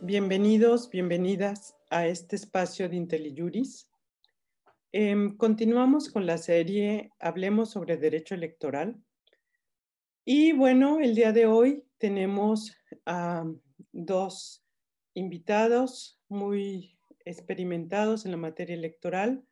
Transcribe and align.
Bienvenidos, 0.00 0.88
bienvenidas 0.90 1.76
a 1.90 2.06
este 2.06 2.36
espacio 2.36 2.88
de 2.88 2.96
IntelliJuris. 2.96 3.90
Em, 4.90 5.36
continuamos 5.36 6.10
con 6.10 6.26
la 6.26 6.38
serie 6.38 7.10
Hablemos 7.18 7.70
sobre 7.70 7.96
Derecho 7.98 8.34
Electoral. 8.34 8.96
Y 10.24 10.52
bueno, 10.52 10.98
el 11.00 11.14
día 11.14 11.32
de 11.32 11.46
hoy 11.46 11.84
tenemos 11.98 12.74
a 13.06 13.44
dos 13.92 14.64
invitados 15.14 16.20
muy 16.28 16.98
experimentados 17.24 18.24
en 18.24 18.30
la 18.32 18.38
materia 18.38 18.74
electoral 18.74 19.44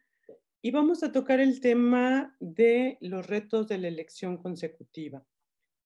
y 0.67 0.73
vamos 0.73 1.05
a 1.05 1.12
tocar 1.12 1.39
el 1.39 1.61
tema 1.61 2.36
de 2.40 2.99
los 3.00 3.25
retos 3.25 3.68
de 3.68 3.79
la 3.79 3.86
elección 3.86 4.36
consecutiva 4.36 5.25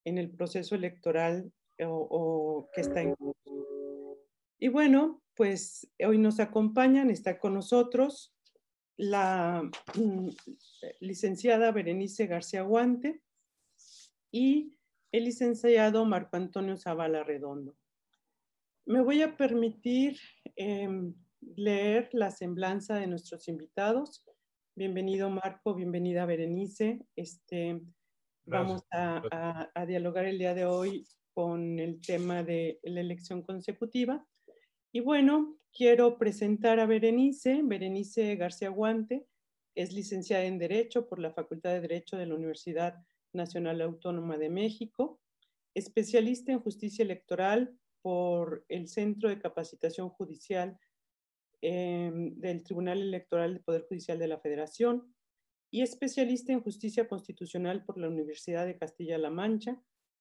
en 0.07 0.17
el 0.17 0.31
proceso 0.31 0.75
electoral 0.75 1.53
o, 1.85 2.67
que 2.73 2.81
está 2.81 3.03
en 3.03 3.15
curso. 3.15 4.19
Y 4.59 4.69
bueno, 4.69 5.23
pues 5.35 5.87
hoy 6.03 6.17
nos 6.17 6.41
acompañan, 6.41 7.11
está 7.11 7.39
con 7.39 7.53
nosotros 7.53 8.35
la 8.97 9.71
licenciada 11.01 11.73
Berenice 11.73 12.27
García 12.27 12.63
Guante 12.63 13.21
y 14.33 14.79
el 15.13 15.25
licenciado 15.25 16.07
Marco 16.07 16.39
Antonio 16.39 16.79
Zavala 16.79 17.23
Redondo. 17.23 17.77
Me 18.87 19.03
voy 19.03 19.21
a 19.21 19.37
permitir 19.37 20.19
em, 20.57 21.13
leer 21.55 22.09
la 22.13 22.31
semblanza 22.31 22.95
de 22.95 23.09
nuestros 23.09 23.47
invitados. 23.47 24.25
Bienvenido 24.77 25.29
Marco, 25.29 25.75
bienvenida 25.75 26.25
Berenice. 26.27 27.05
Este, 27.17 27.81
vamos 28.45 28.83
a, 28.93 29.69
a, 29.75 29.87
dialogar 29.87 30.27
el 30.27 30.39
día 30.39 30.55
de 30.55 30.65
hoy 30.65 31.05
con 31.35 31.79
el 31.81 32.01
tema 32.01 32.45
de 32.45 32.79
la 32.85 33.01
elección 33.01 33.43
consecutiva. 33.43 34.25
Y 34.93 35.01
bueno, 35.01 35.59
quiero 35.73 36.19
presentar 36.19 36.79
a 36.79 36.87
Berenice, 36.87 37.61
Berenice 37.65 38.37
García 38.37 38.71
Guante, 38.71 39.27
es 39.75 39.93
licenciada 39.93 40.45
en 40.45 40.59
Derecho 40.59 41.09
por 41.09 41.19
la 41.19 41.33
Facultad 41.33 41.71
de 41.71 41.81
Derecho 41.81 42.17
de 42.17 42.27
la 42.27 42.37
Universidad 42.37 42.95
Nacional 43.33 43.81
Autónoma 43.81 44.39
de 44.39 44.51
México, 44.51 45.21
especialista 45.75 46.53
en 46.53 46.61
justicia 46.61 47.03
electoral 47.03 47.77
por 48.03 48.65
el 48.69 48.89
Centro 48.89 49.29
de 49.29 49.41
Capacitación 49.41 50.09
Judicial 50.11 50.79
em, 51.63 52.39
del 52.39 52.63
Tribunal 52.63 53.01
Electoral 53.01 53.55
del 53.55 53.63
Poder 53.63 53.87
Judicial 53.89 54.19
de 54.19 54.29
la 54.29 54.39
Federación 54.39 55.15
y 55.71 55.83
especialista 55.83 56.53
en 56.53 56.63
justicia 56.63 57.07
constitucional 57.07 57.85
por 57.85 57.99
la 57.99 58.09
Universidad 58.09 58.67
de 58.67 58.77
Castilla-La 58.77 59.31
Mancha, 59.31 59.81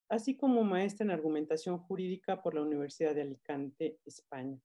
así 0.09 0.37
como 0.37 0.63
maestra 0.63 1.05
en 1.05 1.11
argumentación 1.11 1.79
jurídica 1.79 2.41
por 2.41 2.53
la 2.53 2.61
Universidad 2.61 3.15
de 3.15 3.21
Alicante, 3.21 3.99
España. 4.05 4.59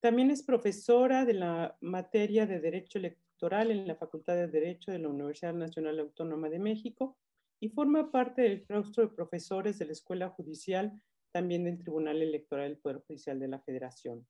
También 0.00 0.30
es 0.30 0.42
profesora 0.42 1.24
de 1.24 1.34
la 1.34 1.76
materia 1.80 2.46
de 2.46 2.60
Derecho 2.60 2.98
Electoral 2.98 3.70
en 3.70 3.86
la 3.86 3.96
Facultad 3.96 4.34
de 4.34 4.46
Derecho 4.46 4.92
de 4.92 4.98
la 4.98 5.08
Universidad 5.08 5.54
Nacional 5.54 5.98
Autónoma 5.98 6.48
de 6.48 6.58
México 6.58 7.18
y 7.60 7.70
forma 7.70 8.12
parte 8.12 8.42
del 8.42 8.64
claustro 8.64 9.04
de 9.04 9.14
profesores 9.14 9.78
de 9.78 9.86
la 9.86 9.92
Escuela 9.92 10.28
Judicial, 10.30 11.00
también 11.32 11.64
del 11.64 11.78
Tribunal 11.78 12.22
Electoral 12.22 12.68
del 12.68 12.78
Poder 12.78 13.02
Judicial 13.06 13.40
de 13.40 13.48
la 13.48 13.58
Federación. 13.60 14.26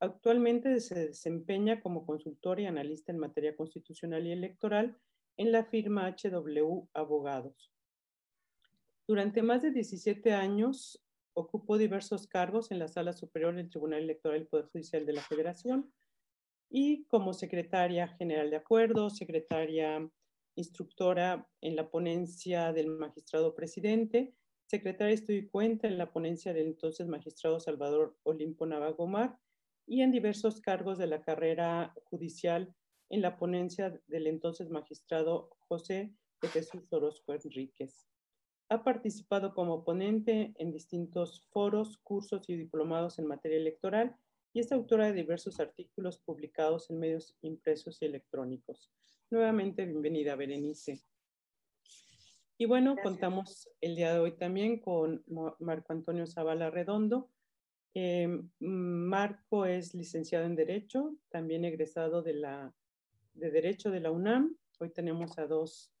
Actualmente 0.00 0.80
se 0.80 1.08
desempeña 1.08 1.80
como 1.80 2.04
consultor 2.04 2.60
y 2.60 2.66
analista 2.66 3.12
en 3.12 3.18
materia 3.18 3.56
constitucional 3.56 4.26
y 4.26 4.32
electoral 4.32 4.98
en 5.36 5.52
la 5.52 5.64
firma 5.64 6.08
HW 6.08 6.88
Abogados. 6.92 7.72
Durante 9.06 9.42
más 9.42 9.62
de 9.62 9.70
17 9.70 10.32
años 10.32 11.04
Ocupó 11.36 11.78
diversos 11.78 12.28
cargos 12.28 12.70
en 12.70 12.78
la 12.78 12.86
Sala 12.86 13.12
Superior 13.12 13.56
del 13.56 13.68
Tribunal 13.68 14.04
Electoral 14.04 14.38
del 14.38 14.46
Poder 14.46 14.66
Judicial 14.66 15.04
de 15.04 15.14
la 15.14 15.20
Federación 15.20 15.92
y 16.70 17.06
como 17.06 17.32
secretaria 17.32 18.06
general 18.06 18.50
de 18.50 18.56
acuerdos, 18.56 19.16
secretaria 19.16 20.08
instructora 20.54 21.48
en 21.60 21.74
la 21.74 21.90
ponencia 21.90 22.72
del 22.72 22.88
magistrado 22.88 23.52
presidente, 23.56 24.32
secretaria 24.66 25.08
de 25.08 25.14
estudio 25.14 25.40
y 25.40 25.48
cuenta 25.48 25.88
en 25.88 25.98
la 25.98 26.12
ponencia 26.12 26.52
del 26.52 26.68
entonces 26.68 27.08
magistrado 27.08 27.58
Salvador 27.58 28.16
Olimpo 28.22 28.64
Navagomar 28.64 29.36
y 29.86 30.02
en 30.02 30.12
diversos 30.12 30.60
cargos 30.60 30.98
de 30.98 31.06
la 31.06 31.22
carrera 31.22 31.94
judicial 32.04 32.74
en 33.10 33.22
la 33.22 33.36
ponencia 33.36 34.00
del 34.06 34.26
entonces 34.26 34.70
magistrado 34.70 35.50
José 35.68 36.14
de 36.40 36.48
Jesús 36.48 36.92
Orozco 36.92 37.32
Enríquez. 37.32 38.08
Ha 38.70 38.82
participado 38.82 39.54
como 39.54 39.84
ponente 39.84 40.54
en 40.58 40.72
distintos 40.72 41.46
foros, 41.50 41.98
cursos 41.98 42.48
y 42.48 42.56
diplomados 42.56 43.18
en 43.18 43.26
materia 43.26 43.58
electoral 43.58 44.16
y 44.52 44.60
es 44.60 44.72
autora 44.72 45.06
de 45.06 45.12
diversos 45.12 45.60
artículos 45.60 46.18
publicados 46.18 46.88
en 46.90 46.98
medios 46.98 47.36
impresos 47.42 48.00
y 48.00 48.06
electrónicos. 48.06 48.90
Nuevamente, 49.30 49.84
bienvenida, 49.84 50.36
Berenice. 50.36 51.02
Y 52.56 52.66
bueno, 52.66 52.94
contamos 53.02 53.68
el 53.80 53.96
día 53.96 54.12
de 54.12 54.20
hoy 54.20 54.36
también 54.36 54.78
con 54.78 55.24
Marco 55.58 55.92
Antonio 55.92 56.26
Zavala 56.26 56.70
Redondo. 56.70 57.30
Em, 57.96 58.50
Marco 58.58 59.66
es 59.66 59.94
licenciado 59.94 60.46
en 60.46 60.56
Derecho, 60.56 61.16
también 61.28 61.64
egresado 61.64 62.22
de, 62.22 62.34
la, 62.34 62.74
de 63.34 63.52
Derecho 63.52 63.90
de 63.92 64.00
la 64.00 64.10
UNAM. 64.10 64.56
Hoy 64.80 64.90
tenemos 64.90 65.38
a 65.38 65.46
dos 65.46 65.92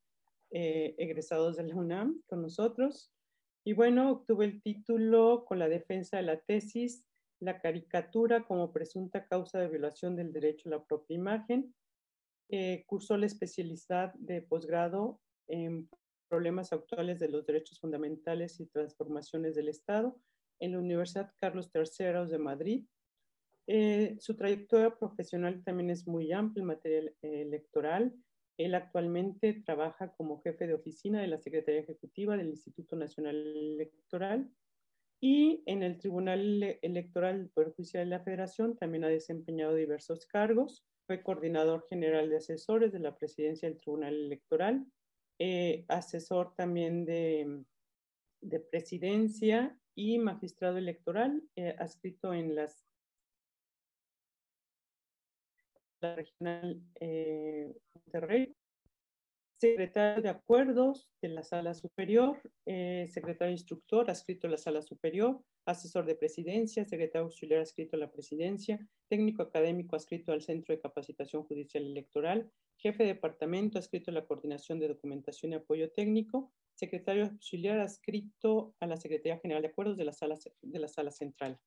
eh, 0.50 0.96
egresados 0.98 1.56
de 1.56 1.62
la 1.62 1.76
UNAM 1.76 2.20
con 2.26 2.42
nosotros. 2.42 3.12
Y 3.62 3.74
bueno, 3.74 4.10
obtuvo 4.10 4.42
el 4.42 4.60
título 4.60 5.44
con 5.46 5.60
la 5.60 5.68
defensa 5.68 6.16
de 6.16 6.24
la 6.24 6.40
tesis, 6.40 7.06
la 7.38 7.60
caricatura 7.60 8.44
como 8.44 8.72
presunta 8.72 9.26
causa 9.26 9.60
de 9.60 9.68
violación 9.68 10.16
del 10.16 10.32
derecho 10.32 10.68
a 10.68 10.72
la 10.72 10.84
propia 10.84 11.14
imagen. 11.14 11.72
Eh, 12.48 12.82
cursó 12.86 13.16
la 13.16 13.26
especialidad 13.26 14.12
de 14.14 14.42
posgrado 14.42 15.20
en 15.46 15.88
problemas 16.28 16.72
actuales 16.72 17.20
de 17.20 17.28
los 17.28 17.46
derechos 17.46 17.78
fundamentales 17.78 18.58
y 18.58 18.66
transformaciones 18.66 19.54
del 19.54 19.68
Estado 19.68 20.20
en 20.60 20.72
la 20.72 20.78
Universidad 20.78 21.32
Carlos 21.38 21.70
III 21.74 22.30
de 22.30 22.38
Madrid. 22.38 22.86
Eh, 23.66 24.16
su 24.20 24.36
trayectoria 24.36 24.94
profesional 24.94 25.62
también 25.64 25.90
es 25.90 26.06
muy 26.06 26.32
amplia 26.32 26.60
en 26.62 26.66
materia 26.66 27.12
electoral 27.22 28.14
él 28.56 28.74
actualmente 28.74 29.62
trabaja 29.64 30.14
como 30.14 30.40
jefe 30.40 30.66
de 30.66 30.74
oficina 30.74 31.20
de 31.20 31.26
la 31.26 31.38
Secretaría 31.38 31.80
Ejecutiva 31.80 32.36
del 32.36 32.48
Instituto 32.48 32.94
Nacional 32.94 33.36
Electoral 33.36 34.48
y 35.20 35.62
en 35.66 35.82
el 35.82 35.98
Tribunal 35.98 36.78
Electoral 36.82 37.50
del 37.54 37.74
de 37.92 38.06
la 38.06 38.20
Federación 38.20 38.76
también 38.76 39.04
ha 39.04 39.08
desempeñado 39.08 39.74
diversos 39.74 40.26
cargos. 40.26 40.86
Fue 41.06 41.22
coordinador 41.22 41.86
general 41.88 42.30
de 42.30 42.36
asesores 42.36 42.92
de 42.92 43.00
la 43.00 43.16
presidencia 43.16 43.68
del 43.68 43.78
Tribunal 43.78 44.14
Electoral, 44.14 44.86
eh, 45.38 45.84
asesor 45.88 46.54
también 46.54 47.04
de, 47.04 47.64
de, 48.40 48.60
presidencia 48.60 49.76
y 49.94 50.18
magistrado 50.18 50.78
electoral, 50.78 51.42
eh, 51.56 51.76
escrito 51.80 52.32
en 52.34 52.54
las 52.54 52.84
la 56.00 56.16
regional 56.16 56.82
eh, 57.00 57.72
Monterrey, 57.94 58.54
secretario 59.58 60.22
de 60.22 60.28
acuerdos 60.28 61.08
de 61.22 61.28
la 61.28 61.42
sala 61.42 61.72
superior, 61.72 62.38
eh, 62.66 63.06
secretario 63.10 63.52
instructor 63.52 64.10
adscrito 64.10 64.46
a 64.46 64.50
la 64.50 64.58
sala 64.58 64.82
superior, 64.82 65.42
asesor 65.64 66.04
de 66.04 66.16
presidencia, 66.16 66.84
secretario 66.84 67.24
auxiliar 67.24 67.60
adscrito 67.60 67.96
a 67.96 68.00
la 68.00 68.12
presidencia, 68.12 68.78
técnico 69.08 69.42
académico 69.42 69.96
adscrito 69.96 70.32
al 70.32 70.42
Centro 70.42 70.74
de 70.74 70.82
Capacitación 70.82 71.44
Judicial 71.44 71.84
Electoral, 71.84 72.50
jefe 72.76 73.04
de 73.04 73.14
departamento 73.14 73.78
adscrito 73.78 74.10
a 74.10 74.14
la 74.14 74.26
coordinación 74.26 74.78
de 74.78 74.88
documentación 74.88 75.52
y 75.52 75.54
apoyo 75.54 75.90
técnico, 75.90 76.52
secretario 76.74 77.24
auxiliar 77.24 77.78
adscrito 77.80 78.74
a 78.80 78.86
la 78.86 78.96
Secretaría 78.96 79.38
General 79.38 79.62
de 79.62 79.68
Acuerdos 79.68 79.96
de 79.96 80.04
la 80.04 80.12
sala, 80.12 80.36
de 80.62 80.78
la 80.78 80.88
sala 80.88 81.10
central. 81.10 81.58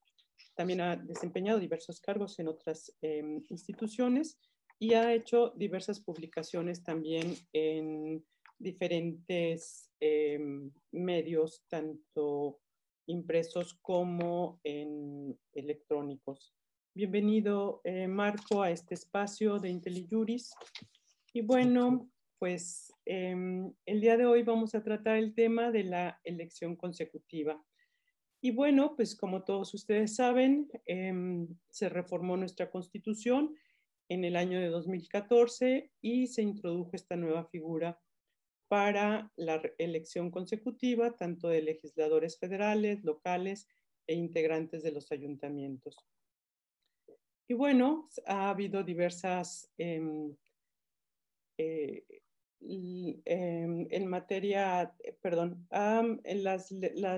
También 0.54 0.80
ha 0.80 0.96
desempeñado 0.96 1.58
diversos 1.58 2.00
cargos 2.00 2.38
en 2.38 2.48
otras 2.48 2.94
em, 3.00 3.42
instituciones 3.48 4.38
y 4.78 4.94
ha 4.94 5.12
hecho 5.14 5.50
diversas 5.56 6.00
publicaciones 6.00 6.82
también 6.82 7.34
en 7.52 8.24
diferentes 8.58 9.90
em, 10.00 10.70
medios, 10.92 11.64
tanto 11.68 12.60
impresos 13.06 13.74
como 13.80 14.60
en 14.64 15.38
electrónicos. 15.52 16.54
Bienvenido, 16.94 17.80
eh, 17.84 18.08
Marco, 18.08 18.62
a 18.62 18.70
este 18.70 18.94
espacio 18.94 19.58
de 19.58 19.70
IntelliJuris. 19.70 20.50
Y 21.32 21.42
bueno, 21.42 22.10
pues 22.38 22.92
em, 23.10 23.72
el 23.86 24.02
día 24.02 24.18
de 24.18 24.26
hoy 24.26 24.42
vamos 24.42 24.74
a 24.74 24.82
tratar 24.82 25.16
el 25.16 25.34
tema 25.34 25.70
de 25.70 25.82
la 25.84 26.20
elección 26.24 26.76
consecutiva. 26.76 27.64
Y 28.42 28.50
bueno, 28.50 28.94
pues 28.96 29.16
como 29.16 29.44
todos 29.44 29.72
ustedes 29.72 30.14
saben, 30.14 30.68
em, 30.84 31.48
se 31.70 31.88
reformó 31.88 32.36
nuestra 32.36 32.70
constitución 32.70 33.56
en 34.10 34.24
el 34.24 34.36
año 34.36 34.60
de 34.60 34.68
2014 34.68 35.90
y 36.02 36.26
se 36.26 36.42
introdujo 36.42 36.90
esta 36.92 37.16
nueva 37.16 37.46
figura 37.46 37.98
para 38.68 39.32
la 39.36 39.62
elección 39.78 40.30
consecutiva 40.30 41.16
tanto 41.16 41.48
de 41.48 41.62
legisladores 41.62 42.38
federales, 42.38 43.02
locales 43.04 43.66
e 44.06 44.14
integrantes 44.14 44.82
de 44.82 44.92
los 44.92 45.10
ayuntamientos. 45.12 45.96
Y 47.48 47.54
bueno, 47.54 48.10
ha 48.26 48.50
habido 48.50 48.84
diversas, 48.84 49.72
em, 49.78 50.36
eh, 51.56 52.04
em, 52.60 53.86
en 53.90 54.06
materia, 54.06 54.94
perdón, 55.20 55.66
en 55.70 56.44
las, 56.44 56.70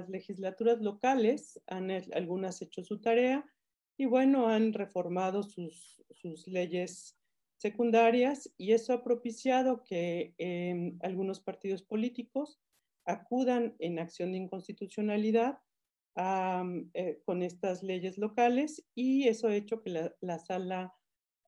legislaturas 0.09 0.81
locales 0.81 1.61
han 1.67 1.91
algunas 2.13 2.61
hecho 2.63 2.83
su 2.83 3.01
tarea 3.01 3.45
y 3.97 4.07
bueno, 4.07 4.49
han 4.49 4.73
reformado 4.73 5.43
sus, 5.43 6.03
sus 6.11 6.47
leyes 6.47 7.17
secundarias 7.57 8.51
y 8.57 8.73
eso 8.73 8.95
ha 8.95 9.05
propiciado 9.05 9.85
que 9.85 10.35
em, 10.39 10.99
algunos 11.03 11.41
partidos 11.41 11.83
políticos 11.83 12.59
acudan 13.05 13.75
en 13.79 13.99
acción 13.99 14.33
de 14.33 14.39
inconstitucionalidad 14.39 15.59
eh, 16.17 17.23
con 17.25 17.43
estas 17.43 17.83
leyes 17.83 18.19
locales 18.19 18.85
y 18.95 19.29
eso 19.29 19.49
ha 19.49 19.55
hecho 19.55 19.81
que 19.81 20.13
la, 20.21 20.39
sala, 20.39 20.95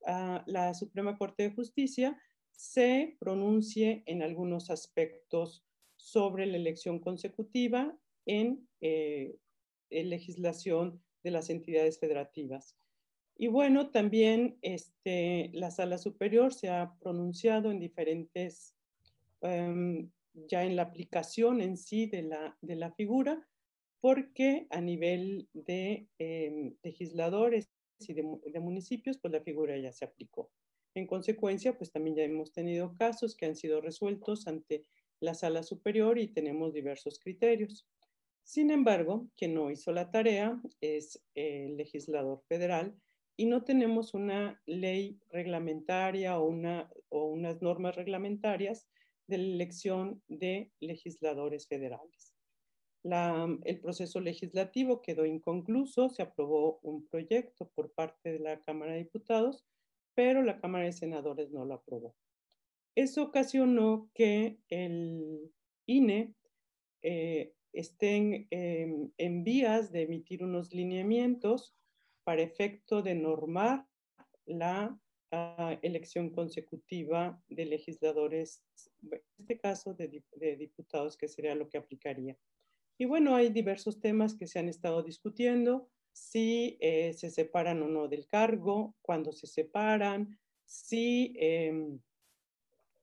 ah, 0.07 0.43
la 0.47 0.73
Suprema 0.75 1.19
Corte 1.19 1.43
de 1.43 1.55
Justicia 1.55 2.19
se 2.53 3.17
pronuncie 3.19 4.03
en 4.07 4.23
algunos 4.23 4.71
aspectos 4.71 5.65
sobre 5.97 6.47
la 6.47 6.57
elección 6.57 6.99
consecutiva 6.99 7.97
en 8.27 8.69
eh, 8.81 9.37
legislación 9.91 11.03
de 11.23 11.31
las 11.31 11.51
entidades 11.51 11.99
federativas. 11.99 12.77
Y 13.37 13.49
bueno, 13.49 13.91
también 13.91 14.59
este, 14.63 15.51
la 15.53 15.71
sala 15.71 15.99
superior 15.99 16.53
se 16.53 16.69
ha 16.69 16.95
pronunciado 17.01 17.71
en 17.71 17.81
diferentes, 17.81 18.77
em, 19.41 20.11
ya 20.35 20.65
en 20.65 20.77
la 20.77 20.83
aplicación 20.83 21.61
en 21.61 21.77
sí 21.77 22.07
de 22.07 22.23
la, 22.23 22.57
de 22.61 22.77
la 22.77 22.93
figura, 22.93 23.49
porque 24.01 24.67
a 24.71 24.81
nivel 24.81 25.49
de 25.55 26.09
em, 26.19 26.75
legisladores 26.83 27.71
y 28.01 28.15
de, 28.15 28.25
de, 28.47 28.61
municipios, 28.61 29.19
pues 29.19 29.33
la 29.33 29.41
figura 29.41 29.79
ya 29.79 29.93
se 29.93 30.05
aplicó. 30.05 30.51
En 30.95 31.07
consecuencia, 31.07 31.77
pues 31.77 31.91
también 31.91 32.17
ya 32.17 32.25
hemos 32.25 32.53
tenido 32.53 32.95
casos 32.97 33.35
que 33.37 33.47
han 33.47 33.57
sido 33.57 33.81
resueltos 33.81 34.47
ante 34.47 34.85
la 35.21 35.35
sala 35.35 35.63
superior 35.63 36.19
y 36.19 36.29
tenemos 36.29 36.75
diversos 36.75 37.19
criterios. 37.19 37.89
Sin 38.45 38.71
embargo, 38.71 39.29
quien 39.37 39.55
no 39.55 39.71
hizo 39.71 39.93
la 39.93 40.11
tarea 40.11 40.61
es 40.81 41.25
el 41.35 41.77
legislador 41.77 42.43
federal 42.49 42.95
y 43.37 43.47
no 43.47 43.65
tenemos 43.65 44.15
una 44.15 44.61
ley 44.67 45.19
reglamentaria 45.31 46.39
o, 46.39 46.47
una, 46.47 46.91
o 47.09 47.27
unas 47.27 47.63
normas 47.63 47.97
reglamentarias 47.97 48.89
de 49.27 49.37
elección 49.37 50.23
de 50.29 50.73
legisladores 50.81 51.67
federales. 51.67 52.35
el 53.65 53.81
proceso 53.81 54.21
legislativo 54.21 55.01
quedó 55.01 55.25
inconcluso, 55.25 56.09
se 56.11 56.23
aprobó 56.23 56.79
un 56.83 57.07
proyecto 57.07 57.71
por 57.75 57.93
parte 57.93 58.33
de 58.33 58.39
la 58.41 58.61
Cámara 58.61 58.93
de 58.93 58.99
Diputados, 58.99 59.65
pero 60.15 60.43
la 60.43 60.61
Cámara 60.61 60.85
de 60.85 60.93
Senadores 60.93 61.51
no 61.51 61.65
lo 61.65 61.75
aprobó. 61.75 62.15
Eso 62.95 63.23
ocasionó 63.23 64.11
que 64.15 64.59
el 64.69 65.51
INE 65.87 66.35
eh, 67.03 67.55
estén 67.73 68.47
en 68.51 69.45
vías 69.45 69.91
de 69.93 70.03
emitir 70.03 70.45
unos 70.45 70.75
lineamientos 70.75 71.75
para 72.25 72.43
efecto 72.43 73.03
de 73.03 73.15
normar 73.15 73.87
la 74.45 74.99
ah, 75.31 75.79
elección 75.83 76.31
consecutiva 76.31 77.43
de 77.49 77.65
legisladores, 77.67 78.63
en 79.03 79.21
este 79.39 79.59
caso 79.59 79.95
de, 79.95 80.57
diputados, 80.57 81.17
que 81.17 81.29
sería 81.29 81.55
lo 81.55 81.69
que 81.69 81.79
aplicaría. 81.79 82.37
Y 82.99 83.07
bueno, 83.07 83.35
hay 83.35 83.51
diversos 83.51 84.01
temas 84.01 84.35
que 84.35 84.47
se 84.47 84.59
han 84.59 84.69
estado 84.69 85.03
discutiendo, 85.03 85.91
si 86.13 86.77
eh, 86.81 87.13
se 87.15 87.31
separan 87.31 87.83
o 87.83 87.89
no 87.89 88.09
del 88.09 88.27
cargo, 88.27 88.97
cuándo 89.03 89.33
se 89.33 89.47
separan, 89.47 90.39
si, 90.65 91.35
em, 91.37 92.01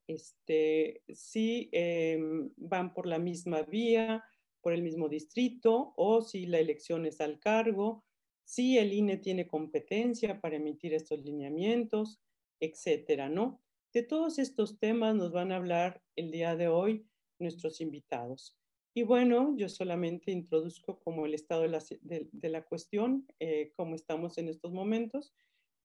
este, 0.07 1.03
si 1.13 1.69
em, 1.71 2.51
van 2.57 2.93
por 2.93 3.05
la 3.05 3.19
misma 3.19 3.63
vía, 3.63 4.23
por 4.61 4.73
el 4.73 4.81
mismo 4.81 5.09
distrito, 5.09 5.93
o 5.95 6.21
si 6.21 6.45
la 6.45 6.59
elección 6.59 7.05
es 7.05 7.21
al 7.21 7.39
cargo, 7.39 8.05
si 8.43 8.77
el 8.77 8.93
INE 8.93 9.17
tiene 9.17 9.47
competencia 9.47 10.41
para 10.41 10.55
emitir 10.55 10.93
estos 10.93 11.23
lineamientos, 11.23 12.19
etcétera, 12.59 13.29
¿no? 13.29 13.61
De 13.93 14.03
todos 14.03 14.39
estos 14.39 14.79
temas 14.79 15.15
nos 15.15 15.31
van 15.31 15.51
a 15.51 15.55
hablar 15.55 16.01
el 16.15 16.31
día 16.31 16.55
de 16.55 16.67
hoy 16.67 17.07
nuestros 17.39 17.79
invitados. 17.81 18.58
Y 18.99 19.03
bueno, 19.03 19.55
yo 19.55 19.69
solamente 19.69 20.29
introduzco 20.29 20.99
como 20.99 21.25
el 21.25 21.33
estado 21.33 21.61
de 21.61 22.49
la, 22.49 22.65
cuestión, 22.65 23.25
eh, 23.39 23.71
cómo 23.77 23.95
estamos 23.95 24.37
en 24.37 24.49
estos 24.49 24.73
momentos, 24.73 25.33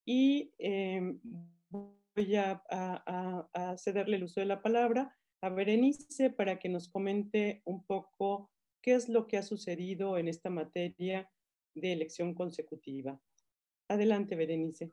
y 0.05 0.53
em, 0.57 1.21
voy 1.69 2.35
a, 2.35 2.61
cederle 3.77 4.17
el 4.17 4.25
uso 4.25 4.41
de 4.41 4.47
la 4.47 4.61
palabra 4.61 5.17
a 5.39 5.47
Berenice 5.47 6.29
para 6.29 6.59
que 6.59 6.67
nos 6.67 6.89
comente 6.89 7.61
un 7.63 7.85
poco 7.85 8.51
qué 8.81 8.95
es 8.95 9.07
lo 9.07 9.27
que 9.27 9.37
ha 9.37 9.43
sucedido 9.43 10.17
en 10.17 10.27
esta 10.27 10.49
materia 10.49 11.31
de 11.73 11.93
elección 11.93 12.33
consecutiva. 12.33 13.17
Adelante, 13.87 14.35
Berenice. 14.35 14.91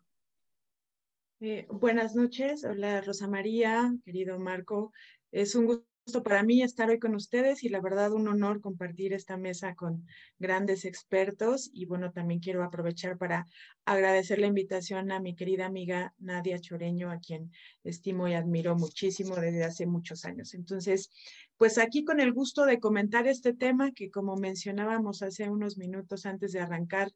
Eh, 1.41 1.67
buenas 1.71 2.15
noches. 2.15 2.63
Hola, 2.63 3.01
Rosa 3.01 3.27
María, 3.27 3.93
querido 4.05 4.39
Marco. 4.39 4.93
Es 5.33 5.57
un 5.57 5.67
gusto 5.67 5.92
para 6.25 6.43
mí 6.43 6.63
estar 6.63 6.91
hoy 6.91 6.99
con 6.99 7.15
ustedes 7.15 7.63
y 7.63 7.69
la 7.69 7.81
verdad 7.81 8.13
un 8.13 8.27
honor 8.27 8.61
compartir 8.61 9.13
esta 9.13 9.37
mesa 9.37 9.75
con 9.75 10.07
grandes 10.39 10.85
expertos. 10.85 11.71
Y 11.73 11.87
bueno, 11.87 12.11
también 12.11 12.41
quiero 12.41 12.65
aprovechar 12.65 13.17
para 13.17 13.47
agradecer 13.85 14.39
la 14.41 14.49
invitación 14.49 15.13
a 15.13 15.21
mi 15.21 15.37
querida 15.37 15.67
amiga 15.67 16.13
Nadia 16.19 16.59
Choreño, 16.59 17.11
a 17.11 17.19
quien 17.19 17.53
estimo 17.85 18.27
y 18.27 18.35
admiro 18.35 18.77
muchísimo 18.77 19.37
desde 19.37 19.65
hace 19.65 19.87
muchos 19.87 20.25
años. 20.25 20.55
Entonces, 20.55 21.11
pues 21.57 21.79
aquí 21.79 22.05
con 22.05 22.19
el 22.21 22.33
gusto 22.33 22.65
de 22.65 22.81
comentar 22.81 23.29
este 23.29 23.55
tema 23.55 23.93
que 23.93 24.11
como 24.11 24.37
mencionábamos 24.37 25.23
hace 25.23 25.49
unos 25.49 25.79
minutos 25.79 26.27
antes 26.27 26.53
de 26.53 26.61
arrancar, 26.61 27.13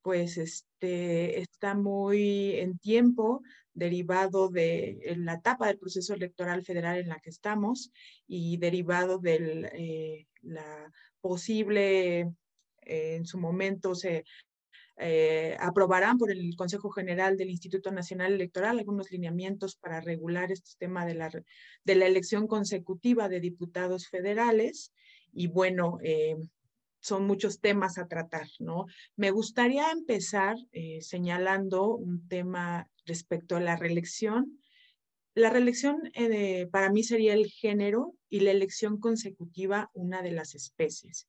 pues 0.00 0.38
este, 0.38 1.40
está 1.40 1.74
muy 1.74 2.52
en 2.52 2.78
tiempo, 2.78 3.42
derivado 3.78 4.48
de 4.48 5.14
la 5.16 5.34
etapa 5.34 5.66
del 5.66 5.78
proceso 5.78 6.14
electoral 6.14 6.64
federal 6.64 6.98
en 6.98 7.08
la 7.08 7.18
que 7.20 7.30
estamos 7.30 7.90
y 8.26 8.56
derivado 8.58 9.18
de 9.18 9.70
eh, 9.72 10.26
la 10.42 10.92
posible, 11.20 12.20
eh, 12.20 13.16
en 13.16 13.24
su 13.24 13.38
momento 13.38 13.94
se 13.94 14.24
eh, 15.00 15.56
aprobarán 15.60 16.18
por 16.18 16.32
el 16.32 16.56
Consejo 16.56 16.90
General 16.90 17.36
del 17.36 17.50
Instituto 17.50 17.92
Nacional 17.92 18.32
Electoral 18.32 18.78
algunos 18.78 19.12
lineamientos 19.12 19.76
para 19.76 20.00
regular 20.00 20.50
este 20.50 20.72
tema 20.76 21.06
de 21.06 21.14
la, 21.14 21.30
de 21.84 21.94
la 21.94 22.06
elección 22.06 22.48
consecutiva 22.48 23.28
de 23.28 23.38
diputados 23.38 24.08
federales. 24.08 24.92
Y 25.32 25.46
bueno, 25.46 25.98
eh, 26.02 26.34
son 27.00 27.28
muchos 27.28 27.60
temas 27.60 27.96
a 27.96 28.08
tratar, 28.08 28.48
¿no? 28.58 28.86
Me 29.14 29.30
gustaría 29.30 29.90
empezar 29.92 30.56
eh, 30.72 31.00
señalando 31.00 31.94
un 31.94 32.26
tema 32.26 32.88
respecto 33.08 33.56
a 33.56 33.60
la 33.60 33.74
reelección. 33.74 34.60
La 35.34 35.50
reelección 35.50 36.00
para 36.70 36.90
mí 36.90 37.02
sería 37.02 37.34
el 37.34 37.46
género 37.46 38.14
y 38.28 38.40
la 38.40 38.50
elección 38.50 38.98
consecutiva 38.98 39.90
una 39.94 40.22
de 40.22 40.32
las 40.32 40.54
especies. 40.54 41.28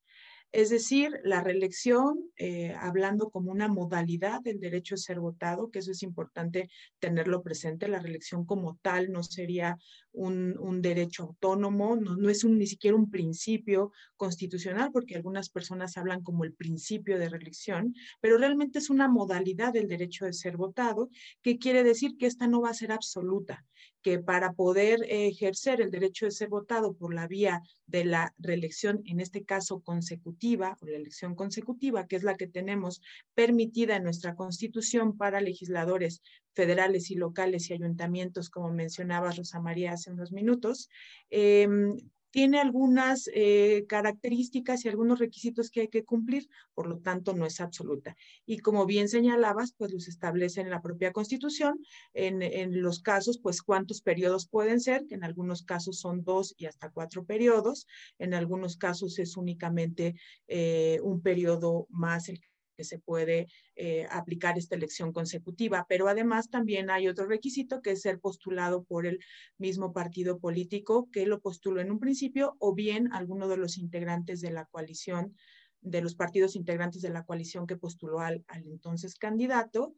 Es 0.52 0.72
decir, 0.72 1.12
la 1.24 1.44
reelección, 1.44 2.32
eh, 2.36 2.74
hablando 2.80 3.30
como 3.30 3.52
una 3.52 3.68
modalidad 3.68 4.42
del 4.42 4.60
derecho 4.60 4.96
a 4.96 4.98
ser 4.98 5.20
votado, 5.20 5.70
que 5.70 5.78
eso 5.78 5.92
es 5.92 6.02
importante 6.02 6.70
tenerlo 6.98 7.44
presente, 7.44 7.88
la 7.88 8.00
reelección 8.00 8.46
como 8.46 8.80
tal 8.82 9.12
no 9.12 9.22
sería 9.22 9.78
un, 10.14 10.82
derecho 10.82 11.24
autónomo, 11.24 11.96
no, 11.96 12.30
es 12.30 12.44
ni 12.46 12.68
siquiera 12.68 12.96
un 12.96 13.10
principio 13.10 13.92
constitucional, 14.16 14.92
porque 14.92 15.16
algunas 15.16 15.50
personas 15.50 15.98
hablan 15.98 16.24
como 16.24 16.44
el 16.44 16.54
principio 16.54 17.18
de 17.20 17.30
reelección, 17.30 17.94
pero 18.22 18.38
realmente 18.38 18.80
es 18.80 18.90
una 18.90 19.08
modalidad 19.08 19.74
del 19.74 19.88
derecho 19.88 20.26
de 20.26 20.34
ser 20.34 20.58
votado, 20.58 21.10
que 21.42 21.58
quiere 21.58 21.84
decir 21.84 22.18
que 22.18 22.26
esta 22.26 22.48
no 22.48 22.62
va 22.62 22.70
a 22.70 22.74
ser 22.74 22.92
absoluta, 22.92 23.66
que 24.02 24.20
para 24.20 24.54
poder 24.54 25.06
ejercer 25.10 25.82
el 25.82 25.92
derecho 25.92 26.26
de 26.26 26.32
ser 26.32 26.50
votado 26.50 26.94
por 26.94 27.14
la 27.14 27.28
vía 27.28 27.62
de 27.86 28.06
la 28.06 28.34
reelección, 28.38 29.02
en 29.06 29.20
este 29.20 29.44
caso 29.44 29.82
consecutiva, 29.82 30.78
o 30.82 30.86
la 30.86 30.98
elección 30.98 31.36
consecutiva, 31.36 32.08
que 32.08 32.16
es 32.16 32.24
la 32.24 32.36
que 32.36 32.48
tenemos 32.48 33.02
permitida 33.34 33.96
en 33.96 34.04
nuestra 34.04 34.36
constitución 34.36 35.18
para 35.18 35.42
legisladores 35.42 36.22
federales 36.54 37.12
y 37.12 37.16
locales 37.16 37.70
y 37.70 37.74
ayuntamientos, 37.74 38.50
como 38.50 38.72
mencionaba 38.72 39.32
Rosa 39.32 39.60
María 39.60 39.94
hace 39.94 40.12
unos 40.12 40.32
minutos, 40.32 40.90
em, 41.30 41.98
tiene 42.32 42.60
algunas 42.60 43.30
eh, 43.34 43.86
características 43.88 44.86
y 44.86 44.90
algunos 44.90 45.20
requisitos 45.20 45.72
que 45.72 45.82
hay 45.82 45.88
que 45.88 46.06
cumplir, 46.06 46.48
por 46.74 46.88
lo 46.88 47.00
tanto 47.00 47.34
no 47.34 47.46
es 47.46 47.60
absoluta. 47.60 48.16
Y 48.46 48.60
como 48.60 48.86
bien 48.86 49.10
señalabas, 49.10 49.74
pues 49.76 49.92
los 49.92 50.08
establece 50.08 50.62
en 50.62 50.70
la 50.70 50.82
propia 50.82 51.12
Constitución, 51.12 51.80
en, 52.14 52.42
en 52.42 52.82
los 52.82 53.02
casos, 53.02 53.40
pues 53.40 53.62
cuántos 53.62 54.02
periodos 54.02 54.48
pueden 54.48 54.80
ser, 54.80 55.06
que 55.08 55.16
en 55.16 55.24
algunos 55.24 55.64
casos 55.64 56.00
son 56.00 56.24
dos 56.24 56.54
y 56.58 56.66
hasta 56.66 56.92
cuatro 56.92 57.26
periodos, 57.26 57.88
en 58.20 58.34
algunos 58.34 58.78
casos 58.78 59.18
es 59.20 59.36
únicamente 59.36 60.16
eh, 60.48 61.00
un 61.02 61.22
periodo 61.22 61.88
más 61.90 62.30
el 62.30 62.40
que 62.80 62.86
se 62.86 62.98
puede 62.98 63.48
eh, 63.76 64.08
aplicar 64.10 64.58
esta 64.58 64.74
elección 64.74 65.12
consecutiva, 65.12 65.86
pero 65.90 66.08
además 66.08 66.50
también 66.50 66.90
hay 66.90 67.10
otro 67.10 67.26
requisito 67.26 67.82
que 67.82 67.92
es 67.92 68.02
ser 68.04 68.22
postulado 68.22 68.86
por 68.86 69.06
el 69.06 69.20
mismo 69.58 69.92
partido 69.92 70.40
político 70.40 71.10
que 71.12 71.26
lo 71.26 71.42
postuló 71.42 71.82
en 71.82 71.92
un 71.92 72.00
principio 72.00 72.56
o 72.58 72.74
bien 72.74 73.12
alguno 73.12 73.50
de 73.50 73.58
los 73.58 73.78
integrantes 73.78 74.40
de 74.40 74.52
la 74.52 74.64
coalición, 74.64 75.36
de 75.82 76.02
los 76.02 76.16
partidos 76.16 76.56
integrantes 76.56 77.02
de 77.02 77.10
la 77.10 77.26
coalición 77.26 77.68
que 77.68 77.76
postuló 77.76 78.22
al, 78.22 78.46
al 78.48 78.66
entonces 78.66 79.16
candidato 79.16 79.94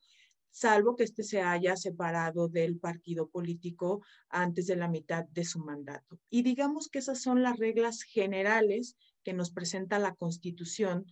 salvo 0.49 0.95
que 0.95 1.03
éste 1.03 1.21
se 1.21 1.41
haya 1.43 1.77
separado 1.77 2.47
del 2.47 2.79
partido 2.79 3.29
político 3.29 4.01
antes 4.27 4.65
de 4.65 4.75
la 4.75 4.89
mitad 4.89 5.23
de 5.25 5.45
su 5.45 5.59
mandato. 5.59 6.19
Y 6.31 6.41
digamos 6.41 6.89
que 6.89 6.97
esas 6.97 7.21
son 7.21 7.43
las 7.43 7.57
reglas 7.57 8.01
generales 8.01 8.97
que 9.23 9.33
nos 9.33 9.51
presenta 9.51 9.99
la 9.99 10.15
Constitución 10.15 11.05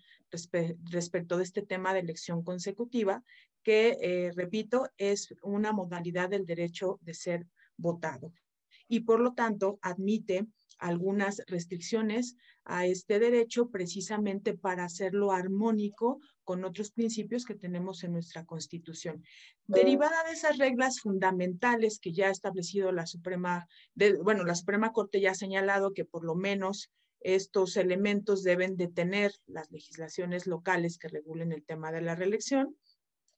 respecto 0.84 1.38
de 1.38 1.44
este 1.44 1.62
tema 1.62 1.94
de 1.94 2.00
elección 2.00 2.44
consecutiva, 2.44 3.24
que, 3.64 3.98
eh, 4.02 4.32
repito, 4.36 4.88
es 4.98 5.34
una 5.42 5.72
modalidad 5.74 6.30
del 6.30 6.46
derecho 6.46 7.00
de 7.02 7.14
ser 7.14 7.48
votado. 7.78 8.34
Y 8.88 9.02
por 9.02 9.20
lo 9.20 9.34
tanto, 9.34 9.80
admite 9.82 10.48
algunas 10.80 11.44
restricciones 11.48 12.36
a 12.64 12.86
este 12.86 13.20
derecho 13.20 13.70
precisamente 13.70 14.58
para 14.58 14.86
hacerlo 14.86 15.32
armónico 15.32 16.20
con 16.44 16.64
otros 16.64 16.92
principios 16.92 17.46
que 17.46 17.54
tenemos 17.54 18.04
en 18.04 18.14
nuestra 18.14 18.46
Constitución. 18.46 19.24
Derivada 19.68 20.24
de 20.24 20.32
esas 20.32 20.58
reglas 20.58 21.00
fundamentales 21.00 22.00
que 22.00 22.12
ya 22.12 22.28
ha 22.28 22.32
establecido 22.32 22.92
la 22.92 23.06
Suprema, 23.06 23.68
bueno, 24.24 24.44
la 24.44 24.56
Suprema 24.56 24.92
Corte 24.92 25.22
ya 25.22 25.32
ha 25.32 25.36
señalado 25.36 25.94
que 25.94 26.06
por 26.06 26.24
lo 26.24 26.36
menos 26.36 26.90
estos 27.22 27.78
elementos 27.78 28.44
deben 28.44 28.78
de 28.78 28.88
tener 28.88 29.34
las 29.46 29.72
legislaciones 29.72 30.48
locales 30.48 30.98
que 30.98 31.08
regulen 31.08 31.52
el 31.52 31.64
tema 31.64 31.92
de 31.92 32.02
la 32.02 32.16
reelección 32.16 32.78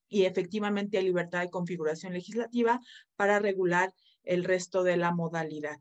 y 0.07 0.25
efectivamente 0.25 0.97
hay 0.97 1.05
libertad 1.05 1.41
de 1.41 1.49
configuración 1.49 2.13
legislativa 2.13 2.79
para 3.15 3.39
regular 3.39 3.93
el 4.23 4.43
resto 4.43 4.83
de 4.83 4.97
la 4.97 5.11
modalidad. 5.11 5.79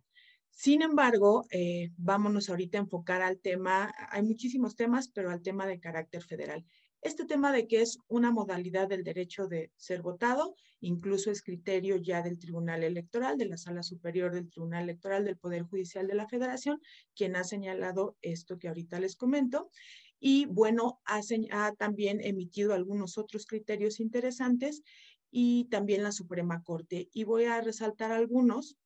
Sin 0.50 0.82
embargo, 0.82 1.46
eh, 1.50 1.90
vámonos 1.96 2.48
ahorita 2.48 2.78
a 2.78 2.82
enfocar 2.82 3.22
al 3.22 3.38
tema, 3.40 3.92
hay 4.10 4.22
muchísimos 4.22 4.76
temas, 4.76 5.08
pero 5.08 5.30
al 5.30 5.42
tema 5.42 5.66
de 5.66 5.80
carácter 5.80 6.22
federal. 6.22 6.64
Este 7.02 7.24
tema 7.24 7.50
de 7.50 7.66
que 7.66 7.80
es 7.80 7.98
una 8.08 8.30
modalidad 8.30 8.86
del 8.86 9.04
derecho 9.04 9.46
de 9.46 9.72
ser 9.76 10.02
votado, 10.02 10.54
incluso 10.80 11.30
es 11.30 11.40
criterio 11.40 11.96
ya 11.96 12.20
del 12.20 12.38
Tribunal 12.38 12.84
Electoral, 12.84 13.38
de 13.38 13.46
la 13.46 13.56
Sala 13.56 13.82
Superior 13.82 14.34
del 14.34 14.50
Tribunal 14.50 14.82
Electoral 14.82 15.24
del 15.24 15.38
Poder 15.38 15.62
Judicial 15.62 16.06
de 16.06 16.14
la 16.14 16.28
Federación, 16.28 16.78
quien 17.16 17.36
ha 17.36 17.44
señalado 17.44 18.16
esto 18.20 18.58
que 18.58 18.68
ahorita 18.68 19.00
les 19.00 19.16
comento. 19.16 19.70
Y 20.18 20.44
bueno, 20.44 21.00
ha, 21.06 21.72
también 21.72 22.20
emitido 22.20 22.74
algunos 22.74 23.16
otros 23.16 23.46
criterios 23.46 23.98
interesantes 23.98 24.82
y 25.30 25.64
también 25.70 26.02
la 26.02 26.12
Suprema 26.12 26.62
Corte. 26.62 27.08
Y 27.14 27.24
voy 27.24 27.44
a 27.44 27.62
resaltar 27.62 28.12
algunos, 28.12 28.76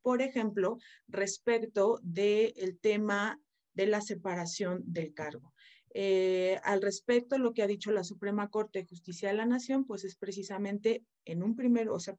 por 0.00 0.22
ejemplo, 0.22 0.78
respecto 1.08 1.98
del 2.04 2.78
tema 2.80 3.40
de 3.74 3.86
la 3.86 4.00
separación 4.00 4.82
del 4.86 5.12
cargo. 5.12 5.52
Eh, 5.94 6.58
al 6.64 6.80
respecto, 6.80 7.38
lo 7.38 7.52
que 7.52 7.62
ha 7.62 7.66
dicho 7.66 7.92
la 7.92 8.04
Suprema 8.04 8.48
Corte 8.48 8.80
de 8.80 8.86
Justicia 8.86 9.28
de 9.28 9.36
la 9.36 9.46
Nación, 9.46 9.84
pues 9.84 10.04
es 10.04 10.16
precisamente 10.16 11.04
en 11.24 11.42
un 11.42 11.54
primero, 11.54 11.94
o 11.94 12.00
sea, 12.00 12.16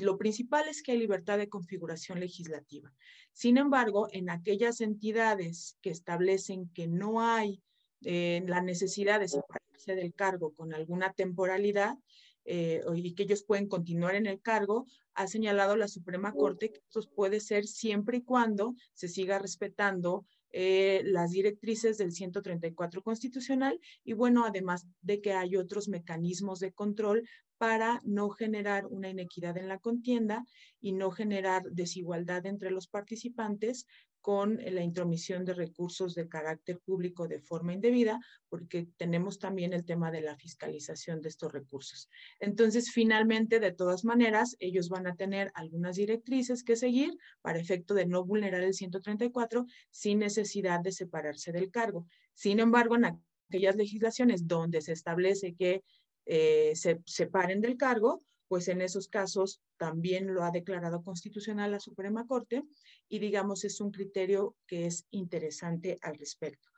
lo 0.00 0.18
principal 0.18 0.68
es 0.68 0.82
que 0.82 0.92
hay 0.92 0.98
libertad 0.98 1.38
de 1.38 1.48
configuración 1.48 2.20
legislativa. 2.20 2.92
Sin 3.32 3.56
embargo, 3.56 4.08
en 4.12 4.28
aquellas 4.28 4.82
entidades 4.82 5.78
que 5.80 5.90
establecen 5.90 6.68
que 6.74 6.86
no 6.86 7.22
hay 7.22 7.62
eh, 8.02 8.42
la 8.46 8.60
necesidad 8.60 9.20
de 9.20 9.28
separarse 9.28 9.94
del 9.94 10.14
cargo 10.14 10.52
con 10.54 10.74
alguna 10.74 11.14
temporalidad 11.14 11.96
eh, 12.44 12.82
y 12.94 13.14
que 13.14 13.24
ellos 13.24 13.42
pueden 13.42 13.68
continuar 13.68 14.14
en 14.14 14.26
el 14.26 14.40
cargo, 14.40 14.86
ha 15.14 15.26
señalado 15.26 15.76
la 15.76 15.88
Suprema 15.88 16.32
Corte 16.32 16.70
que 16.70 16.80
eso 16.88 17.08
puede 17.14 17.40
ser 17.40 17.66
siempre 17.66 18.18
y 18.18 18.22
cuando 18.22 18.74
se 18.92 19.08
siga 19.08 19.38
respetando 19.38 20.26
eh, 20.52 21.02
las 21.04 21.30
directrices 21.30 21.98
del 21.98 22.12
134 22.12 23.02
constitucional 23.02 23.80
y 24.04 24.14
bueno, 24.14 24.44
además 24.44 24.86
de 25.02 25.20
que 25.20 25.32
hay 25.32 25.56
otros 25.56 25.88
mecanismos 25.88 26.60
de 26.60 26.72
control 26.72 27.28
para 27.58 28.00
no 28.04 28.30
generar 28.30 28.86
una 28.86 29.10
inequidad 29.10 29.58
en 29.58 29.68
la 29.68 29.78
contienda 29.78 30.46
y 30.80 30.92
no 30.92 31.10
generar 31.10 31.64
desigualdad 31.70 32.46
entre 32.46 32.70
los 32.70 32.86
participantes 32.86 33.86
con 34.20 34.56
la 34.56 34.82
intromisión 34.82 35.44
de 35.44 35.54
recursos 35.54 36.14
de 36.14 36.28
carácter 36.28 36.80
público 36.80 37.28
de 37.28 37.40
forma 37.40 37.72
indebida, 37.72 38.20
porque 38.48 38.88
tenemos 38.96 39.38
también 39.38 39.72
el 39.72 39.84
tema 39.84 40.10
de 40.10 40.20
la 40.20 40.36
fiscalización 40.36 41.20
de 41.20 41.28
estos 41.28 41.52
recursos. 41.52 42.08
Entonces, 42.40 42.90
finalmente, 42.90 43.60
de 43.60 43.72
todas 43.72 44.04
maneras, 44.04 44.56
ellos 44.58 44.88
van 44.88 45.06
a 45.06 45.16
tener 45.16 45.50
algunas 45.54 45.96
directrices 45.96 46.64
que 46.64 46.76
seguir 46.76 47.16
para 47.42 47.58
efecto 47.58 47.94
de 47.94 48.06
no 48.06 48.24
vulnerar 48.24 48.62
el 48.62 48.74
134 48.74 49.66
sin 49.90 50.18
necesidad 50.18 50.80
de 50.80 50.92
separarse 50.92 51.52
del 51.52 51.70
cargo. 51.70 52.06
Sin 52.34 52.60
embargo, 52.60 52.96
en 52.96 53.20
aquellas 53.48 53.76
legislaciones 53.76 54.46
donde 54.46 54.80
se 54.80 54.92
establece 54.92 55.54
que 55.54 55.82
eh, 56.26 56.72
se 56.74 57.00
separen 57.06 57.60
del 57.60 57.76
cargo, 57.76 58.22
pues 58.48 58.68
en 58.68 58.80
esos 58.80 59.08
casos 59.08 59.62
también 59.76 60.34
lo 60.34 60.42
ha 60.42 60.50
declarado 60.50 61.02
constitucional 61.02 61.70
la 61.70 61.80
Suprema 61.80 62.26
Corte 62.26 62.64
y 63.08 63.18
digamos 63.18 63.64
es 63.64 63.80
un 63.80 63.90
criterio 63.90 64.56
que 64.66 64.86
es 64.86 65.06
interesante 65.10 65.98
al 66.02 66.16
respecto. 66.16 66.68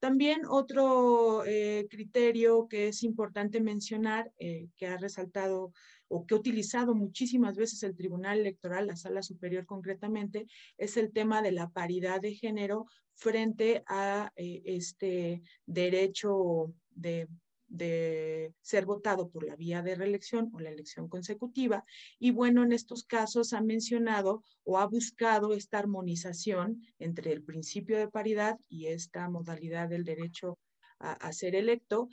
También 0.00 0.46
otro 0.48 1.44
eh, 1.44 1.86
criterio 1.90 2.66
que 2.68 2.88
es 2.88 3.02
importante 3.02 3.60
mencionar, 3.60 4.32
eh, 4.38 4.68
que 4.78 4.86
ha 4.86 4.96
resaltado 4.96 5.74
o 6.08 6.26
que 6.26 6.34
ha 6.34 6.38
utilizado 6.38 6.94
muchísimas 6.94 7.54
veces 7.54 7.82
el 7.82 7.94
Tribunal 7.94 8.40
Electoral, 8.40 8.86
la 8.86 8.96
Sala 8.96 9.22
Superior 9.22 9.66
concretamente, 9.66 10.46
es 10.78 10.96
el 10.96 11.12
tema 11.12 11.42
de 11.42 11.52
la 11.52 11.68
paridad 11.68 12.20
de 12.20 12.34
género 12.34 12.86
frente 13.14 13.84
a 13.86 14.32
eh, 14.36 14.62
este 14.64 15.42
derecho 15.66 16.72
de 16.90 17.28
de 17.70 18.52
ser 18.60 18.84
votado 18.84 19.30
por 19.30 19.44
la 19.44 19.56
vía 19.56 19.80
de 19.80 19.94
reelección 19.94 20.50
o 20.52 20.60
la 20.60 20.70
elección 20.70 21.08
consecutiva. 21.08 21.84
Y 22.18 22.32
bueno, 22.32 22.64
en 22.64 22.72
estos 22.72 23.04
casos 23.04 23.52
ha 23.52 23.62
mencionado 23.62 24.42
o 24.64 24.78
ha 24.78 24.86
buscado 24.86 25.54
esta 25.54 25.78
armonización 25.78 26.82
entre 26.98 27.32
el 27.32 27.42
principio 27.42 27.96
de 27.96 28.08
paridad 28.08 28.58
y 28.68 28.88
esta 28.88 29.28
modalidad 29.30 29.88
del 29.88 30.04
derecho 30.04 30.58
a, 30.98 31.12
a 31.12 31.32
ser 31.32 31.54
electo 31.54 32.08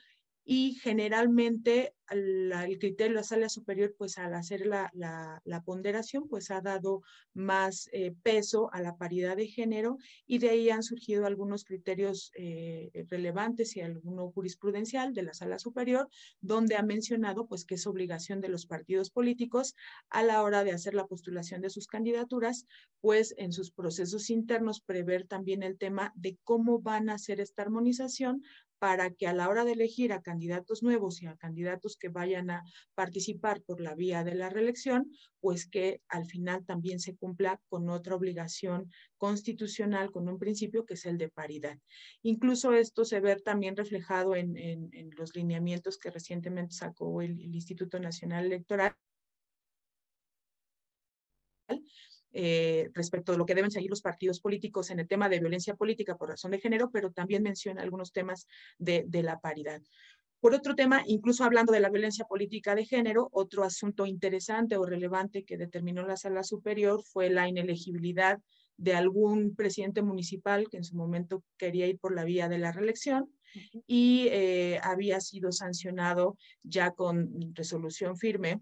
y 0.50 0.76
generalmente 0.76 1.94
el 2.10 2.78
criterio 2.80 3.10
de 3.10 3.16
la 3.16 3.24
sala 3.24 3.50
superior, 3.50 3.94
pues 3.98 4.18
al 4.18 4.34
hacer 4.34 4.66
la, 4.66 5.62
ponderación, 5.66 6.30
pues 6.30 6.52
ha 6.52 6.62
dado 6.62 7.02
más 7.34 7.90
eh, 7.92 8.16
peso 8.24 8.74
a 8.74 8.82
la 8.82 8.96
paridad 8.96 9.36
de 9.36 9.48
género 9.48 9.98
y 10.26 10.38
de 10.38 10.52
ahí 10.52 10.70
han 10.70 10.84
surgido 10.84 11.26
algunos 11.26 11.66
criterios 11.66 12.32
eh, 12.38 12.92
relevantes 13.10 13.76
y 13.76 13.82
alguno 13.82 14.32
jurisprudencial 14.32 15.14
de 15.14 15.24
la 15.24 15.34
sala 15.34 15.60
superior, 15.60 16.08
donde 16.40 16.78
ha 16.78 16.82
mencionado 16.82 17.46
pues 17.46 17.66
que 17.66 17.76
es 17.76 17.86
obligación 17.86 18.40
de 18.40 18.48
los 18.48 18.68
partidos 18.68 19.10
políticos 19.10 19.76
a 20.10 20.24
la 20.24 20.44
hora 20.44 20.64
de 20.64 20.72
hacer 20.72 20.94
la 20.94 21.08
postulación 21.08 21.60
de 21.60 21.70
sus 21.70 21.88
candidaturas, 21.88 22.66
pues 23.02 23.36
en 23.38 23.52
sus 23.52 23.72
procesos 23.72 24.30
internos 24.30 24.80
prever 24.80 25.28
también 25.28 25.62
el 25.62 25.78
tema 25.78 26.14
de 26.16 26.38
cómo 26.46 26.80
van 26.80 27.10
a 27.10 27.16
hacer 27.16 27.42
esta 27.42 27.64
armonización 27.64 28.44
para 28.80 29.12
que 29.12 29.28
a 29.28 29.34
la 29.34 29.50
hora 29.50 29.66
de 29.66 29.74
elegir 29.74 30.14
a 30.14 30.22
candidatos 30.22 30.84
nuevos 30.84 31.22
y 31.22 31.28
a 31.28 31.36
candidatos 31.36 31.98
que 31.98 32.10
vayan 32.10 32.50
a 32.50 32.64
participar 32.96 33.62
por 33.64 33.82
la 33.82 33.96
vía 33.96 34.24
de 34.24 34.36
la 34.36 34.50
reelección, 34.50 35.12
pues 35.40 35.68
que 35.68 36.02
al 36.08 36.26
final 36.26 36.66
también 36.66 37.00
se 37.00 37.16
cumpla 37.16 37.60
con 37.70 37.90
otra 37.90 38.16
obligación 38.16 38.92
constitucional, 39.18 40.12
con 40.12 40.28
un 40.28 40.38
principio 40.38 40.86
que 40.86 40.96
es 40.96 41.06
el 41.06 41.18
de 41.18 41.30
paridad. 41.30 41.78
Incluso 42.22 42.74
esto 42.74 43.06
se 43.06 43.20
ve 43.20 43.36
también 43.38 43.76
reflejado 43.76 44.36
en, 44.36 44.58
los 45.18 45.36
lineamientos 45.36 45.98
que 45.98 46.12
recientemente 46.12 46.76
sacó 46.76 47.22
el 47.22 47.40
Instituto 47.40 48.00
Nacional 48.00 48.46
Electoral 48.46 48.96
eh, 52.40 52.92
respecto 52.94 53.32
de 53.32 53.40
lo 53.40 53.48
que 53.48 53.56
deben 53.56 53.72
seguir 53.72 53.90
los 53.90 54.04
partidos 54.04 54.40
políticos 54.40 54.92
en 54.92 55.00
el 55.00 55.08
tema 55.08 55.28
de 55.28 55.40
violencia 55.40 55.74
política 55.74 56.18
por 56.18 56.30
razón 56.30 56.52
de 56.52 56.60
género, 56.60 56.92
pero 56.92 57.12
también 57.12 57.42
menciona 57.42 57.82
algunos 57.82 58.12
temas 58.12 58.46
de, 58.78 59.06
de 59.08 59.24
la 59.24 59.40
paridad. 59.40 59.82
Por 60.40 60.54
otro 60.54 60.76
tema, 60.76 61.02
incluso 61.08 61.44
hablando 61.44 61.74
de 61.74 61.80
la 61.80 61.90
violencia 61.90 62.26
política 62.26 62.76
de 62.76 62.86
género, 62.86 63.28
otro 63.32 63.64
asunto 63.64 64.06
interesante 64.06 64.78
o 64.78 64.86
relevante 64.86 65.46
que 65.46 65.58
determinó 65.58 66.06
la 66.06 66.16
sala 66.16 66.44
superior 66.44 67.02
fue 67.04 67.32
la 67.32 67.48
inelegibilidad 67.48 68.38
de 68.78 68.94
algún 68.94 69.56
presidente 69.56 70.04
municipal 70.04 70.70
que 70.70 70.78
en 70.78 70.84
su 70.84 70.96
momento 70.96 71.44
quería 71.58 71.88
ir 71.88 71.98
por 71.98 72.14
la 72.14 72.24
vía 72.24 72.48
de 72.50 72.60
la 72.60 72.72
reelección 72.72 73.32
y 73.88 74.28
eh, 74.30 74.80
había 74.84 75.20
sido 75.22 75.52
sancionado 75.52 76.38
ya 76.62 76.92
con 76.92 77.32
resolución 77.56 78.16
firme 78.16 78.62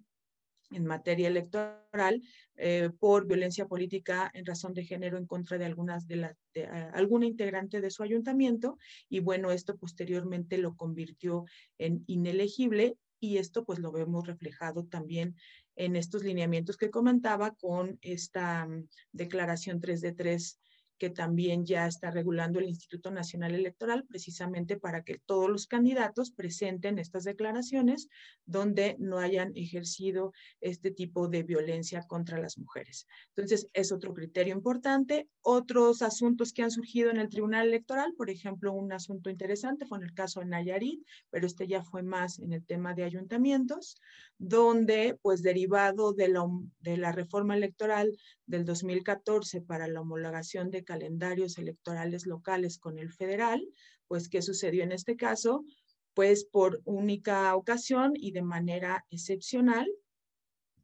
en 0.72 0.86
materia 0.86 1.28
electoral 1.28 2.22
eh, 2.58 2.90
por 3.00 3.28
violencia 3.28 3.68
política 3.68 4.32
en 4.34 4.46
razón 4.46 4.74
de 4.74 4.86
género 4.86 5.18
en 5.18 5.26
contra 5.26 5.58
de 5.58 5.66
algunas 5.66 6.08
de 6.08 6.16
las 6.16 6.38
de, 6.54 6.66
alguna 6.66 7.26
integrante 7.26 7.82
de 7.82 7.92
su 7.92 8.02
ayuntamiento 8.02 8.78
y 9.10 9.20
bueno 9.20 9.52
esto 9.52 9.76
posteriormente 9.76 10.58
lo 10.58 10.76
convirtió 10.76 11.46
en 11.78 12.04
inelegible 12.08 12.98
y 13.20 13.38
esto 13.38 13.66
pues 13.66 13.80
lo 13.80 13.92
vemos 13.92 14.26
reflejado 14.28 14.86
también 14.86 15.36
en 15.76 15.96
estos 15.96 16.24
lineamientos 16.24 16.78
que 16.78 16.90
comentaba 16.90 17.52
con 17.56 17.98
esta 18.02 18.66
mm, 18.66 18.88
declaración 19.12 19.82
3 19.82 20.02
de 20.02 20.14
3 20.14 20.60
que 20.98 21.10
también 21.10 21.66
ya 21.66 21.88
está 21.88 22.12
regulando 22.12 22.60
el 22.60 22.68
Instituto 22.70 23.12
Nacional 23.12 23.54
Electoral, 23.54 24.06
precisamente 24.08 24.78
para 24.78 25.04
que 25.04 25.20
todos 25.26 25.50
los 25.50 25.68
candidatos 25.68 26.32
presenten 26.32 27.00
estas 27.00 27.24
declaraciones 27.24 28.08
donde 28.46 28.96
no 29.00 29.20
hayan 29.20 29.52
ejercido 29.56 30.32
este 30.62 30.92
tipo 30.92 31.28
de 31.28 31.44
violencia 31.44 32.04
contra 32.04 32.40
las 32.40 32.58
mujeres. 32.58 33.08
Entonces, 33.36 33.68
es 33.74 33.92
otro 33.92 34.14
criterio 34.14 34.54
importante. 34.54 35.28
Otros 35.42 36.02
asuntos 36.02 36.54
que 36.54 36.64
han 36.64 36.72
surgido 36.72 37.10
en 37.10 37.18
el 37.18 37.30
Tribunal 37.30 37.68
Electoral, 37.68 38.14
por 38.18 38.30
ejemplo, 38.30 38.74
un 38.74 38.92
asunto 38.94 39.30
interesante 39.30 39.86
fue 39.86 39.98
en 39.98 40.06
el 40.06 40.14
caso 40.14 40.40
de 40.40 40.46
Nayarit, 40.48 41.06
pero 41.30 41.46
este 41.46 41.68
ya 41.68 41.84
fue 41.84 42.04
más 42.04 42.40
en 42.40 42.54
el 42.54 42.66
tema 42.66 42.94
de 42.94 43.04
ayuntamientos, 43.04 43.98
donde, 44.38 45.18
pues, 45.22 45.42
derivado 45.42 46.14
de 46.14 46.30
la, 46.30 46.46
de 46.80 46.98
la 46.98 47.12
reforma 47.12 47.56
electoral 47.56 48.18
del 48.46 48.64
2014 48.64 49.62
para 49.62 49.88
la 49.88 50.02
homologación 50.02 50.70
de 50.72 50.84
calendarios 50.86 51.58
electorales 51.58 52.26
locales 52.26 52.78
con 52.78 53.00
el 53.00 53.12
federal, 53.12 53.68
pues 54.08 54.30
¿qué 54.30 54.42
sucedió 54.42 54.84
en 54.84 54.92
este 54.92 55.16
caso? 55.16 55.66
Pues 56.14 56.46
por 56.46 56.82
única 56.86 57.56
ocasión 57.56 58.14
y 58.16 58.32
de 58.32 58.42
manera 58.42 59.06
excepcional, 59.10 59.88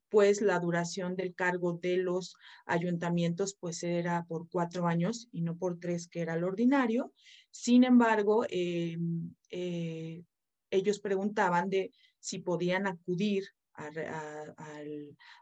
pues 0.10 0.42
la 0.42 0.60
duración 0.60 1.16
del 1.16 1.34
cargo 1.34 1.80
de 1.82 1.96
los 1.96 2.36
ayuntamientos 2.66 3.56
pues 3.58 3.82
era 3.82 4.26
por 4.26 4.50
cuatro 4.50 4.88
años 4.88 5.30
y 5.32 5.42
no 5.42 5.56
por 5.56 5.80
tres, 5.80 6.10
que 6.10 6.20
era 6.20 6.36
lo 6.36 6.48
ordinario. 6.48 7.14
Sin 7.50 7.86
embargo, 7.86 8.46
eh, 8.50 8.98
eh, 9.50 10.24
ellos 10.70 11.00
preguntaban 11.00 11.70
de 11.70 11.92
si 12.20 12.40
podían 12.40 12.88
acudir 12.88 13.46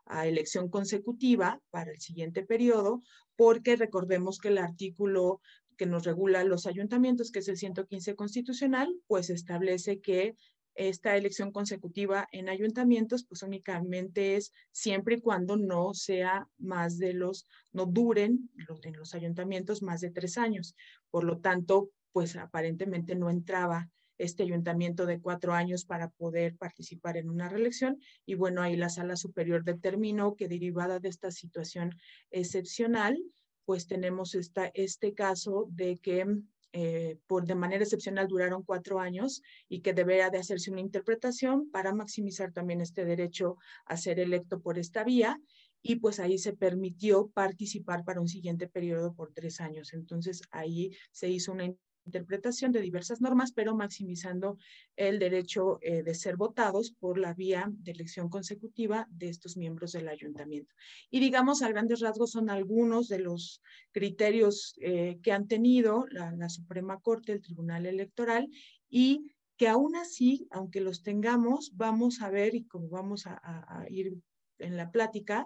a, 0.06 0.26
elección 0.26 0.70
consecutiva 0.70 1.62
para 1.70 1.92
el 1.92 2.00
siguiente 2.00 2.44
periodo, 2.44 3.02
porque 3.36 3.76
recordemos 3.76 4.40
que 4.40 4.50
el 4.50 4.58
artículo 4.58 5.42
que 5.78 5.86
nos 5.86 6.04
regula 6.04 6.44
los 6.44 6.66
ayuntamientos, 6.66 7.32
que 7.32 7.40
es 7.40 7.48
el 7.48 7.58
115 7.58 8.16
constitucional, 8.16 8.94
pues 9.08 9.30
establece 9.30 10.02
que 10.02 10.36
esta 10.76 11.18
elección 11.18 11.52
consecutiva 11.52 12.28
en 12.32 12.48
ayuntamientos, 12.50 13.26
pues 13.26 13.44
únicamente 13.44 14.36
es 14.36 14.54
siempre 14.72 15.16
y 15.16 15.22
cuando 15.22 15.58
no 15.58 15.94
sea 15.94 16.48
más 16.58 16.98
de 16.98 17.14
los, 17.14 17.46
no 17.74 17.86
duren 17.86 18.50
en 18.84 18.94
los 18.94 19.14
ayuntamientos 19.14 19.82
más 19.82 20.02
de 20.02 20.12
tres 20.12 20.38
años. 20.38 20.76
Por 21.10 21.24
lo 21.24 21.40
tanto, 21.40 21.92
pues 22.12 22.36
aparentemente 22.36 23.16
no 23.16 23.30
entraba 23.30 23.90
este 24.20 24.44
ayuntamiento 24.44 25.08
de 25.08 25.20
cuatro 25.20 25.54
años 25.54 25.86
para 25.86 26.10
poder 26.10 26.56
participar 26.56 27.18
en 27.18 27.30
una 27.30 27.50
reelección. 27.50 28.00
Y 28.26 28.36
bueno, 28.36 28.62
ahí 28.62 28.76
la 28.76 28.90
sala 28.90 29.16
superior 29.16 29.64
determinó 29.64 30.36
que 30.36 30.48
derivada 30.48 31.00
de 31.00 31.10
esta 31.10 31.32
situación 31.32 31.96
excepcional, 32.30 33.18
pues 33.66 33.88
tenemos 33.88 34.36
esta, 34.36 34.70
este 34.76 35.14
caso 35.14 35.68
de 35.72 35.98
que 35.98 36.26
eh, 36.72 37.18
por 37.26 37.48
de 37.48 37.56
manera 37.56 37.84
excepcional 37.84 38.28
duraron 38.28 38.62
cuatro 38.62 39.00
años 39.00 39.42
y 39.68 39.82
que 39.82 39.94
debería 39.94 40.30
de 40.30 40.38
hacerse 40.38 40.70
una 40.70 40.82
interpretación 40.82 41.72
para 41.72 41.96
maximizar 41.96 42.52
también 42.52 42.80
este 42.80 43.06
derecho 43.06 43.58
a 43.86 43.98
ser 43.98 44.20
electo 44.20 44.62
por 44.62 44.78
esta 44.78 45.04
vía 45.04 45.40
y 45.82 45.96
pues 45.96 46.20
ahí 46.20 46.38
se 46.38 46.54
permitió 46.54 47.30
participar 47.30 48.04
para 48.04 48.22
un 48.22 48.28
siguiente 48.28 48.68
periodo 48.68 49.14
por 49.14 49.34
tres 49.34 49.62
años. 49.62 49.94
Entonces 49.94 50.42
ahí 50.52 50.92
se 51.12 51.30
hizo 51.30 51.54
una 51.54 51.66
interpretación 52.06 52.72
de 52.72 52.82
diversas 52.82 53.22
normas, 53.22 53.52
pero 53.52 53.76
maximizando 53.76 54.58
el 54.96 55.20
derecho 55.20 55.80
eh, 55.82 56.04
de 56.04 56.16
ser 56.16 56.38
votados 56.38 56.92
por 56.92 57.18
la 57.18 57.34
vía 57.34 57.70
de 57.70 57.92
elección 57.92 58.30
consecutiva 58.30 59.08
de 59.10 59.30
estos 59.30 59.58
miembros 59.58 59.92
del 59.92 60.08
ayuntamiento. 60.08 60.74
Y 61.10 61.20
digamos, 61.20 61.62
a 61.62 61.70
grandes 61.70 62.00
rasgos 62.00 62.32
son 62.32 62.50
algunos 62.50 63.08
de 63.08 63.20
los 63.20 63.62
criterios 63.92 64.76
eh, 64.82 65.20
que 65.22 65.32
han 65.32 65.48
tenido 65.48 66.06
la, 66.10 66.50
Suprema 66.50 67.00
Corte, 67.00 67.32
el 67.32 67.42
Tribunal 67.42 67.86
Electoral, 67.86 68.50
y 68.90 69.32
que 69.58 69.68
aún 69.68 69.96
así, 69.96 70.48
aunque 70.52 70.82
los 70.82 71.04
tengamos, 71.04 71.72
vamos 71.76 72.22
a 72.22 72.30
ver, 72.30 72.56
y 72.56 72.64
como 72.64 72.90
vamos 72.90 73.26
a 73.28 73.86
ir 73.90 74.14
en 74.58 74.78
la 74.78 74.90
plática, 74.90 75.46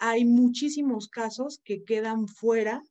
hay 0.00 0.24
muchísimos 0.24 1.08
casos 1.08 1.60
que 1.64 1.84
quedan 1.84 2.26
fuera 2.26 2.82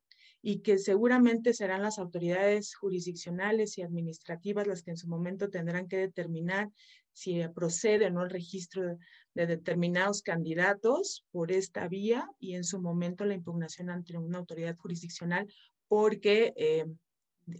y 0.45 0.59
que 0.59 0.77
seguramente 0.77 1.53
serán 1.53 1.81
las 1.81 1.97
autoridades 1.97 2.75
jurisdiccionales 2.75 3.77
y 3.77 3.81
administrativas 3.81 4.67
las 4.67 4.83
que 4.83 4.91
en 4.91 4.97
su 4.97 5.07
momento 5.07 5.49
tendrán 5.49 5.87
que 5.87 5.95
determinar 5.95 6.69
si 7.13 7.41
procede 7.55 8.07
o 8.07 8.09
no 8.09 8.23
el 8.23 8.29
registro 8.29 8.97
de, 9.33 9.47
determinados 9.47 10.21
candidatos 10.21 11.25
por 11.31 11.53
esta 11.53 11.87
vía 11.87 12.29
y 12.39 12.55
en 12.55 12.65
su 12.65 12.81
momento 12.81 13.23
la 13.23 13.35
impugnación 13.35 13.89
ante 13.89 14.17
una 14.17 14.39
autoridad 14.39 14.75
jurisdiccional 14.75 15.47
porque 15.87 16.53
eh, 16.57 16.85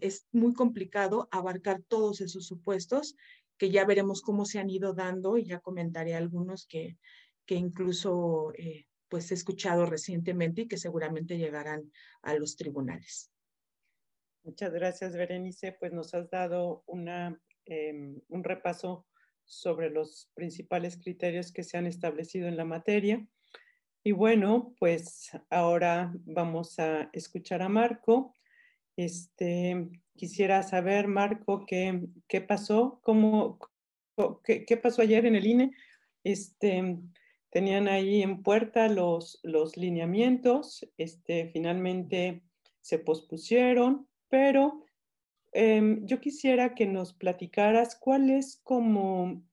es 0.01 0.27
muy 0.33 0.53
complicado 0.53 1.29
abarcar 1.31 1.81
todos 1.87 2.19
esos 2.19 2.45
supuestos 2.45 3.15
que 3.57 3.69
ya 3.69 3.85
veremos 3.85 4.21
cómo 4.21 4.43
se 4.45 4.59
han 4.59 4.69
ido 4.69 4.93
dando 4.93 5.37
y 5.37 5.45
ya 5.45 5.61
comentaré 5.61 6.15
algunos 6.15 6.67
que, 6.67 6.97
que 7.45 7.55
incluso 7.55 8.51
eh, 8.57 8.87
pues 9.13 9.31
escuchado 9.31 9.85
recientemente 9.85 10.61
y 10.61 10.67
que 10.67 10.79
seguramente 10.79 11.37
llegarán 11.37 11.91
a 12.23 12.33
los 12.33 12.55
tribunales. 12.55 13.31
Muchas 14.43 14.73
gracias, 14.73 15.15
Berenice. 15.15 15.73
Pues 15.79 15.93
nos 15.93 16.15
has 16.15 16.31
dado 16.31 16.83
una, 16.87 17.39
em, 17.65 18.19
un 18.27 18.43
repaso 18.43 19.05
sobre 19.45 19.91
los 19.91 20.31
principales 20.33 20.97
criterios 20.97 21.51
que 21.51 21.61
se 21.61 21.77
han 21.77 21.85
establecido 21.85 22.47
en 22.47 22.57
la 22.57 22.65
materia. 22.65 23.23
Y 24.03 24.13
bueno, 24.13 24.73
pues 24.79 25.29
ahora 25.51 26.11
vamos 26.25 26.79
a 26.79 27.11
escuchar 27.13 27.61
a 27.61 27.69
Marco. 27.69 28.33
Este, 28.97 29.91
quisiera 30.17 30.63
saber, 30.63 31.07
Marco, 31.07 31.67
qué, 31.67 32.01
qué 32.27 32.41
pasó, 32.41 32.99
cómo, 33.03 33.59
qué, 34.43 34.65
qué, 34.65 34.75
pasó 34.75 35.03
ayer 35.03 35.27
en 35.27 35.35
el 35.35 35.45
INE. 35.45 35.71
Este, 36.23 36.97
tenían 37.53 37.87
ahí 37.87 38.23
en 38.23 38.41
puerta 38.41 38.89
los, 38.89 39.39
los 39.43 39.77
lineamientos, 39.77 40.89
este, 40.97 41.51
finalmente 41.53 42.41
se 42.81 42.97
pospusieron, 42.97 44.07
pero 44.27 44.83
em, 45.51 46.03
yo 46.07 46.19
quisiera 46.19 46.73
que 46.73 46.87
nos 46.87 47.13
platicaras 47.13 47.95
cuál 47.95 48.31
es 48.31 48.59
como, 48.63 49.43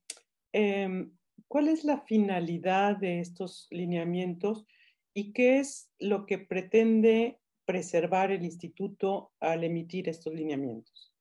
em, 0.51 1.15
cuál 1.47 1.67
es 1.67 1.83
la 1.83 2.01
finalidad 2.01 2.97
de 2.97 3.19
estos 3.19 3.67
lineamientos 3.69 4.65
y 5.13 5.31
qué 5.31 5.59
es 5.59 5.91
lo 5.99 6.25
que 6.25 6.39
pretende 6.39 7.39
preservar 7.65 8.31
el 8.31 8.43
instituto 8.43 9.31
al 9.39 9.63
emitir 9.63 10.09
estos 10.09 10.33
lineamientos. 10.33 11.13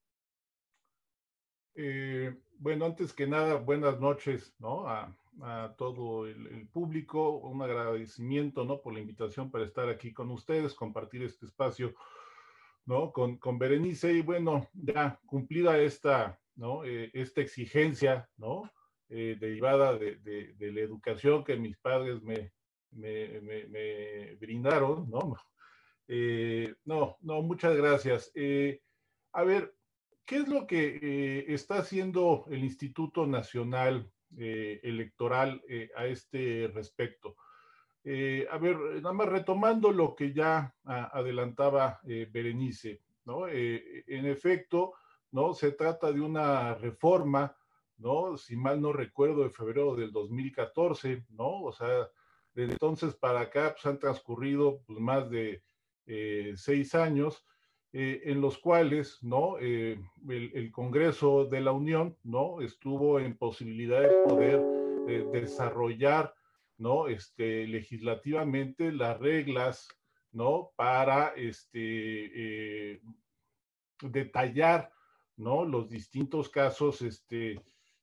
Eh, 1.75 2.35
bueno, 2.57 2.87
antes 2.87 3.13
que 3.13 3.27
nada, 3.27 3.57
buenas 3.57 4.01
noches, 4.01 4.55
¿no? 4.59 4.87
A 5.43 5.75
todo 5.77 6.27
el, 6.27 6.69
público, 6.69 7.39
un 7.39 7.63
agradecimiento, 7.63 8.65
¿no? 8.65 8.81
Por 8.81 8.95
la 8.95 9.01
invitación 9.01 9.51
para 9.51 9.65
estar 9.65 9.89
aquí 9.89 10.13
con 10.13 10.31
ustedes, 10.31 10.75
compartir 10.75 11.23
este 11.23 11.47
espacio, 11.47 11.95
¿no? 12.87 13.13
Con, 13.13 13.39
con 13.39 13.59
Berenice 13.59 14.13
y 14.13 14.23
bueno, 14.23 14.69
ya 14.73 15.19
cumplida 15.27 15.79
esta, 15.79 16.39
¿no? 16.57 16.85
Eh, 16.85 17.11
esta 17.15 17.41
exigencia, 17.41 18.29
¿no? 18.37 18.71
Eh, 19.09 19.37
derivada 19.41 19.97
de, 19.99 20.17
de, 20.17 20.73
la 20.73 20.81
educación 20.81 21.43
que 21.43 21.57
mis 21.57 21.77
padres 21.79 22.23
me, 22.23 22.53
me, 22.93 23.41
me, 23.41 24.35
brindaron, 24.37 25.09
¿no? 25.11 25.37
Eh, 26.13 26.75
no, 26.87 27.17
no, 27.21 27.41
muchas 27.41 27.77
gracias. 27.77 28.33
a 29.33 29.45
ver, 29.45 29.73
¿qué 30.25 30.39
es 30.39 30.49
lo 30.49 30.67
que 30.67 31.45
está 31.47 31.79
haciendo 31.79 32.47
el 32.51 32.65
Instituto 32.65 33.29
Nacional 33.29 34.11
eh, 34.37 34.81
electoral 34.85 35.61
eh, 35.69 35.91
a 35.97 36.07
este 36.07 36.71
respecto. 36.73 37.37
Eh, 38.05 38.47
a 38.51 38.59
ver, 38.59 38.77
nada 38.77 39.13
más 39.13 39.29
retomando 39.29 39.91
lo 39.91 40.15
que 40.15 40.33
ya 40.33 40.75
adelantaba 40.85 42.01
Berenice, 42.03 43.03
¿no? 43.25 43.47
en 43.49 44.27
efecto, 44.27 44.95
¿no? 45.33 45.53
Se 45.53 45.73
trata 45.73 46.11
de 46.11 46.21
una 46.21 46.75
reforma, 46.75 47.55
¿no? 47.99 48.39
Si 48.39 48.57
mal 48.57 48.81
no 48.81 48.93
recuerdo, 48.93 49.43
de 49.43 49.51
febrero 49.51 49.95
del 49.95 50.13
2014, 50.13 51.27
¿no? 51.31 51.63
O 51.63 51.73
sea, 51.73 52.09
desde 52.55 52.73
entonces 52.73 53.15
para 53.15 53.41
acá 53.41 53.73
pues, 53.75 53.85
han 53.85 53.99
transcurrido 53.99 54.81
pues, 54.87 54.99
más 54.99 55.29
de 55.29 55.63
seis 56.57 56.95
años, 56.95 57.45
en 57.93 58.41
los 58.41 58.59
cuales 58.59 59.19
¿no? 59.23 59.59
El, 59.59 60.01
el, 60.29 60.71
Congreso 60.71 61.47
de 61.47 61.61
la 61.61 61.73
Unión 61.73 62.17
¿no? 62.23 62.61
estuvo 62.61 63.19
en 63.19 63.37
posibilidad 63.37 64.01
de 64.01 64.29
poder 64.29 64.63
desarrollar 65.33 66.33
¿no? 66.79 67.09
este, 67.09 67.67
legislativamente 67.67 68.93
las 68.93 69.19
reglas 69.19 69.89
¿no? 70.31 70.71
para 70.77 71.35
este, 71.37 73.01
detallar 74.03 74.93
¿no? 75.37 75.65
los 75.65 75.91
distintos 75.91 76.49
casos 76.49 77.03
este, 77.03 77.61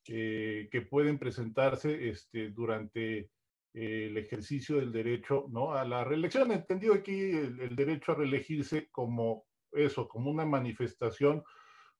eh, 0.07 0.69
que 0.71 0.81
pueden 0.81 1.17
presentarse 1.17 2.09
este, 2.09 2.49
durante 2.49 3.17
eh, 3.19 3.29
el 3.73 4.17
ejercicio 4.17 4.77
del 4.77 4.91
derecho 4.91 5.47
¿no? 5.49 5.73
a 5.73 5.85
la 5.85 6.03
reelección. 6.03 6.51
Entendido 6.51 6.93
aquí 6.93 7.19
el, 7.19 7.75
derecho 7.75 8.13
a 8.13 8.15
reelegirse 8.15 8.89
como 8.89 9.45
eso, 9.77 10.07
como 10.07 10.29
una 10.29 10.45
manifestación 10.45 11.43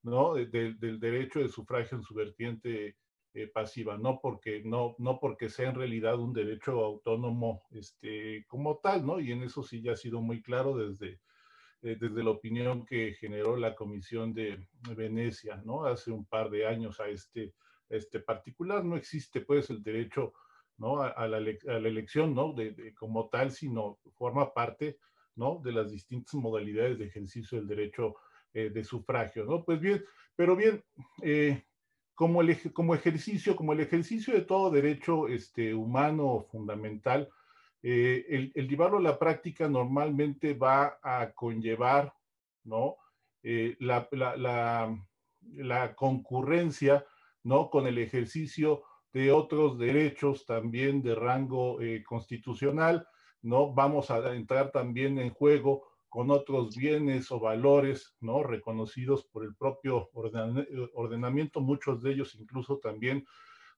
¿no? 0.03 0.35
del 0.35 0.99
derecho 0.99 1.39
de 1.39 1.49
sufragio 1.49 1.97
en 1.97 2.03
su 2.03 2.13
vertiente 2.13 2.97
eh, 3.33 3.47
pasiva, 3.47 3.97
no 3.97 4.19
porque, 4.21 4.61
no, 4.63 4.95
no 4.97 5.19
porque 5.19 5.49
sea 5.49 5.69
en 5.69 5.75
realidad 5.75 6.19
un 6.19 6.33
derecho 6.33 6.83
autónomo 6.83 7.63
este, 7.71 8.45
como 8.47 8.77
tal, 8.77 9.05
¿no? 9.05 9.19
Y 9.19 9.31
en 9.31 9.43
eso 9.43 9.61
sí 9.61 9.81
ya 9.81 9.91
ha 9.91 9.95
sido 9.97 10.21
muy 10.21 10.41
claro 10.41 10.75
desde, 10.75 11.19
desde 11.81 12.23
la 12.23 12.31
opinión 12.31 12.85
que 12.85 13.13
generó 13.13 13.55
la 13.55 13.75
Comisión 13.75 14.33
de 14.33 14.67
Venecia, 14.95 15.61
¿no? 15.63 15.85
Hace 15.85 16.11
un 16.11 16.25
par 16.25 16.49
de 16.49 16.65
años 16.65 16.99
a 16.99 17.07
este, 17.09 17.53
este 17.89 18.19
particular. 18.19 18.83
No 18.83 18.95
existe, 18.95 19.41
pues, 19.41 19.69
el 19.69 19.83
derecho, 19.83 20.33
¿no? 20.77 21.01
A, 21.01 21.27
la, 21.27 21.37
elección, 21.37 22.33
¿no? 22.33 22.53
De, 22.53 22.93
como 22.95 23.29
tal, 23.29 23.51
sino 23.51 23.99
forma 24.15 24.53
parte, 24.53 24.97
De 25.37 25.71
las 25.71 25.91
distintas 25.91 26.33
modalidades 26.33 26.97
de 26.97 27.05
ejercicio 27.05 27.59
del 27.59 27.67
derecho 27.67 28.15
eh, 28.55 28.71
de 28.71 28.83
sufragio. 28.83 29.63
Pues 29.63 29.79
bien, 29.79 30.03
pero 30.35 30.55
bien, 30.55 30.83
eh, 31.21 31.63
como, 32.15 32.41
el, 32.41 32.73
como 32.73 32.95
ejercicio, 32.95 33.55
como 33.55 33.73
el 33.73 33.81
ejercicio 33.81 34.33
de 34.33 34.41
todo 34.41 34.71
derecho 34.71 35.27
este, 35.27 35.75
humano 35.75 36.47
fundamental, 36.51 37.29
eh, 37.83 38.51
el, 38.55 38.67
llevarlo 38.67 38.97
a 38.97 39.01
la 39.01 39.19
práctica 39.19 39.69
normalmente 39.69 40.55
va 40.55 40.97
a 41.03 41.31
conllevar, 41.33 42.11
¿no? 42.63 42.95
la, 43.43 44.09
la, 44.11 44.97
la, 45.53 45.95
concurrencia 45.95 47.05
¿no? 47.43 47.69
Con 47.69 47.85
el 47.85 47.99
ejercicio 47.99 48.83
de 49.13 49.31
otros 49.31 49.77
derechos 49.77 50.47
también 50.47 51.03
de 51.03 51.13
rango 51.13 51.77
constitucional, 52.05 53.07
¿no? 53.41 53.73
Vamos 53.73 54.11
a 54.11 54.33
entrar 54.33 54.71
también 54.71 55.19
en 55.19 55.29
juego 55.29 55.87
con 56.09 56.31
otros 56.31 56.75
bienes 56.75 57.31
o 57.31 57.39
valores, 57.39 58.15
¿no? 58.21 58.43
Reconocidos 58.43 59.25
por 59.25 59.43
el 59.43 59.55
propio 59.55 60.09
ordenamiento, 60.13 61.61
muchos 61.61 62.01
de 62.01 62.11
ellos 62.11 62.35
incluso 62.35 62.79
también 62.79 63.25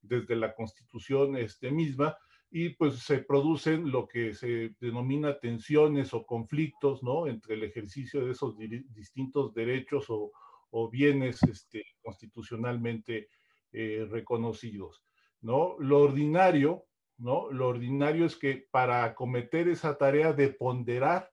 desde 0.02 0.36
la 0.36 0.54
constitución 0.56 1.36
este, 1.36 1.72
misma, 1.72 2.18
y 2.52 2.70
pues 2.70 3.00
se 3.00 3.20
producen 3.20 3.92
lo 3.92 4.08
que 4.08 4.34
se 4.34 4.76
denomina 4.80 5.40
tensiones 5.40 6.14
o 6.14 6.26
conflictos, 6.26 7.04
¿no? 7.04 7.28
Entre 7.28 7.56
el 7.56 7.64
ejercicio 7.64 8.26
de 8.26 8.32
esos 8.32 8.58
distintos 8.58 9.54
derechos 9.54 10.10
o, 10.10 10.32
o 10.72 10.90
bienes 10.90 11.42
este, 11.44 11.84
constitucionalmente 12.02 13.30
eh, 13.72 14.08
reconocidos, 14.10 15.04
¿no? 15.42 15.76
Lo 15.80 16.00
ordinario, 16.00 16.86
¿no? 17.20 17.52
Lo 17.52 17.68
ordinario 17.68 18.26
es 18.26 18.38
que 18.38 18.68
para 18.72 19.04
acometer 19.04 19.68
esa 19.68 19.98
tarea 19.98 20.34
de 20.34 20.50
ponderar, 20.50 21.30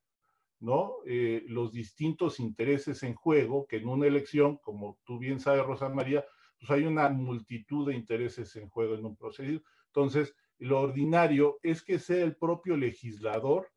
¿no? 0.58 0.96
Eh, 1.06 1.44
los 1.46 1.72
distintos 1.72 2.40
intereses 2.40 3.02
en 3.04 3.14
juego, 3.14 3.66
que 3.66 3.76
en 3.76 3.88
una 3.88 4.06
elección, 4.06 4.56
como 4.58 4.98
tú 5.04 5.18
bien 5.18 5.38
sabes, 5.38 5.64
Rosa 5.64 5.88
María, 5.88 6.24
pues 6.58 6.70
hay 6.70 6.84
una 6.84 7.08
multitud 7.08 7.88
de 7.88 7.94
intereses 7.94 8.56
en 8.56 8.68
juego 8.68 8.94
en 8.94 9.04
un 9.04 9.16
procedimiento. 9.16 9.68
Entonces, 9.86 10.34
lo 10.58 10.80
ordinario 10.80 11.58
es 11.62 11.82
que 11.82 11.98
sea 11.98 12.24
el 12.24 12.36
propio 12.36 12.76
legislador, 12.76 13.68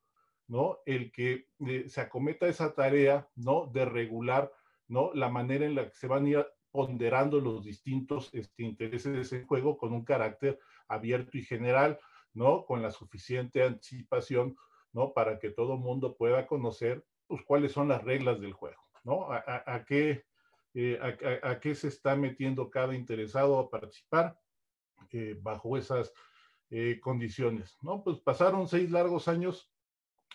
¿no? 0.48 0.80
El 0.86 1.12
que 1.12 1.48
eh, 1.68 1.86
se 1.88 2.02
acometa 2.02 2.48
esa 2.48 2.74
tarea, 2.74 3.30
¿no? 3.36 3.68
De 3.68 3.86
regular, 3.86 4.52
¿no? 4.88 5.14
La 5.14 5.30
manera 5.30 5.66
en 5.66 5.76
la 5.76 5.90
que 5.90 5.96
se 5.96 6.08
van 6.08 6.26
a 6.26 6.30
ir 6.30 6.46
ponderando 6.72 7.40
los 7.40 7.64
distintos 7.64 8.30
este, 8.34 8.64
intereses 8.64 9.32
en 9.34 9.46
juego 9.46 9.78
con 9.78 9.94
un 9.94 10.04
carácter 10.04 10.60
abierto 10.90 11.38
y 11.38 11.44
general, 11.44 12.00
¿no? 12.34 12.66
Con 12.66 12.82
la 12.82 12.92
suficiente 12.92 13.64
anticipación, 13.64 14.58
¿no? 14.92 15.14
Para 15.14 15.40
que 15.40 15.50
todo 15.50 15.78
mundo 15.78 16.18
pueda 16.18 16.48
conocer, 16.48 17.06
pues, 17.28 17.42
cuáles 17.44 17.72
son 17.72 17.88
las 17.88 18.04
reglas 18.04 18.42
del 18.42 18.54
juego, 18.54 18.82
¿no? 19.04 19.30
A, 19.32 19.86
qué, 19.86 20.26
eh, 20.74 21.00
a, 21.44 21.60
qué 21.60 21.76
se 21.76 21.88
está 21.88 22.16
metiendo 22.16 22.70
cada 22.70 22.96
interesado 22.96 23.60
a 23.60 23.70
participar 23.70 24.38
eh, 25.12 25.38
bajo 25.40 25.78
esas 25.78 26.14
eh, 26.70 27.00
condiciones, 27.00 27.78
¿no? 27.82 28.04
Pues 28.04 28.20
pasaron 28.20 28.68
seis 28.68 28.92
largos 28.92 29.28
años 29.28 29.72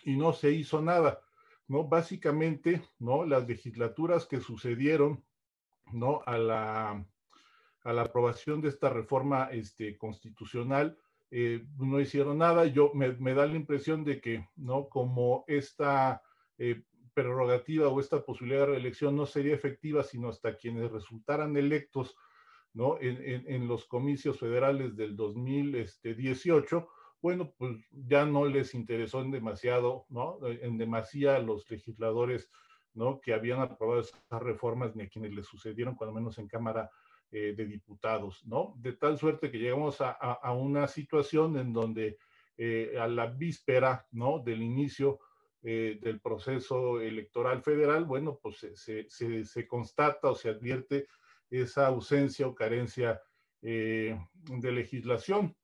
y 0.03 0.15
no 0.15 0.33
se 0.33 0.51
hizo 0.51 0.81
nada, 0.81 1.21
¿no? 1.67 1.83
Básicamente, 1.83 2.81
¿no? 2.97 3.25
Las 3.25 3.47
legislaturas 3.47 4.25
que 4.25 4.39
sucedieron 4.39 5.23
¿no? 5.91 6.21
A 6.25 6.37
la, 6.37 7.05
a 7.85 7.93
la 7.93 8.01
aprobación 8.01 8.61
de 8.61 8.69
esta 8.69 8.89
reforma 8.89 9.49
este, 9.51 9.95
constitucional, 9.97 10.97
eh, 11.29 11.65
no 11.77 11.99
hicieron 11.99 12.39
nada. 12.39 12.65
Yo 12.65 12.91
me, 12.93 13.33
da 13.33 13.45
la 13.45 13.55
impresión 13.55 14.03
de 14.03 14.19
que, 14.19 14.49
¿no? 14.55 14.89
Como 14.89 15.45
esta 15.47 16.21
eh, 16.57 16.83
prerrogativa 17.13 17.87
o 17.87 17.99
esta 17.99 18.25
posibilidad 18.25 18.61
de 18.61 18.73
reelección 18.73 19.15
no 19.15 19.25
sería 19.25 19.53
efectiva 19.53 20.03
sino 20.03 20.29
hasta 20.29 20.57
quienes 20.57 20.91
resultaran 20.91 21.55
electos, 21.57 22.17
¿no? 22.73 22.99
En, 22.99 23.45
en, 23.47 23.67
los 23.67 23.85
comicios 23.85 24.39
federales 24.39 24.95
del 24.95 25.15
2018, 25.15 26.89
bueno, 27.21 27.53
pues 27.57 27.77
ya 27.91 28.25
no 28.25 28.45
les 28.45 28.73
interesó 28.73 29.21
en 29.21 29.31
demasiado, 29.31 30.05
¿no? 30.09 30.39
En 30.43 30.77
demasía 30.77 31.35
a 31.35 31.39
los 31.39 31.69
legisladores 31.69 32.49
¿no? 32.95 33.19
que 33.19 33.33
habían 33.33 33.59
aprobado 33.59 34.01
esas 34.01 34.41
reformas 34.41 34.95
ni 34.95 35.03
a 35.03 35.09
quienes 35.09 35.33
les 35.33 35.45
sucedieron, 35.45 35.95
cuando 35.95 36.15
menos 36.15 36.37
en 36.39 36.47
Cámara 36.47 36.89
eh, 37.31 37.53
de 37.57 37.65
Diputados, 37.65 38.45
¿no? 38.45 38.75
De 38.77 38.93
tal 38.93 39.17
suerte 39.17 39.51
que 39.51 39.57
llegamos 39.57 39.97
a, 39.99 40.51
una 40.53 40.87
situación 40.87 41.57
en 41.57 41.73
donde 41.73 42.17
eh, 42.55 42.95
a 42.99 43.07
la 43.07 43.25
víspera, 43.25 44.07
¿no? 44.11 44.39
Del 44.39 44.61
inicio 44.61 45.19
eh, 45.63 45.99
del 46.01 46.21
proceso 46.21 47.01
electoral 47.01 47.61
federal, 47.63 48.05
bueno, 48.05 48.39
pues 48.41 48.65
se, 48.75 49.67
constata 49.67 50.29
o 50.29 50.35
se 50.35 50.49
advierte 50.49 51.07
esa 51.49 51.87
ausencia 51.87 52.47
o 52.47 52.55
carencia 52.55 53.21
de 53.59 54.71
legislación. 54.71 55.55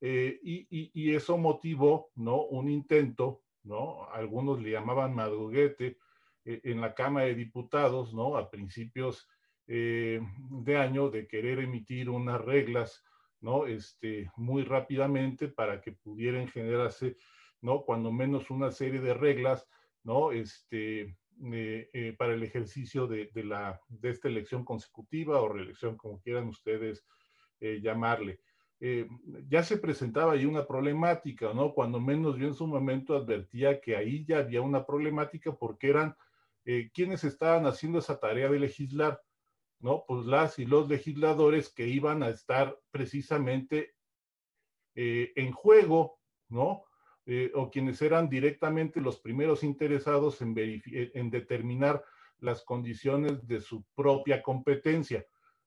Y, 0.00 0.68
y, 0.70 1.14
eso 1.14 1.38
motivó, 1.38 2.12
¿no? 2.14 2.42
Un 2.42 2.68
intento, 2.68 3.42
¿no? 3.64 4.04
Algunos 4.10 4.60
le 4.60 4.72
llamaban 4.72 5.14
madruguete, 5.14 5.98
en 6.44 6.80
la 6.80 6.94
Cámara 6.94 7.26
de 7.26 7.34
Diputados, 7.34 8.14
¿no? 8.14 8.36
A 8.36 8.50
principios 8.50 9.28
eh, 9.66 10.20
de 10.50 10.76
año 10.76 11.10
de 11.10 11.26
querer 11.26 11.60
emitir 11.60 12.08
unas 12.08 12.40
reglas, 12.40 13.04
¿no? 13.40 13.66
Este, 13.66 14.30
muy 14.36 14.64
rápidamente 14.64 15.48
para 15.48 15.80
que 15.80 15.92
pudieran 15.92 16.48
generarse, 16.48 17.16
¿no? 17.60 17.82
Cuando 17.82 18.12
menos 18.12 18.50
una 18.50 18.70
serie 18.70 19.00
de 19.00 19.14
reglas, 19.14 19.68
¿no? 20.04 20.32
Este, 20.32 21.16
eh, 21.52 22.14
para 22.18 22.34
el 22.34 22.42
ejercicio 22.42 23.06
de, 23.06 23.30
de, 23.34 23.44
la, 23.44 23.80
de 23.88 24.10
esta 24.10 24.28
elección 24.28 24.64
consecutiva 24.64 25.40
o 25.40 25.48
reelección, 25.48 25.96
como 25.96 26.20
quieran 26.20 26.48
ustedes 26.48 27.04
llamarle. 27.58 28.40
ya 29.48 29.62
se 29.62 29.78
presentaba 29.78 30.32
ahí 30.32 30.44
una 30.44 30.66
problemática, 30.66 31.54
¿no? 31.54 31.72
Cuando 31.72 31.98
menos 31.98 32.36
yo 32.36 32.46
en 32.46 32.54
su 32.54 32.66
momento 32.66 33.16
advertía 33.16 33.80
que 33.80 33.96
ahí 33.96 34.26
ya 34.26 34.38
había 34.40 34.60
una 34.60 34.84
problemática 34.84 35.52
porque 35.52 35.88
eran 35.88 36.14
eh, 36.68 36.90
¿quiénes 36.92 37.22
estaban 37.22 37.64
haciendo 37.66 38.00
esa 38.00 38.18
tarea 38.18 38.48
de 38.48 38.58
legislar? 38.58 39.22
¿No? 39.80 40.04
Pues 40.06 40.26
las 40.26 40.58
y 40.58 40.64
los 40.64 40.88
legisladores 40.88 41.68
que 41.68 41.86
iban 41.86 42.22
a 42.22 42.30
estar 42.30 42.78
precisamente 42.90 43.94
eh, 44.94 45.32
en 45.36 45.52
juego, 45.52 46.18
¿no? 46.48 46.84
Eh, 47.26 47.50
o 47.54 47.70
quienes 47.70 48.00
eran 48.02 48.28
directamente 48.28 49.00
los 49.00 49.18
primeros 49.18 49.64
interesados 49.64 50.40
en, 50.40 50.54
en 50.56 51.30
determinar 51.30 52.02
las 52.38 52.62
condiciones 52.62 53.46
de 53.46 53.60
su 53.60 53.84
propia 53.94 54.42
competencia. 54.42 55.26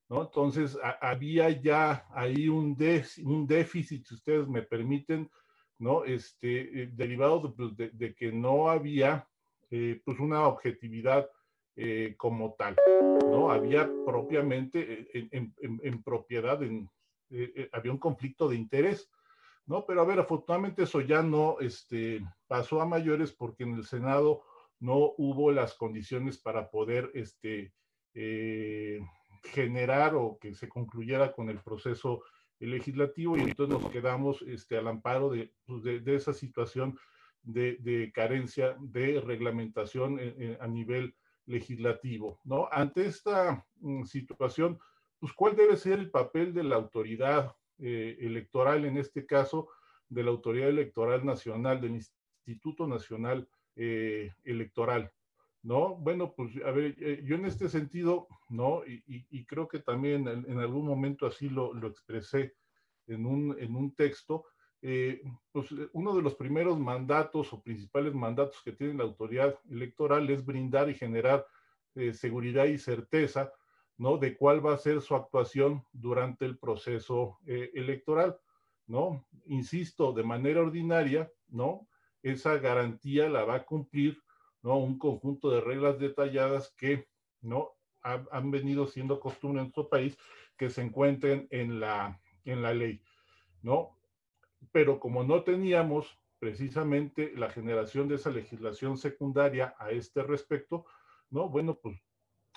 ¿no? 0.10 0.24
Entonces, 0.24 0.78
había 1.02 1.50
ya 1.50 2.08
ahí 2.12 2.50
un, 2.50 2.76
un, 3.24 3.48
déficit, 3.48 4.06
si 4.06 4.15
ustedes 4.15 4.48
me 4.48 4.63
permiten, 4.63 5.30
¿no? 5.78 6.04
Este, 6.04 6.89
derivado 6.93 7.56
pues, 7.56 7.76
de, 7.78 8.15
que 8.15 8.32
no 8.32 8.69
había 8.69 9.28
eh, 9.69 10.02
pues 10.04 10.19
una 10.19 10.48
objetividad 10.48 11.30
eh, 11.82 12.15
como 12.18 12.56
tal, 12.56 12.76
¿no? 13.32 13.50
Había 13.52 13.89
propiamente 14.06 15.08
eh, 15.13 15.30
en, 15.32 16.04
propiedad, 16.04 16.62
en, 16.62 16.89
había 17.72 17.94
un 17.94 17.98
conflicto 17.98 18.50
de 18.50 18.58
interés, 18.58 19.10
¿no? 19.65 19.86
Pero 19.86 20.02
a 20.02 20.04
ver, 20.06 20.20
afortunadamente 20.20 20.84
eso 20.84 21.00
ya 21.00 21.24
no 21.24 21.56
este, 21.62 22.22
pasó 22.48 22.82
a 22.82 22.86
mayores 22.86 23.32
porque 23.32 23.63
en 23.63 23.76
el 23.76 23.86
Senado 23.86 24.42
no 24.82 25.13
hubo 25.18 25.54
las 25.54 25.74
condiciones 25.74 26.38
para 26.38 26.70
poder 26.70 27.12
este, 27.13 27.72
eh, 28.13 29.00
generar 29.44 30.15
o 30.15 30.38
que 30.38 30.56
se 30.56 30.68
concluyera 30.68 31.32
con 31.32 31.50
el 31.50 31.60
proceso 31.60 32.24
legislativo 32.60 33.38
y 33.38 33.42
entonces 33.42 33.82
nos 33.82 33.89
quedamos 33.89 34.42
este, 34.42 34.78
al 34.78 34.89
amparo 34.89 35.30
de, 35.30 35.54
pues, 35.65 35.82
de, 35.84 36.13
esa 36.13 36.34
situación 36.34 37.00
de, 37.42 38.12
carencia 38.13 38.76
de 38.82 39.22
reglamentación 39.22 40.20
a 40.60 40.68
nivel 40.68 41.15
legislativo, 41.50 42.40
¿no? 42.44 42.70
Ante 42.72 43.06
esta 43.08 43.66
mm, 43.82 44.04
situación, 44.04 44.80
pues, 45.20 45.34
¿cuál 45.34 45.56
debe 45.56 45.76
ser 45.76 46.00
el 46.00 46.12
papel 46.12 46.54
de 46.54 46.64
la 46.64 46.76
autoridad 46.76 47.56
eh, 47.80 48.18
electoral, 48.22 48.86
en 48.86 48.98
este 48.98 49.26
caso, 49.26 49.68
de 50.08 50.24
la 50.24 50.30
Autoridad 50.30 50.70
Electoral 50.70 51.26
Nacional, 51.26 51.82
del 51.82 51.96
Instituto 52.46 52.88
Nacional 52.88 53.50
eh, 53.76 54.32
Electoral? 54.44 55.12
¿No? 55.62 55.96
Bueno, 55.96 56.34
pues, 56.36 56.56
a 56.64 56.72
ver, 56.72 56.96
eh, 57.00 57.22
yo 57.26 57.36
en 57.36 57.46
este 57.46 57.68
sentido, 57.68 58.28
¿no? 58.48 58.84
Y, 58.86 59.46
creo 59.46 59.68
que 59.68 59.80
también 59.80 60.28
en, 60.28 60.60
algún 60.60 60.86
momento 60.86 61.26
así 61.26 61.50
lo, 61.50 61.74
lo 61.74 61.88
expresé 61.88 62.54
en 63.08 63.26
un, 63.26 63.58
en 63.60 63.76
un 63.76 63.94
texto, 63.94 64.46
pues 65.52 65.68
uno 65.94 66.15
de 66.15 66.22
los 66.22 66.36
primeros 66.36 66.80
mandatos 66.80 67.52
o 67.52 67.62
principales 67.62 68.13
mandatos 68.13 68.62
que 68.63 68.72
tiene 68.72 68.94
la 68.94 69.04
autoridad 69.04 69.60
electoral 69.70 70.30
es 70.30 70.46
brindar 70.46 70.89
y 70.89 70.96
generar 70.96 71.46
seguridad 72.13 72.65
y 72.65 72.78
certeza 72.78 73.52
¿no? 74.00 74.18
De 74.18 74.36
cuál 74.36 74.65
va 74.65 74.74
a 74.74 74.78
ser 74.78 75.02
su 75.02 75.13
actuación 75.13 75.84
durante 75.92 76.46
el 76.46 76.58
proceso 76.58 77.38
eh, 77.46 77.70
electoral, 77.76 78.39
¿no? 78.88 79.26
Insisto, 79.46 80.13
de 80.13 80.24
manera 80.24 80.62
ordinaria, 80.62 81.30
¿no? 81.50 81.86
Esa 82.24 82.58
garantía 82.58 83.30
la 83.30 83.44
va 83.44 83.56
a 83.56 83.65
cumplir, 83.65 84.24
¿no? 84.63 84.78
Un 84.78 84.98
conjunto 84.98 85.52
de 85.52 85.60
reglas 85.60 86.00
detalladas 86.00 86.74
que, 86.78 87.08
¿no? 87.42 87.76
han 88.02 88.50
venido 88.50 88.88
siendo 88.88 89.20
costumbre 89.20 89.60
en 89.60 89.65
nuestro 89.65 89.89
país 89.89 90.18
que 90.56 90.70
se 90.70 90.82
encuentren 90.82 91.50
en 91.52 91.82
la, 91.82 92.18
en 92.46 92.62
la 92.62 92.74
ley, 92.74 93.02
¿no? 93.62 93.99
Pero 94.72 95.00
como 95.00 95.24
no 95.24 95.43
teníamos 95.43 96.19
precisamente 96.39 97.34
la 97.36 97.50
generación 97.50 98.08
de 98.08 98.15
esa 98.15 98.30
legislación 98.30 98.98
secundaria 98.98 99.76
a 99.78 99.91
este 99.91 100.24
respecto, 100.24 100.86
¿no? 101.30 101.50
Bueno, 101.50 101.76
pues 101.76 101.98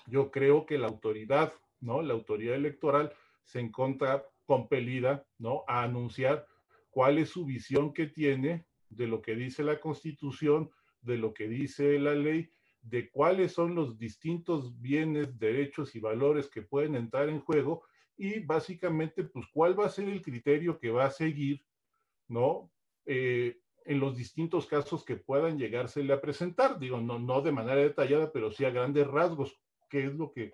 yo 0.07 0.31
creo 0.31 0.67
que 0.67 0.79
la 0.79 0.88
autoridad, 0.88 1.53
¿no? 1.81 2.03
La 2.03 2.15
autoridad 2.15 2.55
electoral 2.55 3.12
se 3.45 3.61
encuentra 3.61 4.25
compelida, 4.45 5.27
¿no? 5.38 5.65
A 5.67 5.83
anunciar 5.83 6.47
cuál 6.91 7.19
es 7.19 7.31
su 7.31 7.45
visión 7.45 7.93
que 7.93 8.07
tiene 8.07 8.67
de 8.88 9.07
lo 9.07 9.23
que 9.23 9.35
dice 9.35 9.62
la 9.62 9.81
Constitución, 9.81 10.71
de 11.01 11.17
lo 11.17 11.35
que 11.35 11.49
dice 11.49 11.99
la 11.99 12.15
ley, 12.15 12.51
de 12.83 13.11
cuáles 13.11 13.53
son 13.53 13.75
los 13.75 13.99
distintos 13.99 14.81
bienes, 14.81 15.38
derechos 15.38 15.95
y 15.95 16.01
valores 16.01 16.49
que 16.49 16.62
pueden 16.62 16.95
entrar 16.95 17.29
en 17.29 17.41
juego 17.41 17.85
y 18.17 18.41
básicamente, 18.41 19.25
pues, 19.25 19.47
cuál 19.53 19.79
va 19.79 19.87
a 19.87 19.91
ser 19.91 20.09
el 20.09 20.21
criterio 20.21 20.79
que 20.79 20.91
va 20.91 21.07
a 21.07 21.11
seguir, 21.11 21.65
¿no? 22.33 22.73
Eh, 23.05 23.59
en 23.85 24.01
los 24.01 24.16
distintos 24.16 24.66
casos 24.66 25.05
que 25.05 25.16
puedan 25.16 25.59
llegársele 25.59 26.12
a 26.12 26.21
presentar. 26.21 26.79
Digo, 26.79 27.01
no, 27.01 27.18
no 27.18 27.42
de 27.42 27.53
manera 27.53 27.77
detallada, 27.77 28.33
pero 28.33 28.51
sí 28.51 28.64
a 28.64 28.71
grandes 28.71 29.07
rasgos, 29.07 29.61
qué 29.90 30.07
es 30.07 30.14
lo 30.14 30.33
que 30.33 30.53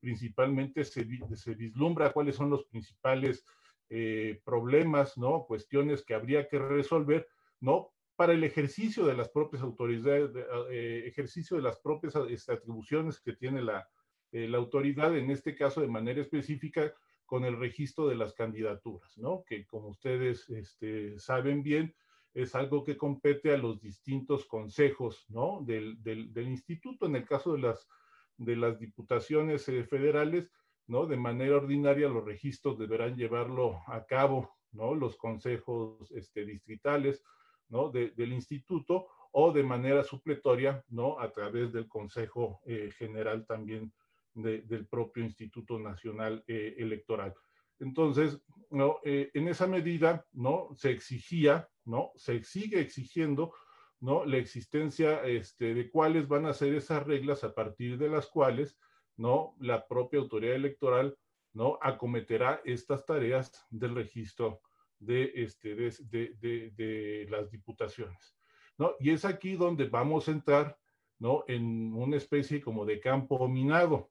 principalmente 0.00 0.84
se, 0.84 1.06
se 1.36 1.54
vislumbra, 1.54 2.12
cuáles 2.12 2.36
son 2.36 2.50
los 2.50 2.64
principales 2.64 3.44
eh, 3.90 4.40
problemas, 4.44 5.16
¿no? 5.18 5.44
Cuestiones 5.46 6.04
que 6.04 6.14
habría 6.14 6.48
que 6.48 6.58
resolver, 6.58 7.28
¿no? 7.60 7.92
Para 8.16 8.32
el 8.32 8.44
ejercicio 8.44 9.06
de 9.06 9.14
las 9.14 9.28
propias 9.28 9.62
autoridades, 9.62 10.30
eh, 10.70 11.04
ejercicio 11.06 11.56
de 11.56 11.62
las 11.62 11.78
propias 11.80 12.14
este, 12.28 12.52
atribuciones 12.52 13.20
que 13.20 13.34
tiene 13.34 13.62
la, 13.62 13.88
la 14.32 14.58
autoridad, 14.58 15.16
en 15.16 15.30
este 15.30 15.54
caso 15.54 15.80
de 15.80 15.88
manera 15.88 16.20
específica, 16.20 16.94
con 17.30 17.44
el 17.44 17.56
registro 17.56 18.08
de 18.08 18.16
las 18.16 18.34
candidaturas, 18.34 19.16
¿no? 19.16 19.44
Que 19.46 19.64
como 19.64 19.90
ustedes 19.90 20.50
este, 20.50 21.16
saben 21.16 21.62
bien, 21.62 21.94
es 22.34 22.56
algo 22.56 22.82
que 22.82 22.96
compete 22.96 23.54
a 23.54 23.56
los 23.56 23.80
distintos 23.80 24.46
consejos, 24.46 25.26
¿no? 25.28 25.60
Del, 25.62 25.96
instituto. 26.34 27.06
En 27.06 27.14
el 27.14 27.24
caso 27.24 27.52
de 27.52 27.60
las 27.60 27.88
de 28.36 28.56
las 28.56 28.80
diputaciones 28.80 29.68
eh, 29.68 29.84
federales, 29.84 30.50
¿no? 30.88 31.06
De 31.06 31.16
manera 31.16 31.58
ordinaria 31.58 32.08
los 32.08 32.24
registros 32.24 32.76
deberán 32.76 33.14
llevarlo 33.14 33.78
a 33.86 34.04
cabo, 34.06 34.56
¿no? 34.72 34.96
Los 34.96 35.16
consejos 35.16 36.10
este, 36.10 36.44
distritales, 36.44 37.22
¿no? 37.68 37.90
del 37.90 38.32
instituto 38.32 39.06
o 39.30 39.52
de 39.52 39.62
manera 39.62 40.02
supletoria, 40.02 40.84
¿no? 40.88 41.20
A 41.20 41.30
través 41.30 41.72
del 41.72 41.86
Consejo 41.86 42.60
eh, 42.64 42.90
General 42.98 43.46
también 43.46 43.92
del 44.34 44.86
propio 44.86 45.24
Instituto 45.24 45.78
Nacional 45.78 46.44
eh, 46.46 46.74
Electoral. 46.78 47.34
Entonces, 47.78 48.40
¿no? 48.70 48.98
en 49.04 49.48
esa 49.48 49.66
medida, 49.66 50.26
¿no? 50.32 50.68
Se 50.76 50.90
exigía, 50.90 51.68
¿no? 51.84 52.12
Se 52.14 52.42
sigue 52.42 52.80
exigiendo 52.80 53.52
¿no? 54.00 54.24
La 54.24 54.38
existencia 54.38 55.22
este, 55.24 55.74
de 55.74 55.90
cuáles 55.90 56.26
van 56.26 56.46
a 56.46 56.54
ser 56.54 56.74
esas 56.74 57.04
reglas 57.06 57.44
a 57.44 57.54
partir 57.54 57.98
de 57.98 58.08
las 58.08 58.26
cuales, 58.26 58.78
¿no? 59.16 59.54
La 59.60 59.86
propia 59.86 60.20
autoridad 60.20 60.54
electoral, 60.54 61.16
¿no? 61.52 61.78
Acometerá 61.82 62.62
estas 62.64 63.04
tareas 63.04 63.66
del 63.70 63.94
registro 63.94 64.62
de, 64.98 65.32
este, 65.34 65.74
de, 65.74 67.26
las 67.30 67.50
diputaciones, 67.50 68.36
¿no? 68.78 68.94
Y 68.98 69.10
es 69.10 69.24
aquí 69.24 69.54
donde 69.54 69.86
vamos 69.86 70.28
a 70.28 70.32
entrar, 70.32 70.78
¿no? 71.18 71.44
En 71.46 71.92
una 71.92 72.16
especie 72.16 72.60
como 72.62 72.86
de 72.86 73.00
campo 73.00 73.46
minado, 73.48 74.10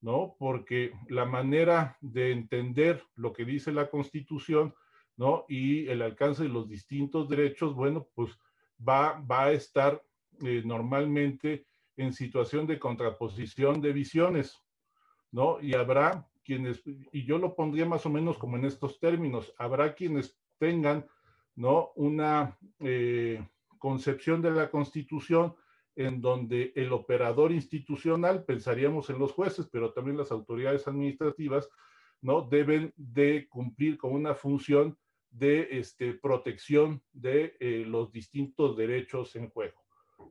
¿no? 0.00 0.34
Porque 0.38 0.92
la 1.08 1.24
manera 1.24 1.96
de 2.00 2.32
entender 2.32 3.02
lo 3.16 3.32
que 3.32 3.44
dice 3.44 3.72
la 3.72 3.90
Constitución, 3.90 4.74
¿no? 5.16 5.44
Y 5.48 5.86
el 5.88 6.02
alcance 6.02 6.44
de 6.44 6.48
los 6.48 6.68
distintos 6.68 7.28
derechos, 7.28 7.74
bueno, 7.74 8.08
pues 8.14 8.30
va, 8.86 9.22
a 9.28 9.52
estar 9.52 10.02
eh, 10.42 10.62
normalmente 10.64 11.66
en 11.96 12.12
situación 12.12 12.66
de 12.66 12.78
contraposición 12.78 13.80
de 13.80 13.92
visiones, 13.92 14.58
¿no? 15.30 15.60
Y 15.60 15.74
habrá 15.74 16.26
quienes, 16.42 16.82
y 17.12 17.24
yo 17.24 17.38
lo 17.38 17.54
pondría 17.54 17.84
más 17.84 18.06
o 18.06 18.10
menos 18.10 18.38
como 18.38 18.56
en 18.56 18.64
estos 18.64 18.98
términos, 18.98 19.52
habrá 19.58 19.94
quienes 19.94 20.38
tengan, 20.58 21.06
¿no? 21.54 21.92
Una 21.96 22.58
eh, 22.78 23.46
concepción 23.78 24.40
de 24.40 24.50
la 24.50 24.70
Constitución 24.70 25.54
en 25.96 26.20
donde 26.20 26.72
el 26.76 26.92
operador 26.92 27.52
institucional, 27.52 28.44
pensaríamos 28.44 29.10
en 29.10 29.18
los 29.18 29.32
jueces, 29.32 29.68
pero 29.70 29.92
también 29.92 30.16
las 30.16 30.30
autoridades 30.30 30.86
administrativas, 30.86 31.68
¿no? 32.22 32.42
Deben 32.42 32.92
de 32.96 33.48
cumplir 33.48 33.98
con 33.98 34.12
una 34.12 34.34
función 34.34 34.96
de 35.30 35.68
este, 35.78 36.14
protección 36.14 37.02
de 37.12 37.56
eh, 37.60 37.84
los 37.86 38.12
distintos 38.12 38.76
derechos 38.76 39.36
en 39.36 39.48
juego, 39.50 39.82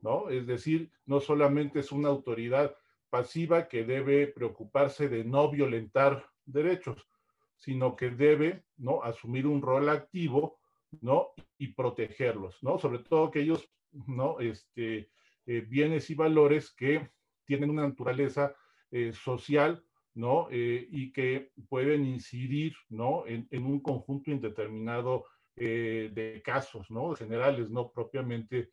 ¿no? 0.02 0.28
Es 0.28 0.46
decir, 0.46 0.90
no 1.06 1.20
solamente 1.20 1.80
es 1.80 1.90
una 1.92 2.08
autoridad 2.08 2.74
pasiva 3.08 3.66
que 3.66 3.84
debe 3.84 4.28
preocuparse 4.28 5.08
de 5.08 5.24
no 5.24 5.50
violentar 5.50 6.30
derechos, 6.44 7.08
sino 7.56 7.96
que 7.96 8.10
debe, 8.10 8.64
¿no? 8.76 9.02
Asumir 9.02 9.46
un 9.46 9.60
rol 9.62 9.88
activo, 9.88 10.58
¿no? 11.00 11.30
Y 11.58 11.68
protegerlos, 11.68 12.62
¿no? 12.62 12.78
Sobre 12.78 13.00
todo 13.00 13.26
aquellos, 13.26 13.68
¿no? 14.06 14.40
Este, 14.40 15.10
eh, 15.50 15.62
bienes 15.62 16.08
y 16.10 16.14
valores 16.14 16.70
que 16.70 17.10
tienen 17.44 17.70
una 17.70 17.82
naturaleza 17.82 18.54
eh, 18.92 19.12
social 19.12 19.84
¿no? 20.14 20.46
Eh, 20.48 20.86
y 20.88 21.10
que 21.10 21.50
pueden 21.68 22.06
incidir, 22.06 22.76
¿no? 22.88 23.24
En, 23.26 23.48
un 23.64 23.80
conjunto 23.80 24.30
indeterminado 24.30 25.24
de 25.56 26.40
casos, 26.44 26.90
¿no? 26.90 27.14
Generales, 27.14 27.68
no 27.68 27.90
propiamente 27.90 28.70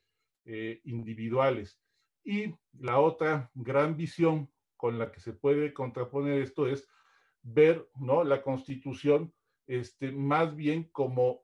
individuales. 0.83 1.81
Y 2.23 2.53
la 2.79 2.99
otra 2.99 3.51
gran 3.55 3.97
visión 3.97 4.49
con 4.77 4.97
la 4.97 5.11
que 5.11 5.19
se 5.19 5.33
puede 5.33 5.73
contraponer 5.73 6.41
esto 6.41 6.67
es 6.67 6.87
ver, 7.41 7.89
¿no? 7.95 8.23
La 8.23 8.41
constitución, 8.41 9.33
este, 9.65 10.11
más 10.11 10.55
bien 10.55 10.89
como 10.91 11.43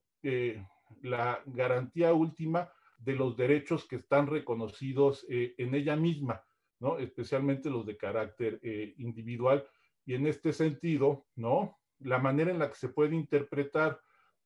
la 1.02 1.42
garantía 1.46 2.14
última 2.14 2.72
de 3.04 3.14
los 3.14 3.36
derechos 3.36 3.86
que 3.88 3.98
están 3.98 4.28
reconocidos 4.28 5.26
en 5.30 5.76
ella 5.76 5.96
misma, 5.96 6.44
¿no? 6.80 7.00
Especialmente 7.00 7.70
los 7.70 7.86
de 7.86 7.98
carácter 7.98 8.60
individual, 8.98 9.66
y 10.06 10.16
en 10.16 10.28
este 10.28 10.54
sentido, 10.54 11.26
¿no? 11.36 11.80
La 12.00 12.20
manera 12.20 12.52
en 12.52 12.60
la 12.60 12.70
que 12.70 12.76
se 12.76 12.90
puede 12.90 13.16
interpretar 13.16 14.00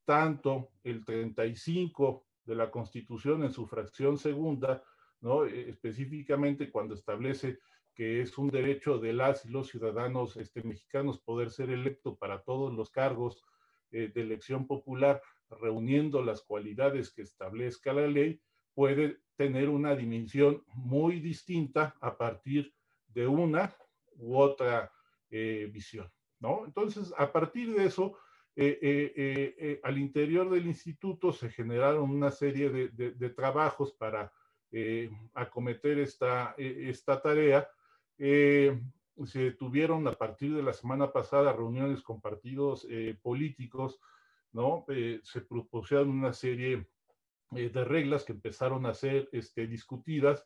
tanto 0.05 0.69
el 0.83 1.03
35 1.03 2.25
de 2.45 2.55
la 2.55 2.71
Constitución 2.71 3.43
en 3.43 3.51
su 3.51 3.67
fracción 3.67 4.17
segunda, 4.17 4.83
¿no? 5.21 5.45
E, 5.45 5.69
específicamente 5.69 6.71
cuando 6.71 6.93
establece 6.93 7.59
que 7.93 8.21
es 8.21 8.37
un 8.37 8.49
derecho 8.49 8.99
de 8.99 9.11
las 9.11 9.43
y 9.45 9.49
los 9.49 9.69
ciudadanos 9.69 10.37
este, 10.37 10.61
mexicanos 10.63 11.19
poder 11.19 11.49
ser 11.49 11.71
electo 11.71 12.15
para 12.15 12.43
todos 12.43 12.73
los 12.73 12.91
cargos 12.91 13.43
eh, 13.91 14.11
de 14.13 14.21
elección 14.21 14.67
popular, 14.67 15.21
reuniendo 15.49 16.21
las 16.21 16.41
cualidades 16.41 17.11
que 17.11 17.21
establezca 17.21 17.93
la 17.93 18.07
ley, 18.07 18.41
puede 18.73 19.21
tener 19.35 19.69
una 19.69 19.95
dimensión 19.95 20.63
muy 20.67 21.19
distinta 21.19 21.95
a 22.01 22.17
partir 22.17 22.73
de 23.07 23.27
una 23.27 23.75
u 24.17 24.37
otra 24.37 24.91
eh, 25.29 25.69
visión, 25.71 26.11
¿no? 26.39 26.63
Entonces, 26.65 27.13
a 27.17 27.31
partir 27.31 27.73
de 27.75 27.85
eso, 27.85 28.17
eh, 28.55 28.79
eh, 28.81 29.79
al 29.83 29.97
interior 29.97 30.49
del 30.49 30.65
instituto 30.65 31.31
se 31.31 31.49
generaron 31.49 32.09
una 32.09 32.31
serie 32.31 32.69
de, 32.69 33.29
trabajos 33.29 33.93
para 33.93 34.31
acometer 35.33 35.99
esta, 35.99 36.55
esta 36.57 37.21
tarea. 37.21 37.69
se 38.17 39.51
tuvieron 39.57 40.07
a 40.07 40.13
partir 40.13 40.55
de 40.55 40.63
la 40.63 40.73
semana 40.73 41.11
pasada 41.11 41.53
reuniones 41.53 42.01
con 42.01 42.19
partidos 42.19 42.87
políticos, 43.21 43.99
¿no? 44.53 44.85
se 45.23 45.41
propusieron 45.41 46.09
una 46.09 46.33
serie 46.33 46.87
de 47.51 47.85
reglas 47.85 48.23
que 48.23 48.33
empezaron 48.33 48.85
a 48.85 48.93
ser 48.93 49.29
este, 49.31 49.67
discutidas, 49.67 50.43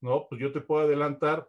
¿no? 0.00 0.26
Pues 0.28 0.40
yo 0.40 0.52
te 0.52 0.60
puedo 0.60 0.82
adelantar 0.82 1.48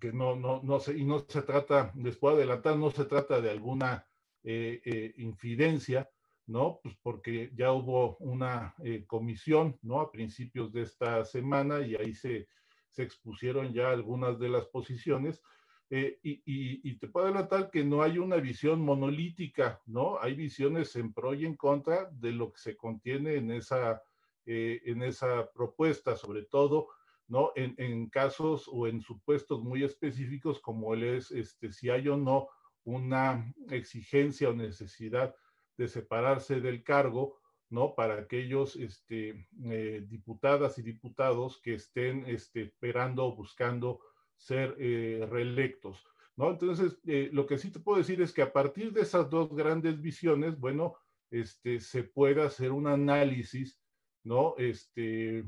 que 0.00 0.12
no, 0.12 0.36
no, 0.36 0.60
no 0.62 0.80
se, 0.80 0.96
y 0.96 1.04
no 1.04 1.20
se 1.20 1.42
trata, 1.42 1.92
les 1.96 2.16
puedo 2.16 2.36
adelantar, 2.36 2.76
no 2.76 2.90
se 2.90 3.04
trata 3.04 3.40
de 3.40 3.50
alguna 3.50 4.06
eh, 4.42 4.80
eh, 4.84 5.14
infidencia, 5.18 6.10
¿no? 6.46 6.80
Pues 6.82 6.96
porque 7.02 7.50
ya 7.54 7.72
hubo 7.72 8.16
una 8.18 8.74
eh, 8.84 9.04
comisión, 9.06 9.78
¿no? 9.82 10.00
A 10.00 10.10
principios 10.10 10.72
de 10.72 10.82
esta 10.82 11.24
semana 11.24 11.80
y 11.80 11.96
ahí 11.96 12.14
se, 12.14 12.48
se 12.90 13.02
expusieron 13.02 13.72
ya 13.72 13.90
algunas 13.90 14.38
de 14.38 14.48
las 14.48 14.66
posiciones. 14.66 15.42
Y, 15.88 15.98
y, 16.22 16.90
y, 16.90 16.98
te 16.98 17.06
puedo 17.06 17.26
adelantar 17.26 17.70
que 17.70 17.84
no 17.84 18.02
hay 18.02 18.18
una 18.18 18.36
visión 18.36 18.80
monolítica, 18.80 19.80
¿no? 19.86 20.18
Hay 20.20 20.34
visiones 20.34 20.96
en 20.96 21.12
pro 21.12 21.32
y 21.32 21.46
en 21.46 21.54
contra 21.54 22.10
de 22.10 22.32
lo 22.32 22.52
que 22.52 22.58
se 22.58 22.76
contiene 22.76 23.36
en 23.36 23.52
esa, 23.52 24.02
en 24.46 25.02
esa 25.02 25.48
propuesta, 25.52 26.16
sobre 26.16 26.42
todo 26.42 26.88
¿no? 27.28 27.52
En, 27.56 27.74
en, 27.78 28.08
casos 28.08 28.68
o 28.72 28.86
en 28.86 29.00
supuestos 29.00 29.62
muy 29.62 29.82
específicos 29.82 30.60
como 30.60 30.94
él 30.94 31.04
es, 31.04 31.30
este, 31.30 31.72
si 31.72 31.90
hay 31.90 32.08
o 32.08 32.16
no 32.16 32.48
una 32.84 33.52
exigencia 33.70 34.48
o 34.48 34.54
necesidad 34.54 35.34
de 35.76 35.88
separarse 35.88 36.60
del 36.60 36.84
cargo, 36.84 37.40
¿no? 37.68 37.94
Para 37.94 38.14
aquellos 38.14 38.76
este, 38.76 39.48
eh, 39.64 40.04
diputadas 40.06 40.78
y 40.78 40.82
diputados 40.82 41.60
que 41.60 41.74
estén 41.74 42.24
este, 42.26 42.62
esperando 42.62 43.26
o 43.26 43.34
buscando 43.34 44.00
ser 44.36 44.76
eh, 44.78 45.26
reelectos, 45.30 46.04
¿no? 46.36 46.50
Entonces, 46.50 46.98
eh, 47.06 47.30
lo 47.32 47.46
que 47.46 47.58
sí 47.58 47.70
te 47.70 47.80
puedo 47.80 47.98
decir 47.98 48.20
es 48.20 48.32
que 48.32 48.42
a 48.42 48.52
partir 48.52 48.92
de 48.92 49.02
esas 49.02 49.28
dos 49.30 49.54
grandes 49.54 50.00
visiones, 50.00 50.58
bueno, 50.58 50.96
este, 51.30 51.80
se 51.80 52.04
puede 52.04 52.42
hacer 52.42 52.72
un 52.72 52.86
análisis, 52.86 53.80
¿no? 54.22 54.54
Este, 54.58 55.44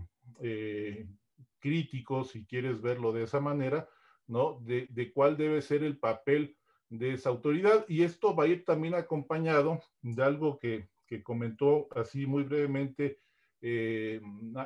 crítico, 1.58 2.24
si 2.24 2.44
quieres 2.44 2.80
verlo 2.80 3.12
de 3.12 3.24
esa 3.24 3.40
manera, 3.40 3.88
¿no? 4.26 4.60
De, 4.64 4.86
de, 4.90 5.12
cuál 5.12 5.36
debe 5.36 5.62
ser 5.62 5.82
el 5.82 5.98
papel 5.98 6.56
de 6.88 7.14
esa 7.14 7.30
autoridad. 7.30 7.84
Y 7.88 8.02
esto 8.02 8.34
va 8.34 8.44
a 8.44 8.48
ir 8.48 8.64
también 8.64 8.94
acompañado 8.94 9.80
de 10.02 10.22
algo 10.22 10.58
que, 10.58 10.88
que 11.06 11.22
comentó 11.22 11.88
así 11.96 12.26
muy 12.26 12.44
brevemente 12.44 13.18
eh, 13.60 14.20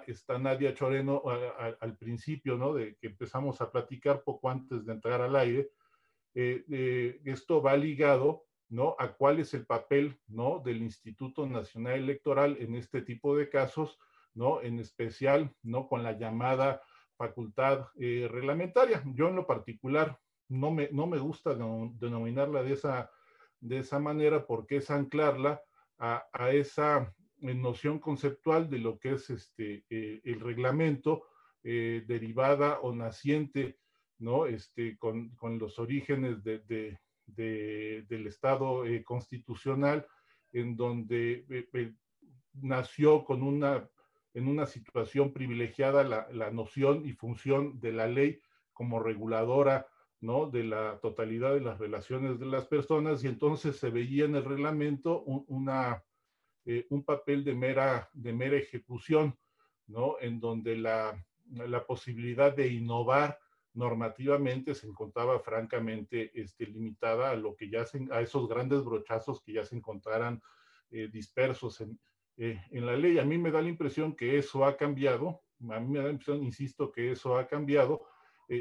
está 0.07 0.39
Nadia 0.39 0.75
Choreno 0.75 1.23
al 1.81 1.97
principio, 1.97 2.57
¿no? 2.57 2.75
De 2.75 2.97
que 2.97 3.09
empezamos 3.09 3.61
a 3.61 3.71
platicar 3.71 4.23
poco 4.23 4.51
antes 4.51 4.85
de 4.85 4.93
entrar 4.93 5.21
al 5.21 5.37
aire. 5.37 5.71
Eh, 6.35 7.21
esto 7.25 7.63
va 7.63 7.77
ligado, 7.77 8.45
¿no? 8.69 8.97
A 8.99 9.13
cuál 9.13 9.41
es 9.41 9.55
el 9.55 9.67
papel, 9.67 10.19
¿no? 10.27 10.61
Del 10.65 10.83
Instituto 10.83 11.47
Nacional 11.47 11.95
Electoral 11.95 12.57
en 12.61 12.75
este 12.75 13.03
tipo 13.03 13.37
de 13.37 13.49
casos 13.49 13.99
¿no? 14.35 14.63
En 14.63 14.79
especial, 14.79 15.55
¿no? 15.63 15.89
Con 15.89 16.03
la 16.03 16.13
llamada 16.13 16.83
facultad 17.17 17.89
eh, 17.99 18.29
reglamentaria. 18.31 19.03
Yo 19.15 19.29
en 19.29 19.37
lo 19.37 19.47
particular 19.47 20.19
no 20.49 20.71
me, 20.71 20.89
no 20.93 21.07
me 21.07 21.19
gusta 21.19 21.55
denominarla 21.55 22.63
de 22.63 22.73
esa, 22.73 23.11
de 23.61 23.79
esa 23.79 23.99
manera 23.99 24.47
porque 24.47 24.77
es 24.77 24.91
anclarla 24.91 25.63
a, 25.99 26.51
esa 26.51 26.99
eh, 27.03 27.22
noción 27.43 27.99
conceptual 27.99 28.71
de 28.71 28.79
lo 28.79 28.99
que 28.99 29.13
es 29.13 29.31
este, 29.31 29.85
eh, 29.91 30.21
el 30.25 30.41
reglamento 30.41 31.25
derivada 31.65 32.81
o 32.81 32.93
naciente, 32.93 33.79
¿no? 34.19 34.47
Este, 34.47 34.99
con, 34.99 35.29
con 35.37 35.61
los 35.61 35.79
orígenes 35.79 36.43
de, 36.43 36.59
de, 37.27 38.05
del 38.09 38.27
Estado 38.27 38.83
constitucional, 39.05 40.05
en 40.53 40.75
donde 40.75 41.47
nació 42.55 43.25
con 43.25 43.45
una 43.45 43.89
en 44.35 44.49
una 44.49 44.67
situación 44.67 45.33
privilegiada 45.33 46.05
la, 46.05 46.51
noción 46.51 47.07
y 47.07 47.13
función 47.13 47.79
de 47.81 47.93
la 47.93 48.07
ley 48.07 48.41
como 48.73 49.01
reguladora 49.01 49.87
¿no? 50.21 50.49
de 50.49 50.65
la 50.65 50.99
totalidad 51.01 51.55
de 51.55 51.61
las 51.61 51.79
relaciones 51.79 52.39
de 52.39 52.47
las 52.47 52.67
personas 52.67 53.23
y 53.25 53.29
entonces 53.29 53.77
se 53.77 53.91
veía 53.91 54.25
en 54.25 54.37
el 54.37 54.45
reglamento 54.45 55.23
un, 55.23 55.45
una, 55.49 56.03
eh, 56.64 56.87
un 56.90 57.05
papel 57.05 57.44
de 57.44 57.55
mera, 57.55 58.09
de 58.12 58.33
mera 58.33 58.57
ejecución, 58.57 59.37
¿no? 59.87 60.16
en 60.20 60.38
donde 60.38 60.77
la, 60.77 61.25
la 61.51 61.85
posibilidad 61.85 62.55
de 62.55 62.68
innovar 62.68 63.38
normativamente 63.75 64.75
se 64.75 64.87
encontraba 64.87 65.40
francamente 65.40 66.31
este, 66.35 66.66
limitada 66.66 67.31
a 67.31 67.37
lo 67.37 67.57
que 67.57 67.68
ya 67.68 67.85
se, 67.85 68.07
a 68.11 68.20
esos 68.20 68.48
grandes 68.48 68.85
brochazos 68.85 69.42
que 69.42 69.55
ya 69.55 69.64
se 69.64 69.77
encontraran 69.77 70.40
eh, 70.90 71.09
dispersos 71.11 71.81
en, 71.81 71.98
eh, 72.37 72.62
en 72.70 72.87
la 72.87 72.96
ley. 72.96 73.18
A 73.18 73.25
mí 73.25 73.38
me 73.38 73.51
da 73.51 73.62
la 73.62 73.68
impresión 73.68 74.14
que 74.14 74.38
eso 74.38 74.64
ha 74.64 74.77
cambiado, 74.77 75.42
a 75.70 75.81
mí 75.81 75.88
me 75.88 75.98
da 75.98 76.05
la 76.05 76.11
impresión, 76.11 76.42
insisto, 76.44 76.92
que 76.92 77.12
eso 77.12 77.37
ha 77.37 77.46
cambiado. 77.46 78.07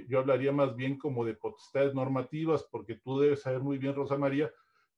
Yo 0.08 0.20
hablaría 0.20 0.54
más 0.54 0.74
bien 0.76 0.98
como 0.98 1.26
de 1.26 1.34
potestades 1.34 1.94
normativas, 1.94 2.64
porque 2.64 2.96
tú 2.96 3.20
debes 3.20 3.42
saber 3.42 3.60
muy 3.60 3.78
bien, 3.78 3.94
Rosa 3.94 4.18
María, 4.18 4.50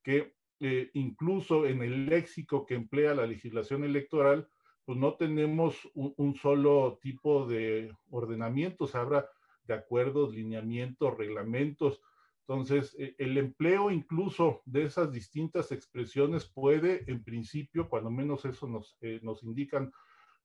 que 0.04 0.36
eh, 0.66 0.92
incluso 0.94 1.66
en 1.66 1.84
el 1.84 2.06
léxico 2.06 2.66
que 2.66 2.76
emplea 2.76 3.14
la 3.14 3.28
legislación 3.28 3.84
electoral, 3.84 4.48
pues 4.86 4.98
no 4.98 5.16
tenemos 5.16 5.76
un, 5.94 6.36
solo 6.36 7.00
tipo 7.02 7.46
de 7.46 7.94
ordenamientos, 8.10 8.96
habrá 8.96 9.30
de 9.66 9.74
acuerdos, 9.74 10.34
lineamientos, 10.34 11.18
reglamentos, 11.18 12.02
entonces, 12.48 12.96
e, 12.98 13.14
el 13.18 13.38
empleo 13.38 13.92
incluso 13.92 14.62
de 14.66 14.84
esas 14.84 15.12
distintas 15.12 15.74
expresiones 15.74 16.46
puede, 16.46 17.04
en 17.12 17.22
principio, 17.26 17.90
cuando 17.90 18.10
menos 18.10 18.46
eso 18.46 18.66
nos, 18.66 18.98
eh, 19.02 19.20
nos 19.22 19.44
indican 19.44 19.92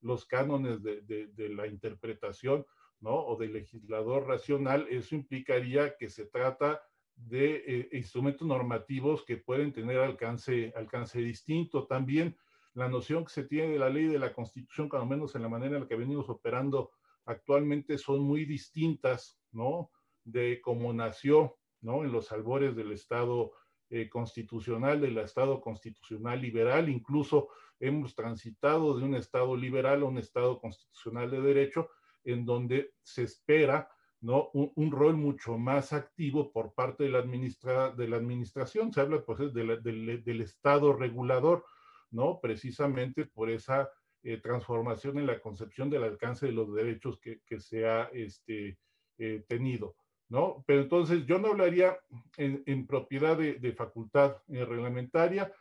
los 0.00 0.24
cánones 0.24 0.82
de, 0.82 1.02
de, 1.02 1.48
la 1.50 1.68
interpretación, 1.68 2.66
¿no? 3.00 3.14
O 3.14 3.36
del 3.36 3.52
legislador 3.52 4.26
racional, 4.26 4.88
eso 4.90 5.14
implicaría 5.14 5.96
que 5.96 6.08
se 6.08 6.26
trata 6.26 6.82
de 7.26 7.64
eh, 7.66 7.88
instrumentos 7.92 8.46
normativos 8.46 9.24
que 9.24 9.36
pueden 9.36 9.72
tener 9.72 9.98
alcance, 9.98 10.72
alcance 10.76 11.20
distinto. 11.20 11.86
También 11.86 12.36
la 12.74 12.88
noción 12.88 13.24
que 13.24 13.32
se 13.32 13.44
tiene 13.44 13.72
de 13.72 13.78
la 13.78 13.90
ley 13.90 14.06
de 14.06 14.18
la 14.18 14.32
Constitución, 14.32 14.88
cuando 14.88 15.06
menos 15.06 15.34
en 15.34 15.42
la 15.42 15.48
manera 15.48 15.76
en 15.76 15.82
la 15.82 15.88
que 15.88 15.96
venimos 15.96 16.28
operando 16.28 16.92
actualmente, 17.24 17.98
son 17.98 18.20
muy 18.20 18.44
distintas, 18.44 19.38
¿no? 19.52 19.90
De 20.24 20.60
cómo 20.60 20.92
nació 20.92 21.58
¿no? 21.80 22.04
En 22.04 22.12
los 22.12 22.32
albores 22.32 22.74
del 22.74 22.92
Estado 22.92 23.52
eh, 23.90 24.08
constitucional, 24.08 25.00
del 25.00 25.18
Estado 25.18 25.60
constitucional 25.60 26.40
liberal, 26.40 26.88
incluso 26.88 27.48
hemos 27.80 28.14
transitado 28.14 28.98
de 28.98 29.04
un 29.04 29.14
Estado 29.14 29.56
liberal 29.56 30.02
a 30.02 30.06
un 30.06 30.18
Estado 30.18 30.58
constitucional 30.60 31.30
de 31.30 31.40
derecho, 31.40 31.88
en 32.24 32.44
donde 32.44 32.94
se 33.02 33.22
espera 33.22 33.88
¿no? 34.20 34.50
Un, 34.52 34.90
rol 34.90 35.16
mucho 35.16 35.58
más 35.58 35.92
activo 35.92 36.50
por 36.50 36.74
parte 36.74 37.04
de 37.04 37.10
la, 37.10 37.18
administra, 37.18 37.90
de 37.90 38.08
la 38.08 38.16
administración. 38.16 38.92
Se 38.92 39.00
habla 39.00 39.24
pues, 39.24 39.52
del 39.52 40.40
Estado 40.40 40.92
regulador, 40.92 41.64
¿no? 42.10 42.40
precisamente 42.40 43.26
por 43.26 43.50
esa 43.50 43.90
eh, 44.24 44.38
transformación 44.38 45.18
en 45.18 45.26
la 45.26 45.40
concepción 45.40 45.88
del 45.88 46.02
alcance 46.02 46.46
de 46.46 46.52
los 46.52 46.74
derechos 46.74 47.20
que, 47.20 47.60
se 47.60 47.86
ha 47.86 48.04
este, 48.12 48.78
eh, 49.18 49.44
tenido. 49.46 49.94
¿no? 50.28 50.64
Pero 50.66 50.82
entonces 50.82 51.24
yo 51.24 51.38
no 51.38 51.48
hablaría 51.48 51.98
en, 52.36 52.86
propiedad 52.86 53.36
de, 53.36 53.72
facultad 53.72 54.36
eh, 54.48 54.64
reglamentaria, 54.64 55.52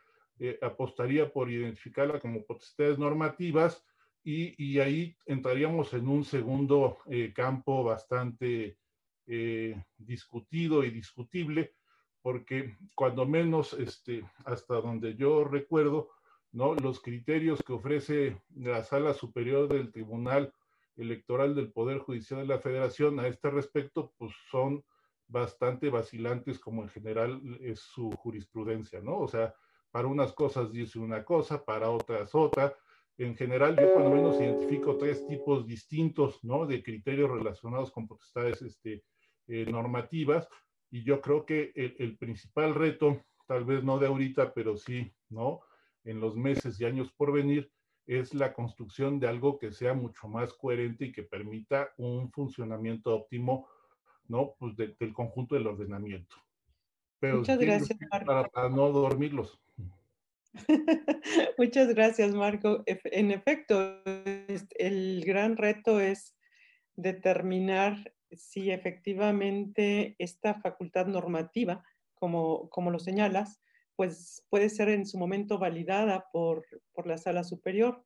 apostaría 0.62 1.32
por 1.32 1.50
identificarla 1.50 2.20
como 2.20 2.44
potestades 2.44 2.96
normativas 2.96 3.84
y, 4.30 4.78
ahí 4.78 5.16
entraríamos 5.24 5.94
en 5.94 6.06
un 6.06 6.22
segundo 6.22 6.98
eh, 7.06 7.32
campo 7.34 7.82
bastante 7.82 8.76
discutido 9.98 10.84
y 10.84 10.90
discutible, 10.90 11.74
porque 12.22 12.78
cuando 12.94 13.26
menos, 13.26 13.74
este, 13.74 14.24
hasta 14.46 14.76
donde 14.76 15.16
yo 15.16 15.44
recuerdo, 15.44 16.08
¿no? 16.50 16.74
los 16.74 17.00
criterios 17.00 17.62
que 17.62 17.74
ofrece 17.74 18.40
la 18.54 18.82
Sala 18.82 19.12
Superior 19.12 19.68
del 19.68 19.92
Tribunal 19.92 20.54
electoral 20.96 21.54
del 21.54 21.72
Poder 21.72 21.98
Judicial 21.98 22.40
de 22.40 22.46
la 22.46 22.58
Federación 22.58 23.20
a 23.20 23.26
este 23.26 23.50
respecto, 23.50 24.12
pues 24.16 24.32
son 24.50 24.82
bastante 25.26 25.90
vacilantes 25.90 26.58
como 26.58 26.82
en 26.82 26.88
general 26.88 27.40
es 27.60 27.80
su 27.80 28.10
jurisprudencia, 28.10 29.00
¿no? 29.00 29.18
O 29.18 29.28
sea, 29.28 29.54
para 29.90 30.08
unas 30.08 30.32
cosas 30.32 30.72
dice 30.72 30.98
una 30.98 31.24
cosa, 31.24 31.64
para 31.64 31.90
otras 31.90 32.34
otra, 32.34 32.74
en 33.18 33.36
general, 33.36 33.76
yo 33.76 33.92
cuando 33.92 34.10
menos 34.10 34.40
identifico 34.40 34.96
tres 34.96 35.26
tipos 35.26 35.66
distintos, 35.66 36.42
¿no? 36.44 36.66
De 36.66 36.82
criterios 36.82 37.30
relacionados 37.30 37.90
con 37.90 38.06
potestades 38.06 38.62
este, 38.62 39.02
eh, 39.48 39.66
normativas, 39.66 40.48
y 40.90 41.02
yo 41.02 41.20
creo 41.20 41.44
que 41.44 41.72
el, 41.74 41.96
el, 41.98 42.16
principal 42.16 42.74
reto, 42.74 43.20
tal 43.46 43.64
vez 43.64 43.82
no 43.82 43.98
de 43.98 44.06
ahorita, 44.06 44.54
pero 44.54 44.76
sí, 44.76 45.12
¿no? 45.28 45.60
En 46.04 46.20
los 46.20 46.36
meses 46.36 46.80
y 46.80 46.84
años 46.84 47.12
por 47.12 47.32
venir, 47.32 47.70
es 48.06 48.32
la 48.34 48.54
construcción 48.54 49.18
de 49.18 49.28
algo 49.28 49.58
que 49.58 49.72
sea 49.72 49.94
mucho 49.94 50.28
más 50.28 50.54
coherente 50.54 51.06
y 51.06 51.12
que 51.12 51.24
permita 51.24 51.90
un 51.98 52.30
funcionamiento 52.30 53.14
óptimo, 53.14 53.68
¿no? 54.28 54.54
Pues 54.58 54.76
del 54.76 55.12
conjunto 55.12 55.56
del 55.56 55.66
ordenamiento. 55.66 56.36
Pero 57.18 57.38
Muchas 57.38 57.58
gracias, 57.58 57.98
Para, 58.08 58.44
para 58.44 58.68
no 58.68 58.90
dormirlos. 58.92 59.60
Muchas 61.58 61.94
gracias, 61.94 62.34
Marco. 62.34 62.82
En 62.86 63.30
efecto, 63.30 64.02
el 64.04 65.22
gran 65.24 65.56
reto 65.56 66.00
es 66.00 66.36
determinar 66.96 68.12
si 68.32 68.70
efectivamente 68.70 70.16
esta 70.18 70.54
facultad 70.60 71.06
normativa, 71.06 71.84
como, 72.14 72.68
como 72.70 72.90
lo 72.90 72.98
señalas, 72.98 73.60
pues 73.96 74.44
puede 74.50 74.68
ser 74.68 74.88
en 74.90 75.06
su 75.06 75.18
momento 75.18 75.58
validada 75.58 76.26
por, 76.32 76.64
por 76.92 77.06
la 77.06 77.18
sala 77.18 77.44
superior. 77.44 78.04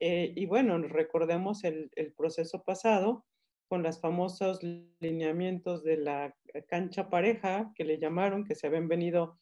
Eh, 0.00 0.32
y 0.34 0.46
bueno, 0.46 0.78
recordemos 0.78 1.64
el, 1.64 1.90
el, 1.94 2.12
proceso 2.12 2.64
pasado 2.64 3.24
con 3.68 3.82
los 3.82 4.00
famosos 4.00 4.60
lineamientos 5.00 5.84
de 5.84 5.96
la 5.96 6.34
cancha 6.68 7.08
pareja 7.08 7.72
que 7.74 7.84
le 7.84 7.98
llamaron, 7.98 8.44
que 8.44 8.54
se 8.54 8.66
habían 8.66 8.88
venido 8.88 9.38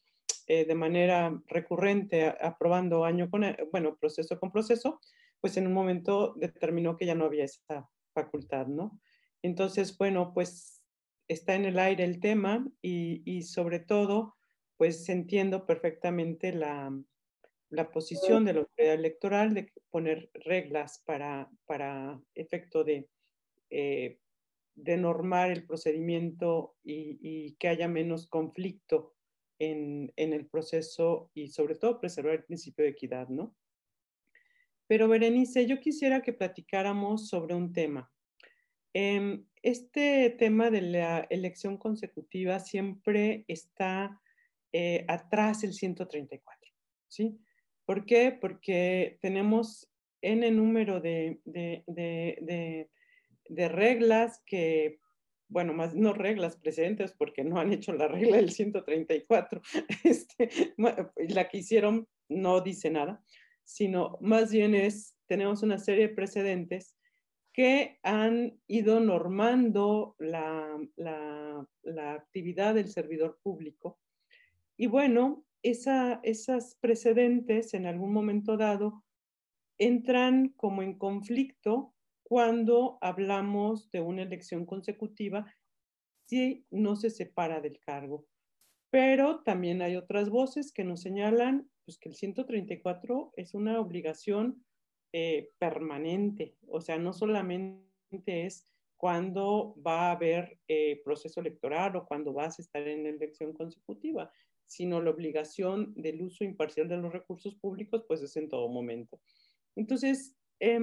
eh, 0.53 0.65
de 0.65 0.75
manera 0.75 1.41
recurrente 1.47 2.25
aprobando 2.41 3.05
año 3.05 3.29
con, 3.29 3.45
bueno, 3.71 3.95
proceso 3.95 4.37
con 4.37 4.51
proceso, 4.51 4.99
pues 5.39 5.55
en 5.55 5.65
un 5.65 5.71
momento 5.71 6.33
determinó 6.35 6.97
que 6.97 7.05
ya 7.05 7.15
no 7.15 7.23
había 7.23 7.45
esa 7.45 7.89
facultad, 8.13 8.67
¿no? 8.67 8.99
Entonces, 9.41 9.97
bueno, 9.97 10.33
pues 10.33 10.83
está 11.29 11.55
en 11.55 11.63
el 11.63 11.79
aire 11.79 12.03
el 12.03 12.19
tema 12.19 12.67
y, 12.81 13.21
y 13.23 13.43
sobre 13.43 13.79
todo, 13.79 14.35
pues 14.75 15.07
entiendo 15.07 15.65
perfectamente 15.65 16.51
la, 16.51 16.91
la 17.69 17.89
posición 17.89 18.43
de 18.43 18.51
la 18.51 18.59
autoridad 18.59 18.95
electoral 18.95 19.53
de 19.53 19.71
poner 19.89 20.31
reglas 20.33 21.01
para, 21.05 21.49
para 21.65 22.19
efecto 22.35 22.83
de, 22.83 23.07
eh, 23.69 24.19
de 24.75 24.97
normar 24.97 25.49
el 25.49 25.65
procedimiento 25.65 26.75
y, 26.83 27.19
y, 27.21 27.53
que 27.53 27.69
haya 27.69 27.87
menos 27.87 28.27
conflicto 28.27 29.13
en, 29.61 30.11
el 30.15 30.47
proceso 30.47 31.29
y 31.33 31.49
sobre 31.49 31.75
todo 31.75 31.99
preservar 31.99 32.33
el 32.33 32.43
principio 32.43 32.83
de 32.83 32.91
equidad, 32.91 33.29
¿no? 33.29 33.55
Pero 34.87 35.07
Berenice, 35.07 35.67
yo 35.67 35.79
quisiera 35.79 36.21
que 36.21 36.33
platicáramos 36.33 37.29
sobre 37.29 37.55
un 37.55 37.71
tema. 37.71 38.11
Em, 38.93 39.45
este 39.61 40.31
tema 40.31 40.69
de 40.69 40.81
la 40.81 41.27
elección 41.29 41.77
consecutiva 41.77 42.59
siempre 42.59 43.45
está 43.47 44.19
eh, 44.73 45.05
atrás 45.07 45.63
el 45.63 45.73
134, 45.73 46.73
¿sí? 47.07 47.39
¿Por 47.85 48.05
qué? 48.05 48.31
Porque 48.31 49.17
tenemos 49.21 49.87
n 50.21 50.49
número 50.51 50.99
de, 50.99 51.39
de 51.45 52.89
reglas 53.69 54.41
que 54.45 54.99
bueno, 55.51 55.73
más 55.73 55.93
no 55.93 56.13
reglas 56.13 56.55
precedentes 56.55 57.11
porque 57.11 57.43
no 57.43 57.59
han 57.59 57.73
hecho 57.73 57.93
la 57.93 58.07
regla 58.07 58.37
del 58.37 58.51
134, 58.51 59.61
este, 60.03 60.49
la 61.27 61.49
que 61.49 61.57
hicieron 61.57 62.07
no 62.29 62.61
dice 62.61 62.89
nada, 62.89 63.21
sino 63.63 64.17
más 64.21 64.51
bien 64.51 64.73
es, 64.73 65.15
tenemos 65.27 65.61
una 65.61 65.77
serie 65.77 66.07
de 66.07 66.15
precedentes 66.15 66.95
que 67.53 67.99
han 68.01 68.57
ido 68.67 69.01
normando 69.01 70.15
la, 70.19 70.79
la, 70.95 72.13
actividad 72.13 72.75
del 72.75 72.87
servidor 72.87 73.39
público. 73.43 73.99
Y 74.77 74.87
bueno, 74.87 75.43
esa, 75.61 76.21
esas 76.23 76.75
precedentes 76.79 77.73
en 77.73 77.87
algún 77.87 78.13
momento 78.13 78.55
dado 78.55 79.03
entran 79.77 80.53
como 80.55 80.81
en 80.81 80.97
conflicto 80.97 81.93
cuando 82.31 82.97
hablamos 83.01 83.91
de 83.91 83.99
una 83.99 84.21
elección 84.21 84.65
consecutiva 84.65 85.53
si 86.29 86.65
no 86.71 86.95
se 86.95 87.09
separa 87.09 87.59
del 87.59 87.77
cargo. 87.81 88.25
Pero 88.89 89.43
también 89.43 89.81
hay 89.81 89.97
otras 89.97 90.29
voces 90.29 90.71
que 90.71 90.85
nos 90.85 91.01
señalan 91.01 91.69
pues, 91.83 91.97
que 91.97 92.07
el 92.07 92.15
134 92.15 93.33
es 93.35 93.53
una 93.53 93.81
obligación 93.81 94.63
eh, 95.11 95.49
permanente, 95.59 96.55
o 96.69 96.79
sea, 96.79 96.97
no 96.97 97.11
solamente 97.11 97.83
es 98.23 98.65
cuando 98.95 99.75
va 99.85 100.07
a 100.07 100.11
haber 100.11 100.57
eh, 100.69 101.01
proceso 101.03 101.41
electoral 101.41 101.97
o 101.97 102.05
cuando 102.05 102.31
vas 102.31 102.57
a 102.57 102.61
estar 102.61 102.87
en 102.87 103.07
elección 103.07 103.51
consecutiva, 103.51 104.31
sino 104.65 105.01
la 105.01 105.09
obligación 105.09 105.93
del 105.95 106.21
uso 106.21 106.45
imparcial 106.45 106.87
de 106.87 106.95
los 106.95 107.11
recursos 107.11 107.55
públicos, 107.55 108.05
pues 108.07 108.21
es 108.21 108.37
en 108.37 108.47
todo 108.47 108.69
momento. 108.69 109.19
Entonces, 109.75 110.37
eh, 110.61 110.79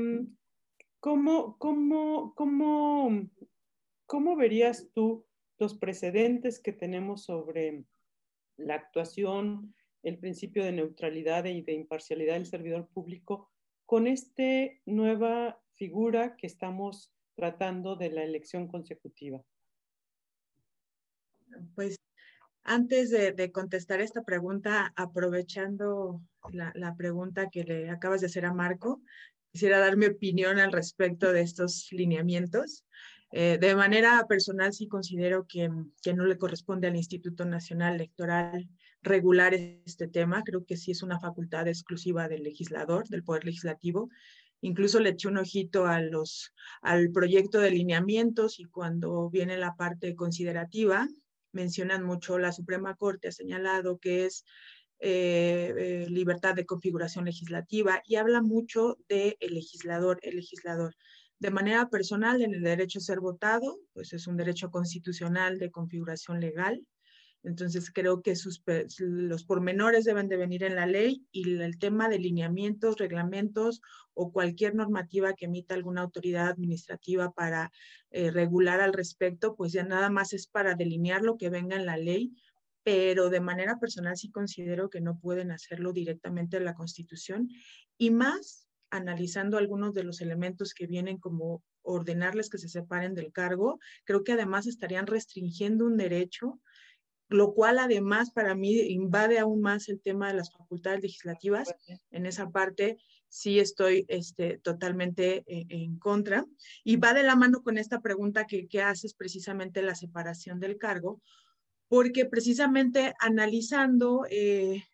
¿Cómo, 1.01 1.57
cómo, 1.59 2.35
cómo, 2.35 3.29
cómo 4.07 4.37
verías 4.37 4.91
tú 4.93 5.25
los 5.59 5.75
precedentes 5.75 6.61
que 6.61 6.73
tenemos 6.73 7.25
sobre 7.25 7.85
la 8.57 8.75
actuación, 8.75 9.75
el 10.03 10.19
principio 10.19 10.65
de 10.65 10.73
neutralidad 10.73 11.45
y 11.45 11.63
de 11.63 11.73
imparcialidad 11.73 12.35
del 12.35 12.47
servidor 12.47 12.89
público 12.89 13.51
con 13.87 14.07
esta 14.07 14.43
nueva 14.87 15.61
figura 15.75 16.37
que 16.37 16.47
estamos 16.47 17.13
tratando 17.37 17.95
de 17.95 18.11
la 18.11 18.25
elección 18.25 18.67
consecutiva? 18.67 19.41
Pues 21.75 21.97
antes 22.65 23.11
de, 23.11 23.53
contestar 23.53 24.01
esta 24.01 24.23
pregunta, 24.23 24.93
aprovechando 24.97 26.21
la, 26.51 26.73
la, 26.75 26.95
pregunta 26.97 27.49
que 27.49 27.65
le 27.65 27.89
acabas 27.89 28.21
de 28.21 28.27
hacer 28.27 28.45
a 28.45 28.53
Marco, 28.53 29.01
quisiera 29.59 29.81
dar 29.81 29.97
mi 29.97 30.07
opinión 30.07 30.61
al 30.61 30.71
respecto 30.71 31.33
de 31.33 31.41
estos 31.41 31.89
lineamientos. 31.91 32.85
Eh, 33.33 33.59
de 33.61 33.75
manera 33.75 34.25
personal, 34.29 34.73
sí 34.73 34.87
considero 34.87 35.49
que, 35.49 35.69
que, 36.01 36.15
no 36.15 36.27
le 36.27 36.39
corresponde 36.39 36.87
al 36.87 36.95
Instituto 36.95 37.45
Nacional 37.45 37.97
Electoral 37.97 38.69
regular 39.03 39.55
este 39.55 40.07
tema. 40.07 40.45
Creo 40.45 40.65
que 40.65 40.77
sí 40.77 40.93
es 40.93 41.03
una 41.03 41.19
facultad 41.19 41.67
exclusiva 41.67 42.29
del 42.29 42.45
legislador, 42.45 43.09
del 43.09 43.25
Poder 43.25 43.47
Legislativo. 43.47 44.11
Incluso 44.61 45.01
le 45.01 45.09
eché 45.11 45.27
un 45.27 45.39
ojito 45.39 45.87
a 45.87 46.01
al 46.83 47.11
proyecto 47.11 47.59
de 47.59 47.73
lineamientos 47.73 48.61
y 48.61 48.65
cuando 48.67 49.29
viene 49.29 49.59
la 49.59 49.75
parte 49.75 50.15
considerativa, 50.15 51.09
mencionan 51.51 52.05
mucho 52.05 52.39
la 52.39 52.53
Suprema 52.53 52.95
Corte, 52.95 53.27
ha 53.27 53.33
señalado 53.33 53.99
que 53.99 54.25
es 54.27 54.45
eh, 55.01 55.75
eh, 55.77 56.07
libertad 56.11 56.55
de 56.55 56.67
configuración 56.67 57.25
legislativa 57.25 58.03
y 58.05 58.17
habla 58.17 58.43
mucho 58.43 58.99
del 59.09 59.37
legislador, 59.41 60.19
el 60.23 60.37
legislador. 60.37 60.95
De 61.39 61.53
manera 61.53 61.89
personal, 61.89 62.43
en 62.43 62.53
el 62.53 62.63
derecho 62.63 62.99
a 62.99 63.03
ser 63.03 63.21
votado, 63.21 63.79
pues 63.93 64.13
es 64.13 64.27
un 64.27 64.37
derecho 64.37 64.71
constitucional 64.71 65.59
de 65.59 65.71
configuración 65.71 66.41
legal. 66.41 66.85
Entonces 67.45 67.93
creo 67.93 68.23
que 68.23 68.35
sus, 68.35 68.63
los 68.99 69.45
pormenores 69.45 70.05
deben 70.05 70.29
de 70.29 70.37
venir 70.37 70.65
en 70.65 70.75
la 70.75 70.87
ley 70.87 71.25
y 71.31 71.61
el 71.61 71.79
tema 71.79 72.09
de 72.09 72.19
lineamientos, 72.19 72.99
reglamentos 72.99 73.81
o 74.15 74.33
cualquier 74.33 74.75
normativa 74.75 75.35
que 75.35 75.45
emita 75.45 75.77
alguna 75.77 76.03
autoridad 76.03 76.49
administrativa 76.49 77.31
para 77.31 77.71
eh, 78.11 78.33
regular 78.33 78.81
al 78.81 78.93
respecto, 78.93 79.55
pues 79.55 79.73
ya 79.73 79.85
nada 79.85 80.11
más 80.11 80.33
es 80.33 80.49
para 80.49 80.75
delinear 80.75 81.23
lo 81.23 81.37
que 81.37 81.51
venga 81.51 81.77
en 81.77 81.87
la 81.87 81.97
ley 81.97 82.33
pero 82.89 83.29
de 83.29 83.41
manera 83.41 83.79
personal 83.79 84.17
sí 84.17 84.31
considero 84.31 84.89
que 84.89 85.03
no 85.03 85.19
pueden 85.19 85.51
hacerlo 85.51 85.93
directamente 85.93 86.57
en 86.57 86.65
la 86.65 86.73
Constitución 86.73 87.51
y 87.99 88.11
más 88.11 88.67
analizando 88.89 89.59
algunos 89.59 89.93
de 89.93 90.05
los 90.05 90.23
elementos 90.23 90.73
que 90.73 90.87
vienen 90.87 91.19
como 91.19 91.63
ordenarles 91.83 92.49
que 92.49 92.57
se 92.57 92.71
separen 92.71 93.15
del 93.15 93.31
cargo, 93.31 93.79
creo 94.05 94.25
que 94.25 94.33
además 94.33 94.67
estarían 94.67 95.07
restringiendo 95.07 95.85
un 95.85 95.99
derecho, 95.99 96.63
lo 97.29 97.53
cual 97.53 97.79
además 97.79 98.31
para 98.31 98.55
mí 98.55 98.81
invade 98.81 99.39
aún 99.39 99.61
más 99.61 99.91
el 99.91 100.01
tema 100.01 100.29
de 100.29 100.39
las 100.39 100.51
facultades 100.51 101.03
legislativas. 101.03 101.75
En 102.11 102.25
esa 102.25 102.49
parte 102.49 102.97
sí 103.29 103.61
estoy 103.61 104.07
este, 104.09 104.61
totalmente 104.61 105.45
en, 105.47 105.71
en 105.71 105.99
contra. 105.99 106.47
Y 106.85 106.97
va 106.97 107.13
de 107.13 107.23
la 107.23 107.37
mano 107.37 107.63
con 107.63 107.77
esta 107.77 108.01
pregunta 108.01 108.47
que, 108.47 108.67
que 108.67 108.81
haces 108.81 109.13
precisamente 109.13 109.83
la 109.83 109.95
separación 109.95 110.59
del 110.59 110.79
cargo, 110.79 111.21
porque 111.89 112.27
precisamente 112.27 113.15
analizando, 113.19 114.27
eh, 114.31 114.85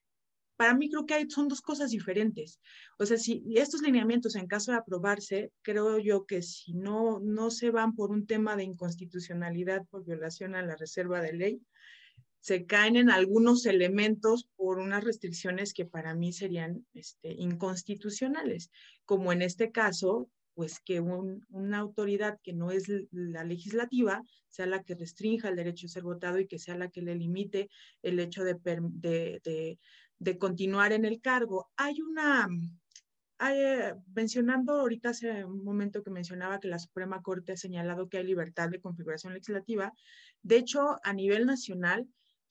para 0.56 0.74
mí 0.74 0.88
creo 0.88 1.06
que 1.06 1.28
son 1.28 1.48
dos 1.48 1.60
cosas 1.60 1.90
diferentes. 1.90 2.60
O 2.98 3.06
sea, 3.06 3.18
si 3.18 3.42
estos 3.56 3.82
lineamientos 3.82 4.36
en 4.36 4.46
caso 4.46 4.72
de 4.72 4.78
aprobarse, 4.78 5.52
creo 5.62 5.98
yo 5.98 6.26
que 6.26 6.42
si 6.42 6.74
no, 6.74 7.20
no 7.20 7.50
se 7.50 7.70
van 7.70 7.94
por 7.94 8.10
un 8.10 8.26
tema 8.26 8.56
de 8.56 8.64
inconstitucionalidad 8.64 9.84
por 9.90 10.04
violación 10.04 10.54
a 10.54 10.62
la 10.62 10.76
reserva 10.76 11.20
de 11.20 11.32
ley, 11.32 11.62
se 12.40 12.66
caen 12.66 12.96
en 12.96 13.10
algunos 13.10 13.64
elementos 13.64 14.50
por 14.54 14.78
unas 14.78 15.02
restricciones 15.02 15.72
que 15.72 15.86
para 15.86 16.14
mí 16.14 16.30
serían 16.32 16.86
este, 16.92 17.32
inconstitucionales, 17.32 18.70
como 19.06 19.32
en 19.32 19.40
este 19.40 19.72
caso, 19.72 20.28
pues 20.54 20.80
que 20.80 21.00
una 21.00 21.78
autoridad 21.78 22.38
que 22.42 22.52
no 22.52 22.70
es 22.70 22.84
la 23.10 23.44
legislativa 23.44 24.22
sea 24.48 24.66
la 24.66 24.82
que 24.82 24.94
restrinja 24.94 25.48
el 25.48 25.56
derecho 25.56 25.86
a 25.86 25.90
ser 25.90 26.04
votado 26.04 26.38
y 26.38 26.46
que 26.46 26.58
sea 26.58 26.76
la 26.76 26.90
que 26.90 27.02
le 27.02 27.14
limite 27.14 27.68
el 28.02 28.20
hecho 28.20 28.44
de, 28.44 29.78
de, 30.18 30.38
continuar 30.38 30.92
en 30.92 31.04
el 31.04 31.20
cargo. 31.20 31.70
Hay 31.76 32.00
una, 32.00 32.48
eh, 33.50 33.94
mencionando 34.14 34.80
ahorita 34.80 35.10
hace 35.10 35.44
un 35.44 35.64
momento 35.64 36.02
que 36.02 36.10
mencionaba 36.10 36.60
que 36.60 36.68
la 36.68 36.78
Suprema 36.78 37.20
Corte 37.20 37.52
ha 37.52 37.56
señalado 37.56 38.08
que 38.08 38.18
hay 38.18 38.24
libertad 38.24 38.70
de 38.70 38.80
configuración 38.80 39.34
legislativa, 39.34 39.92
de 40.42 40.56
hecho, 40.56 40.98
a 41.02 41.12
nivel 41.12 41.46
nacional, 41.46 42.06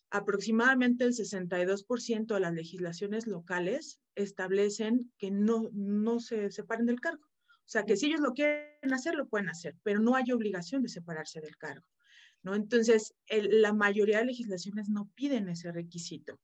aproximadamente 0.10 1.06
el 1.06 1.14
62% 1.14 2.34
de 2.34 2.40
las 2.40 2.54
legislaciones 2.54 3.28
locales 3.28 4.00
establecen 4.16 5.12
que 5.18 5.32
no, 5.32 5.70
no 5.74 6.20
se 6.20 6.52
separen 6.52 6.86
del 6.86 7.00
cargo. 7.00 7.33
O 7.66 7.70
sea, 7.74 7.86
que 7.86 7.98
si 7.98 8.08
ellos 8.08 8.20
lo 8.20 8.34
quieren 8.34 8.94
hacer, 8.94 9.16
lo 9.16 9.28
pueden 9.28 9.50
hacer, 9.50 9.76
pero 9.84 10.00
no 10.00 10.16
hay 10.16 10.32
obligación 10.32 10.84
de 10.84 10.90
separarse 10.90 11.42
del 11.42 11.58
cargo. 11.58 11.86
¿no? 12.44 12.56
Entonces, 12.56 13.16
la 13.30 13.74
mayoría 13.74 14.20
de 14.20 14.26
legislaciones 14.26 14.90
no 14.90 15.10
piden 15.16 15.48
ese 15.48 15.72
requisito. 15.72 16.40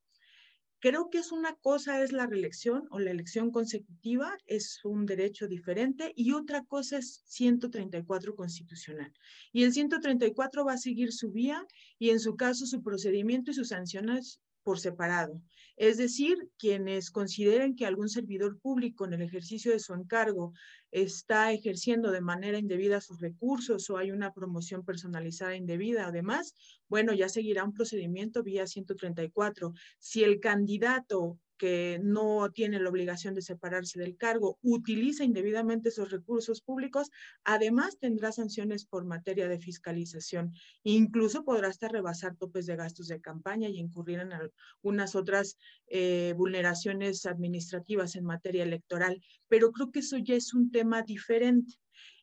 Creo 0.82 1.09
que 1.09 1.17
es 1.17 1.34
una 1.34 1.55
cosa 1.55 2.01
es 2.01 2.13
la 2.13 2.26
reelección 2.26 2.88
o 2.89 2.99
la 2.99 3.11
elección 3.11 3.51
consecutiva, 3.51 4.38
es 4.45 4.80
un 4.86 5.05
derecho 5.05 5.49
diferente, 5.49 6.13
y 6.15 6.32
otra 6.32 6.63
cosa 6.63 6.99
es 6.99 7.22
134 7.26 8.34
constitucional. 8.34 9.13
Y 9.51 9.63
el 9.63 9.74
134 9.74 10.63
va 10.63 10.74
a 10.74 10.78
seguir 10.78 11.11
su 11.11 11.32
vía 11.32 11.67
y 11.97 12.11
en 12.11 12.22
su 12.22 12.38
caso 12.38 12.65
su 12.65 12.82
procedimiento 12.82 13.51
y 13.51 13.55
sus 13.55 13.67
sanciones 13.67 14.39
por 14.70 14.80
separado. 14.80 15.41
Es 15.78 15.97
decir, 15.97 16.38
quienes 16.59 17.09
consideren 17.09 17.76
que 17.76 17.88
algún 17.88 18.07
servidor 18.07 18.59
público 18.59 19.03
en 19.03 19.13
el 19.13 19.24
ejercicio 19.24 19.72
de 19.72 19.80
su 19.80 19.95
encargo 19.95 20.53
está 20.91 21.51
ejerciendo 21.51 22.11
de 22.11 22.22
manera 22.22 22.59
indebida 22.59 23.01
sus 23.01 23.20
recursos 23.20 23.89
o 23.89 23.97
hay 23.97 24.11
una 24.11 24.32
promoción 24.32 24.86
personalizada 24.86 25.55
indebida, 25.55 26.05
además, 26.05 26.53
bueno, 26.88 27.13
ya 27.13 27.30
seguirá 27.30 27.63
un 27.63 27.74
procedimiento 27.74 28.43
vía 28.43 28.67
134. 28.67 29.74
Si 29.97 30.24
el 30.24 30.39
candidato 30.39 31.39
que 31.60 31.99
no 32.01 32.49
tiene 32.51 32.80
la 32.80 32.89
obligación 32.89 33.36
de 33.36 33.43
separarse 33.43 33.99
del 33.99 34.18
cargo, 34.18 34.57
utiliza 34.64 35.24
indebidamente 35.24 35.89
esos 35.89 36.10
recursos 36.10 36.62
públicos, 36.62 37.12
además 37.43 37.99
tendrá 37.99 38.32
sanciones 38.32 38.86
por 38.86 39.05
materia 39.05 39.47
de 39.47 39.60
fiscalización. 39.60 40.53
Incluso 40.84 41.43
podrá 41.43 41.68
hasta 41.68 41.89
rebasar 41.89 42.36
topes 42.38 42.66
de 42.66 42.78
gastos 42.78 43.07
de 43.10 43.22
campaña 43.22 43.70
y 43.70 43.78
incurrir 43.78 44.20
en 44.20 44.32
algunas 44.34 45.16
otras 45.16 45.57
eh, 45.88 46.34
vulneraciones 46.38 47.26
administrativas 47.26 48.16
en 48.16 48.24
materia 48.24 48.64
electoral. 48.64 49.22
Pero 49.49 49.72
creo 49.72 49.91
que 49.91 49.99
eso 49.99 50.18
ya 50.18 50.36
es 50.36 50.53
un 50.53 50.72
tema 50.72 51.03
diferente. 51.03 51.76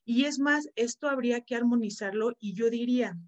Y 0.05 0.25
es 0.25 0.39
más, 0.39 0.71
esto 0.77 1.09
habría 1.09 1.43
que 1.43 1.57
armonizarlo 1.57 2.35
y 2.41 2.55
yo 2.55 2.71
diría, 2.71 3.19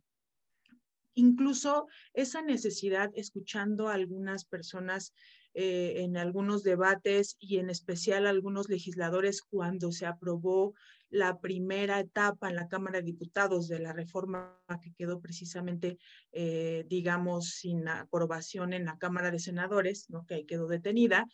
incluso 1.14 1.88
esa 2.14 2.40
necesidad, 2.40 3.11
escuchando 3.14 3.88
a 3.88 3.94
algunas 3.94 4.44
personas 4.44 5.12
eh, 5.61 6.04
en 6.04 6.16
algunos 6.16 6.62
debates 6.62 7.36
y 7.40 7.59
en 7.59 7.68
especial 7.68 8.28
algunos 8.28 8.68
legisladores 8.68 9.42
cuando 9.42 9.90
se 9.90 10.06
aprobó 10.06 10.74
la 11.11 11.40
primera 11.40 11.98
etapa 11.98 12.48
en 12.48 12.54
la 12.54 12.68
Cámara 12.68 13.00
de 13.00 13.06
Diputados 13.06 13.66
de 13.66 13.80
la 13.80 13.92
reforma 13.92 14.56
que 14.80 14.92
quedó 14.92 15.20
precisamente, 15.20 15.98
eh, 16.30 16.84
digamos, 16.86 17.56
sin 17.56 17.88
aprobación 17.88 18.72
en 18.72 18.84
la 18.84 18.98
Cámara 18.98 19.32
de 19.32 19.40
Senadores, 19.40 20.09
¿no? 20.11 20.24
que 20.26 20.34
ahí 20.34 20.44
quedó 20.44 20.68
detenida, 20.68 21.26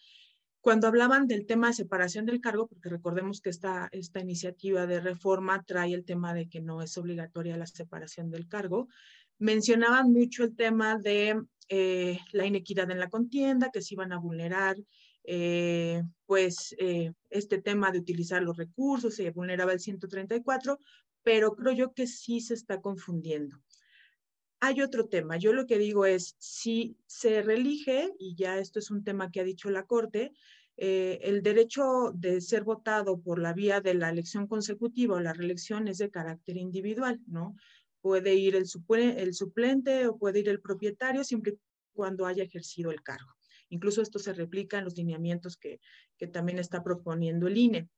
cuando 0.62 0.86
hablaban 0.86 1.26
del 1.26 1.44
tema 1.44 1.66
de 1.66 1.74
separación 1.74 2.24
del 2.24 2.40
cargo, 2.40 2.66
porque 2.66 2.88
recordemos 2.88 3.42
que 3.42 3.50
esta, 3.50 3.90
esta 3.92 4.20
iniciativa 4.20 4.86
de 4.86 5.00
reforma 5.02 5.62
trae 5.64 5.92
el 5.92 6.06
tema 6.06 6.32
de 6.32 6.48
que 6.48 6.62
no 6.62 6.80
es 6.80 6.96
obligatoria 6.96 7.58
la 7.58 7.66
separación 7.66 8.30
del 8.30 8.48
cargo, 8.48 8.88
mencionaban 9.38 10.10
mucho 10.10 10.44
el 10.44 10.56
tema 10.56 10.96
de 10.96 11.42
eh, 11.68 12.18
la 12.32 12.46
inequidad 12.46 12.90
en 12.90 12.98
la 12.98 13.08
contienda, 13.08 13.70
que 13.72 13.82
se 13.82 13.94
iban 13.94 14.12
a 14.12 14.18
vulnerar, 14.18 14.76
eh, 15.24 16.02
pues 16.26 16.74
eh, 16.78 17.12
este 17.30 17.60
tema 17.62 17.90
de 17.90 17.98
utilizar 17.98 18.42
los 18.42 18.56
recursos, 18.56 19.14
se 19.14 19.30
vulneraba 19.30 19.72
el 19.72 19.80
134, 19.80 20.78
pero 21.22 21.54
creo 21.54 21.72
yo 21.72 21.94
que 21.94 22.06
sí 22.06 22.40
se 22.40 22.54
está 22.54 22.80
confundiendo. 22.80 23.58
Hay 24.60 24.80
otro 24.82 25.08
tema, 25.08 25.36
yo 25.36 25.52
lo 25.52 25.66
que 25.66 25.78
digo 25.78 26.06
es, 26.06 26.36
si 26.38 26.96
se 27.06 27.42
reelige, 27.42 28.10
y 28.18 28.34
ya 28.34 28.58
esto 28.58 28.78
es 28.78 28.90
un 28.90 29.04
tema 29.04 29.30
que 29.30 29.40
ha 29.40 29.44
dicho 29.44 29.70
la 29.70 29.84
Corte, 29.84 30.32
el 30.76 31.42
derecho 31.42 32.10
de 32.14 32.40
ser 32.40 32.64
votado 32.64 33.20
por 33.20 33.38
la 33.38 33.52
vía 33.52 33.80
de 33.80 33.94
la 33.94 34.10
elección 34.10 34.48
consecutiva 34.48 35.14
o 35.14 35.20
la 35.20 35.32
reelección 35.32 35.86
es 35.86 35.98
de 35.98 36.10
carácter 36.10 36.56
individual, 36.56 37.20
¿no? 37.26 37.54
Puede 38.04 38.34
ir 38.34 38.54
el, 38.54 38.66
suplente 38.66 40.06
o 40.06 40.18
puede 40.18 40.40
ir 40.40 40.50
el 40.50 40.60
propietario 40.60 41.24
siempre 41.24 41.52
y 41.52 41.58
cuando 41.94 42.26
haya 42.26 42.44
ejercido 42.44 42.90
el 42.90 43.02
cargo. 43.02 43.32
Incluso 43.70 44.02
esto 44.02 44.18
se 44.18 44.34
replica 44.34 44.76
en 44.76 44.84
los 44.84 44.94
lineamientos 44.94 45.56
que, 45.56 45.80
también 46.30 46.58
está 46.58 46.82
proponiendo 46.84 47.46
el 47.46 47.56
INE. 47.56 47.88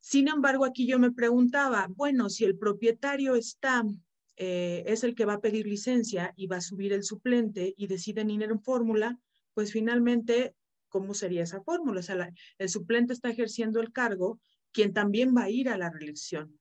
Sin 0.00 0.26
embargo, 0.26 0.64
aquí 0.64 0.84
yo 0.84 0.98
me 0.98 1.12
preguntaba, 1.12 1.86
bueno, 1.90 2.28
si 2.28 2.44
el 2.44 2.58
propietario 2.58 3.36
está, 3.36 3.84
eh, 4.34 4.82
es 4.84 5.04
el 5.04 5.14
que 5.14 5.26
va 5.26 5.34
a 5.34 5.40
pedir 5.40 5.64
licencia 5.64 6.34
y 6.34 6.48
va 6.48 6.56
a 6.56 6.60
subir 6.60 6.92
el 6.92 7.04
suplente 7.04 7.72
y 7.76 7.86
deciden 7.86 8.30
ir 8.30 8.42
en 8.42 8.60
fórmula, 8.60 9.16
pues 9.54 9.70
finalmente, 9.70 10.56
¿cómo 10.88 11.14
sería 11.14 11.44
esa 11.44 11.62
fórmula? 11.62 12.00
O 12.00 12.02
sea, 12.02 12.32
el 12.58 12.68
suplente 12.68 13.12
está 13.12 13.30
ejerciendo 13.30 13.78
el 13.78 13.92
cargo, 13.92 14.40
quien 14.72 14.92
también 14.92 15.36
va 15.36 15.44
a 15.44 15.50
ir 15.50 15.68
a 15.68 15.78
la 15.78 15.88
reelección. 15.88 16.58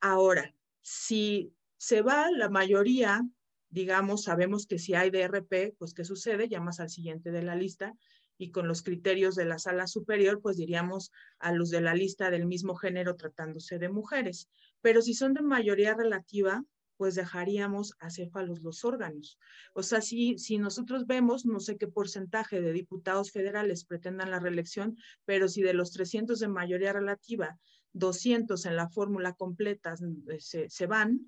Ahora, 0.00 0.52
si 0.82 1.54
se 1.84 2.00
va 2.00 2.30
la 2.30 2.48
mayoría, 2.48 3.20
digamos, 3.68 4.22
sabemos 4.22 4.66
que 4.66 4.78
si 4.78 4.94
hay 4.94 5.10
DRP, 5.10 5.76
pues 5.78 5.92
¿qué 5.92 6.02
sucede? 6.02 6.48
Llamas 6.48 6.80
al 6.80 6.88
siguiente 6.88 7.30
de 7.30 7.42
la 7.42 7.56
lista 7.56 7.94
y 8.38 8.52
con 8.52 8.68
los 8.68 8.82
criterios 8.82 9.34
de 9.34 9.44
la 9.44 9.58
sala 9.58 9.86
superior, 9.86 10.40
pues 10.40 10.56
diríamos 10.56 11.12
a 11.38 11.52
los 11.52 11.68
de 11.68 11.82
la 11.82 11.94
lista 11.94 12.30
del 12.30 12.46
mismo 12.46 12.74
género 12.74 13.16
tratándose 13.16 13.78
de 13.78 13.90
mujeres. 13.90 14.48
Pero 14.80 15.02
si 15.02 15.12
son 15.12 15.34
de 15.34 15.42
mayoría 15.42 15.92
relativa, 15.92 16.64
pues 16.96 17.16
dejaríamos 17.16 17.92
acéfalos 17.98 18.62
los 18.62 18.82
órganos. 18.86 19.38
O 19.74 19.82
sea, 19.82 20.00
si, 20.00 20.38
si 20.38 20.56
nosotros 20.56 21.06
vemos, 21.06 21.44
no 21.44 21.60
sé 21.60 21.76
qué 21.76 21.86
porcentaje 21.86 22.62
de 22.62 22.72
diputados 22.72 23.30
federales 23.30 23.84
pretendan 23.84 24.30
la 24.30 24.40
reelección, 24.40 24.96
pero 25.26 25.48
si 25.48 25.60
de 25.60 25.74
los 25.74 25.92
300 25.92 26.40
de 26.40 26.48
mayoría 26.48 26.94
relativa, 26.94 27.58
200 27.92 28.64
en 28.64 28.76
la 28.76 28.88
fórmula 28.88 29.34
completa 29.34 29.94
eh, 30.30 30.40
se, 30.40 30.70
se 30.70 30.86
van, 30.86 31.20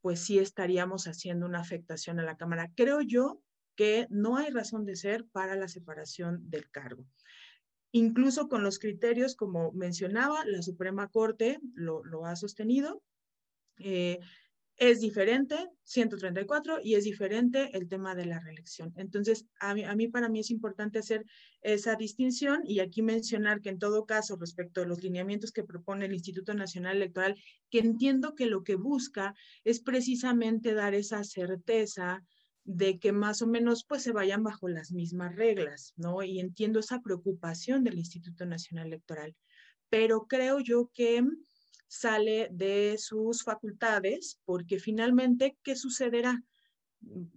pues 0.00 0.20
sí 0.20 0.38
estaríamos 0.38 1.06
haciendo 1.06 1.46
una 1.46 1.60
afectación 1.60 2.20
a 2.20 2.24
la 2.24 2.36
Cámara. 2.36 2.70
Creo 2.74 3.00
yo 3.00 3.40
que 3.76 4.06
no 4.10 4.36
hay 4.36 4.50
razón 4.50 4.84
de 4.86 4.96
ser 4.96 5.26
para 5.26 5.54
la 5.54 5.68
separación 5.68 6.50
del 6.50 6.70
cargo. 6.70 7.04
Incluso 7.92 8.48
con 8.48 8.62
los 8.62 8.78
criterios, 8.78 9.34
como 9.34 9.72
mencionaba, 9.72 10.44
la 10.44 10.62
Suprema 10.62 11.08
Corte 11.08 11.60
lo, 11.74 12.26
ha 12.26 12.36
sostenido. 12.36 13.02
Eh, 13.78 14.18
es 14.78 15.00
diferente 15.00 15.56
134 15.82 16.78
y 16.82 16.94
es 16.94 17.02
diferente 17.04 17.76
el 17.76 17.88
tema 17.88 18.14
de 18.14 18.26
la 18.26 18.38
reelección. 18.38 18.92
Entonces, 18.96 19.46
a 19.58 19.74
mí, 19.74 20.08
para 20.08 20.28
mí 20.28 20.38
es 20.38 20.50
importante 20.50 21.00
hacer 21.00 21.24
esa 21.62 21.96
distinción 21.96 22.62
y 22.64 22.78
aquí 22.78 23.02
mencionar 23.02 23.60
que 23.60 23.70
en 23.70 23.80
todo 23.80 24.06
caso, 24.06 24.36
respecto 24.36 24.80
a 24.80 24.86
los 24.86 25.02
lineamientos 25.02 25.50
que 25.50 25.64
propone 25.64 26.06
el 26.06 26.14
Instituto 26.14 26.54
Nacional 26.54 26.96
Electoral, 26.96 27.36
que 27.70 27.80
entiendo 27.80 28.36
que 28.36 28.46
lo 28.46 28.62
que 28.62 28.76
busca 28.76 29.34
es 29.64 29.80
precisamente 29.80 30.74
dar 30.74 30.94
esa 30.94 31.24
certeza 31.24 32.22
de 32.62 33.00
que 33.00 33.10
más 33.10 33.42
o 33.42 33.48
menos 33.48 33.84
pues 33.84 34.02
se 34.02 34.12
vayan 34.12 34.44
bajo 34.44 34.68
las 34.68 34.92
mismas 34.92 35.34
reglas, 35.34 35.92
¿no? 35.96 36.22
Y 36.22 36.38
entiendo 36.38 36.78
esa 36.78 37.00
preocupación 37.00 37.82
del 37.82 37.98
Instituto 37.98 38.46
Nacional 38.46 38.86
Electoral, 38.86 39.34
pero 39.88 40.26
creo 40.28 40.60
yo 40.60 40.90
que 40.94 41.24
sale 41.86 42.48
de 42.50 42.96
sus 42.98 43.42
facultades, 43.42 44.38
porque 44.44 44.78
finalmente, 44.78 45.56
¿qué 45.62 45.76
sucederá? 45.76 46.42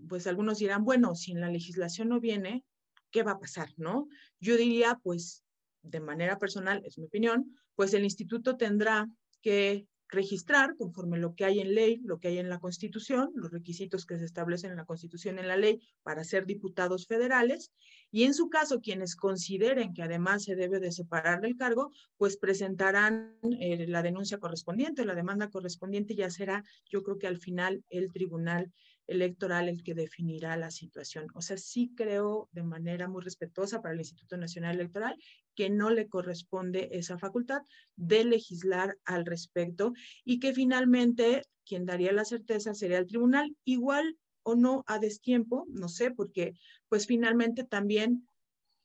Pues 0.07 0.27
algunos 0.27 0.59
dirán, 0.59 0.83
bueno, 0.83 1.15
si 1.15 1.31
en 1.31 1.41
la 1.41 1.49
legislación 1.49 2.09
no 2.09 2.19
viene, 2.19 2.63
¿qué 3.11 3.23
va 3.23 3.31
a 3.31 3.39
pasar? 3.39 3.69
¿No? 3.77 4.07
Yo 4.39 4.57
diría, 4.57 4.99
pues, 5.03 5.43
de 5.83 5.99
manera 5.99 6.37
personal, 6.37 6.81
es 6.85 6.97
mi 6.97 7.05
opinión, 7.05 7.55
pues 7.75 7.93
el 7.93 8.03
instituto 8.03 8.57
tendrá 8.57 9.07
que 9.41 9.87
registrar 10.11 10.75
conforme 10.75 11.17
lo 11.17 11.33
que 11.33 11.45
hay 11.45 11.61
en 11.61 11.73
ley, 11.73 12.01
lo 12.03 12.19
que 12.19 12.27
hay 12.27 12.37
en 12.37 12.49
la 12.49 12.59
Constitución, 12.59 13.31
los 13.33 13.51
requisitos 13.51 14.05
que 14.05 14.19
se 14.19 14.25
establecen 14.25 14.71
en 14.71 14.77
la 14.77 14.85
Constitución, 14.85 15.39
en 15.39 15.47
la 15.47 15.55
ley, 15.55 15.79
para 16.03 16.23
ser 16.23 16.45
diputados 16.45 17.07
federales. 17.07 17.71
Y 18.11 18.23
en 18.23 18.33
su 18.33 18.49
caso, 18.49 18.81
quienes 18.81 19.15
consideren 19.15 19.93
que 19.93 20.03
además 20.03 20.43
se 20.43 20.55
debe 20.55 20.79
de 20.79 20.91
separar 20.91 21.41
del 21.41 21.55
cargo, 21.55 21.91
pues 22.17 22.37
presentarán 22.37 23.37
eh, 23.59 23.87
la 23.87 24.03
denuncia 24.03 24.37
correspondiente, 24.37 25.05
la 25.05 25.15
demanda 25.15 25.49
correspondiente, 25.49 26.15
ya 26.15 26.29
será, 26.29 26.63
yo 26.89 27.03
creo 27.03 27.17
que 27.17 27.27
al 27.27 27.39
final 27.39 27.83
el 27.89 28.11
tribunal 28.11 28.71
electoral 29.07 29.69
el 29.69 29.83
que 29.83 29.93
definirá 29.93 30.57
la 30.57 30.71
situación. 30.71 31.27
O 31.33 31.41
sea, 31.41 31.57
sí 31.57 31.91
creo 31.95 32.49
de 32.51 32.63
manera 32.63 33.07
muy 33.07 33.21
respetuosa 33.23 33.81
para 33.81 33.93
el 33.93 33.99
Instituto 33.99 34.37
Nacional 34.37 34.75
Electoral 34.75 35.15
que 35.55 35.69
no 35.69 35.89
le 35.89 36.07
corresponde 36.07 36.89
esa 36.93 37.17
facultad 37.17 37.61
de 37.95 38.23
legislar 38.23 38.97
al 39.05 39.25
respecto 39.25 39.93
y 40.23 40.39
que 40.39 40.53
finalmente 40.53 41.43
quien 41.65 41.85
daría 41.85 42.11
la 42.11 42.25
certeza 42.25 42.73
sería 42.73 42.99
el 42.99 43.07
tribunal, 43.07 43.55
igual 43.63 44.17
o 44.43 44.55
no 44.55 44.83
a 44.87 44.99
destiempo, 44.99 45.65
no 45.69 45.87
sé, 45.87 46.11
porque 46.11 46.53
pues 46.89 47.07
finalmente 47.07 47.63
también 47.63 48.27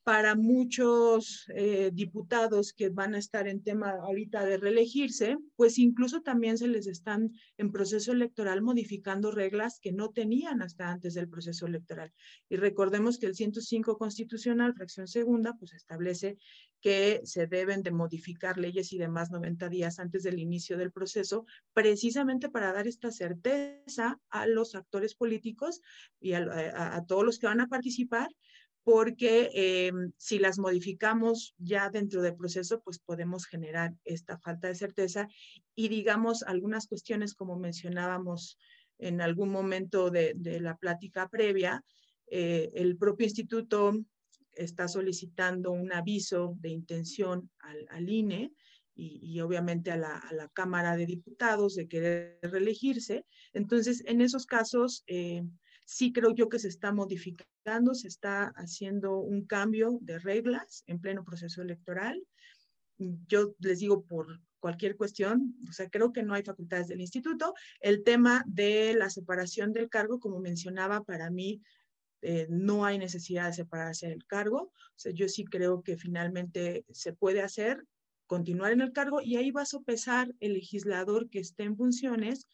para 0.06 0.36
muchos 0.36 1.46
eh, 1.48 1.90
diputados 1.92 2.72
que 2.72 2.90
van 2.90 3.16
a 3.16 3.18
estar 3.18 3.48
en 3.48 3.64
tema 3.64 3.90
ahorita 3.90 4.44
de 4.44 4.56
reelegirse, 4.56 5.36
pues 5.56 5.80
incluso 5.80 6.22
también 6.22 6.58
se 6.58 6.68
les 6.68 6.86
están 6.86 7.32
en 7.58 7.72
proceso 7.72 8.12
electoral 8.12 8.62
modificando 8.62 9.32
reglas 9.32 9.80
que 9.80 9.90
no 9.90 10.10
tenían 10.10 10.62
hasta 10.62 10.90
antes 10.92 11.14
del 11.14 11.28
proceso 11.28 11.66
electoral. 11.66 12.12
Y 12.48 12.54
recordemos 12.54 13.18
que 13.18 13.26
el 13.26 13.34
105 13.34 13.98
constitucional, 13.98 14.74
fracción 14.74 15.08
segunda, 15.08 15.54
pues 15.58 15.72
establece 15.74 16.38
que 16.80 17.22
se 17.24 17.48
deben 17.48 17.82
de 17.82 17.90
modificar 17.90 18.58
leyes 18.58 18.92
y 18.92 18.98
demás 18.98 19.32
90 19.32 19.68
días 19.68 19.98
antes 19.98 20.22
del 20.22 20.38
inicio 20.38 20.78
del 20.78 20.92
proceso, 20.92 21.46
precisamente 21.72 22.48
para 22.48 22.72
dar 22.72 22.86
esta 22.86 23.10
certeza 23.10 24.20
a 24.30 24.46
los 24.46 24.76
actores 24.76 25.16
políticos 25.16 25.80
y 26.20 26.34
a 26.34 27.04
todos 27.08 27.24
los 27.24 27.40
que 27.40 27.48
van 27.48 27.60
a 27.60 27.66
participar 27.66 28.28
porque 28.86 29.50
eh, 29.52 29.90
si 30.16 30.38
las 30.38 30.60
modificamos 30.60 31.56
ya 31.58 31.90
dentro 31.90 32.22
del 32.22 32.36
proceso, 32.36 32.80
pues 32.82 33.00
podemos 33.00 33.44
generar 33.44 33.92
esta 34.04 34.38
falta 34.38 34.68
de 34.68 34.76
certeza 34.76 35.26
y 35.74 35.88
digamos 35.88 36.44
algunas 36.44 36.86
cuestiones 36.86 37.34
como 37.34 37.58
mencionábamos 37.58 38.56
en 38.98 39.20
algún 39.20 39.48
momento 39.48 40.08
de, 40.10 40.36
la 40.60 40.76
plática 40.76 41.28
previa, 41.28 41.84
eh, 42.28 42.70
el 42.76 42.96
propio 42.96 43.26
instituto 43.26 43.92
está 44.52 44.86
solicitando 44.86 45.72
un 45.72 45.92
aviso 45.92 46.54
de 46.60 46.68
intención 46.68 47.50
al, 47.90 48.08
INE 48.08 48.52
y, 48.94 49.40
obviamente 49.40 49.90
a 49.90 49.96
la, 49.96 50.50
Cámara 50.54 50.96
de 50.96 51.06
Diputados 51.06 51.74
de 51.74 51.88
querer 51.88 52.38
reelegirse. 52.40 53.26
Entonces, 53.52 54.04
en 54.06 54.20
esos 54.20 54.46
casos, 54.46 55.02
eh, 55.08 55.42
sí 55.86 56.12
creo 56.12 56.34
yo 56.34 56.48
que 56.48 56.58
se 56.58 56.68
está 56.68 56.92
modificando, 56.92 57.94
se 57.94 58.08
está 58.08 58.48
haciendo 58.56 59.18
un 59.18 59.46
cambio 59.46 59.98
de 60.02 60.18
reglas 60.18 60.82
en 60.86 61.00
pleno 61.00 61.24
proceso 61.24 61.62
electoral. 61.62 62.22
Yo 62.98 63.54
les 63.60 63.78
digo 63.78 64.04
por 64.04 64.40
cualquier 64.58 64.96
cuestión, 64.96 65.54
o 65.68 65.72
sea, 65.72 65.88
creo 65.88 66.12
que 66.12 66.24
no 66.24 66.34
hay 66.34 66.42
facultades 66.42 66.88
del 66.88 67.00
instituto. 67.00 67.54
El 67.80 68.02
tema 68.02 68.42
de 68.48 68.94
la 68.94 69.10
separación 69.10 69.72
del 69.72 69.88
cargo, 69.88 70.18
como 70.18 70.40
mencionaba, 70.40 71.04
para 71.04 71.30
mí 71.30 71.62
eh, 72.20 72.48
no 72.50 72.84
hay 72.84 72.98
necesidad 72.98 73.46
de 73.46 73.52
separarse 73.52 74.08
del 74.08 74.26
cargo. 74.26 74.72
O 74.72 74.98
sea, 74.98 75.12
yo 75.12 75.28
sí 75.28 75.44
creo 75.44 75.82
que 75.82 75.96
finalmente 75.96 76.84
se 76.90 77.12
puede 77.12 77.42
hacer, 77.42 77.84
continuar 78.26 78.72
en 78.72 78.80
el 78.80 78.92
cargo 78.92 79.20
y 79.22 79.36
ahí 79.36 79.52
va 79.52 79.62
a 79.62 79.66
sopesar 79.66 80.34
el 80.40 80.54
legislador 80.54 81.30
que 81.30 81.38
esté 81.38 81.62
en 81.62 81.76
funciones 81.76 82.48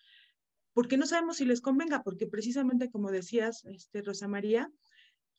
porque 0.73 0.97
no 0.97 1.07
sabemos 1.07 1.37
si 1.37 1.45
les 1.45 1.61
convenga, 1.61 2.03
porque 2.03 2.27
precisamente 2.27 2.91
como 2.91 3.11
decías, 3.11 3.65
este, 3.65 4.03
Rosa 4.03 4.29
María, 4.29 4.71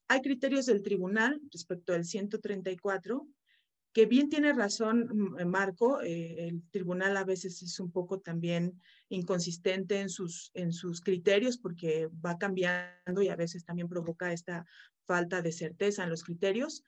hay 0.08 0.22
criterios 0.22 0.66
del 0.66 0.84
tribunal 0.84 1.42
respecto 1.52 1.94
al 1.94 2.06
134, 2.06 3.28
que 3.94 4.06
bien 4.06 4.30
tiene 4.30 4.54
razón 4.54 5.08
mm, 5.12 5.40
eh, 5.40 5.46
Marco, 5.46 6.02
eh, 6.02 6.48
el 6.48 6.64
tribunal 6.72 7.16
a 7.16 7.24
veces 7.24 7.62
es 7.62 7.80
un 7.80 7.92
poco 7.92 8.20
también 8.20 8.82
inconsistente 9.10 10.00
en 10.02 10.10
sus, 10.10 10.52
en 10.56 10.74
sus 10.74 11.02
criterios 11.02 11.58
porque 11.58 12.10
va 12.26 12.38
cambiando 12.38 13.22
y 13.22 13.30
a 13.30 13.36
veces 13.36 13.64
también 13.66 13.88
provoca 13.88 14.34
esta 14.34 14.66
falta 15.06 15.42
de 15.42 15.52
certeza 15.52 16.04
en 16.04 16.10
los 16.10 16.24
criterios. 16.24 16.84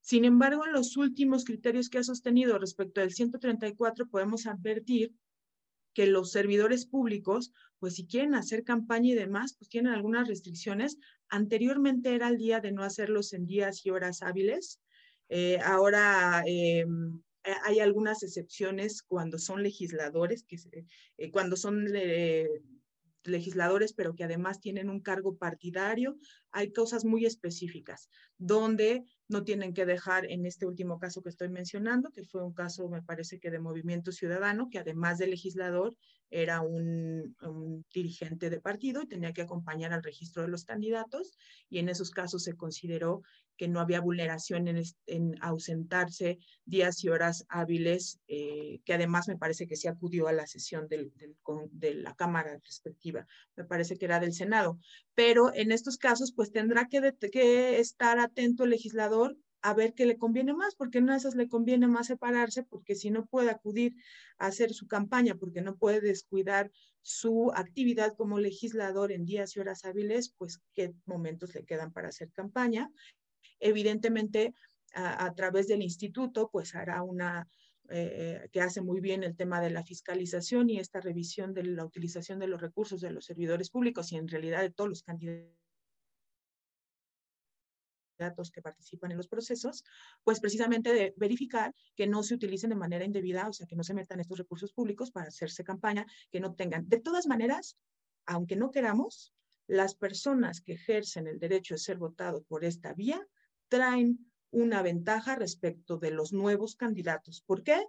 Sin 0.00 0.24
embargo, 0.24 0.66
en 0.66 0.72
los 0.72 0.96
últimos 0.96 1.44
criterios 1.44 1.88
que 1.88 1.98
ha 1.98 2.02
sostenido 2.02 2.58
respecto 2.58 3.00
al 3.00 3.12
134 3.12 4.08
podemos 4.08 4.46
advertir 4.46 5.12
que 5.94 6.06
los 6.06 6.32
servidores 6.32 6.86
públicos, 6.86 7.52
pues 7.78 7.94
si 7.94 8.06
quieren 8.06 8.34
hacer 8.34 8.64
campaña 8.64 9.10
y 9.10 9.14
demás, 9.14 9.54
pues 9.58 9.68
tienen 9.68 9.92
algunas 9.92 10.28
restricciones. 10.28 10.98
Anteriormente 11.28 12.14
era 12.14 12.28
el 12.28 12.38
día 12.38 12.60
de 12.60 12.72
no 12.72 12.82
hacerlos 12.82 13.32
en 13.32 13.46
días 13.46 13.84
y 13.84 13.90
horas 13.90 14.22
hábiles. 14.22 14.80
Eh, 15.28 15.58
ahora 15.64 16.42
eh, 16.46 16.84
hay 17.64 17.80
algunas 17.80 18.22
excepciones 18.22 19.02
cuando 19.02 19.38
son 19.38 19.62
legisladores, 19.62 20.44
que, 20.44 20.56
eh, 21.16 21.30
cuando 21.30 21.56
son 21.56 21.86
legisladores, 23.24 23.92
pero 23.92 24.14
que 24.14 24.24
además 24.24 24.60
tienen 24.60 24.88
un 24.88 25.00
cargo 25.00 25.36
partidario. 25.36 26.16
Hay 26.50 26.72
cosas 26.72 27.04
muy 27.04 27.26
específicas 27.26 28.08
donde 28.38 29.04
no 29.28 29.44
tienen 29.44 29.74
que 29.74 29.86
dejar 29.86 30.24
en 30.26 30.46
este 30.46 30.66
último 30.66 30.98
caso 30.98 31.22
que 31.22 31.28
estoy 31.28 31.48
mencionando, 31.48 32.10
que 32.10 32.24
fue 32.24 32.44
un 32.44 32.52
caso, 32.52 32.88
me 32.88 33.02
parece 33.02 33.38
que 33.38 33.50
de 33.50 33.60
movimiento 33.60 34.12
ciudadano, 34.12 34.68
que 34.70 34.78
además 34.78 35.18
de 35.18 35.28
legislador 35.28 35.96
era 36.30 36.60
un, 36.60 37.36
dirigente 37.92 38.50
de 38.50 38.60
partido 38.60 39.02
y 39.02 39.08
tenía 39.08 39.32
que 39.32 39.42
acompañar 39.42 39.92
al 39.92 40.02
registro 40.02 40.42
de 40.42 40.48
los 40.48 40.64
candidatos 40.64 41.36
y 41.68 41.78
en 41.78 41.88
esos 41.88 42.10
casos 42.10 42.44
se 42.44 42.56
consideró 42.56 43.22
que 43.60 43.68
no 43.68 43.80
había 43.80 44.00
vulneración 44.00 44.68
en, 44.68 45.36
ausentarse 45.42 46.38
días 46.64 47.04
y 47.04 47.10
horas 47.10 47.44
hábiles, 47.50 48.18
eh, 48.26 48.80
que 48.86 48.94
además 48.94 49.28
me 49.28 49.36
parece 49.36 49.66
que 49.66 49.76
se 49.76 49.90
acudió 49.90 50.28
a 50.28 50.32
la 50.32 50.46
sesión 50.46 50.88
de 50.88 51.94
la 51.94 52.14
Cámara 52.14 52.58
respectiva, 52.64 53.26
me 53.56 53.64
parece 53.64 53.98
que 53.98 54.06
era 54.06 54.18
del 54.18 54.32
Senado. 54.32 54.78
Pero 55.14 55.52
en 55.54 55.72
estos 55.72 55.98
casos, 55.98 56.32
pues 56.34 56.52
tendrá 56.52 56.86
que, 56.88 57.14
que 57.30 57.80
estar 57.80 58.18
atento 58.18 58.64
el 58.64 58.70
legislador 58.70 59.36
a 59.60 59.74
ver 59.74 59.92
qué 59.92 60.06
le 60.06 60.16
conviene 60.16 60.54
más, 60.54 60.74
porque 60.74 60.96
en 60.96 61.10
esas 61.10 61.34
le 61.34 61.46
conviene 61.46 61.86
más 61.86 62.06
separarse, 62.06 62.62
porque 62.62 62.94
si 62.94 63.10
no 63.10 63.26
puede 63.26 63.50
acudir 63.50 63.94
a 64.38 64.46
hacer 64.46 64.72
su 64.72 64.86
campaña, 64.86 65.34
porque 65.34 65.60
no 65.60 65.76
puede 65.76 66.00
descuidar 66.00 66.70
su 67.02 67.52
actividad 67.54 68.14
como 68.16 68.38
legislador 68.38 69.12
en 69.12 69.26
días 69.26 69.54
y 69.54 69.60
horas 69.60 69.84
hábiles, 69.84 70.34
pues 70.38 70.62
qué 70.72 70.94
momentos 71.04 71.54
le 71.54 71.64
quedan 71.66 71.92
para 71.92 72.08
hacer 72.08 72.30
campaña. 72.32 72.90
Evidentemente, 73.58 74.54
a, 74.94 75.32
través 75.34 75.68
del 75.68 75.82
instituto, 75.82 76.48
pues 76.50 76.74
hará 76.74 77.02
una, 77.02 77.48
eh, 77.88 78.48
que 78.52 78.60
hace 78.60 78.80
muy 78.80 79.00
bien 79.00 79.22
el 79.22 79.36
tema 79.36 79.60
de 79.60 79.70
la 79.70 79.84
fiscalización 79.84 80.68
y 80.68 80.78
esta 80.78 81.00
revisión 81.00 81.54
de 81.54 81.64
la 81.64 81.84
utilización 81.84 82.38
de 82.38 82.48
los 82.48 82.60
recursos 82.60 83.00
de 83.00 83.10
los 83.10 83.24
servidores 83.24 83.70
públicos 83.70 84.10
y 84.12 84.16
en 84.16 84.28
realidad 84.28 84.62
de 84.62 84.70
todos 84.70 84.90
los 84.90 85.02
candidatos 85.02 85.60
datos 88.20 88.50
que 88.52 88.62
participan 88.62 89.10
en 89.10 89.16
los 89.16 89.26
procesos, 89.26 89.82
pues 90.22 90.38
precisamente 90.38 90.92
de 90.92 91.12
verificar 91.16 91.74
que 91.96 92.06
no 92.06 92.22
se 92.22 92.34
utilicen 92.34 92.70
de 92.70 92.76
manera 92.76 93.04
indebida, 93.04 93.48
o 93.48 93.52
sea, 93.52 93.66
que 93.66 93.74
no 93.74 93.82
se 93.82 93.94
metan 93.94 94.20
estos 94.20 94.38
recursos 94.38 94.72
públicos 94.72 95.10
para 95.10 95.28
hacerse 95.28 95.64
campaña, 95.64 96.06
que 96.30 96.38
no 96.38 96.54
tengan. 96.54 96.88
De 96.88 97.00
todas 97.00 97.26
maneras, 97.26 97.76
aunque 98.26 98.54
no 98.54 98.70
queramos, 98.70 99.32
las 99.70 99.94
personas 99.94 100.60
que 100.60 100.72
ejercen 100.72 101.28
el 101.28 101.38
derecho 101.38 101.74
de 101.74 101.78
ser 101.78 101.96
votado 101.96 102.42
por 102.42 102.64
esta 102.64 102.92
vía 102.92 103.24
traen 103.68 104.18
una 104.50 104.82
ventaja 104.82 105.36
respecto 105.36 105.96
de 105.96 106.10
los 106.10 106.32
nuevos 106.32 106.74
candidatos. 106.74 107.42
¿Por 107.46 107.62
qué? 107.62 107.86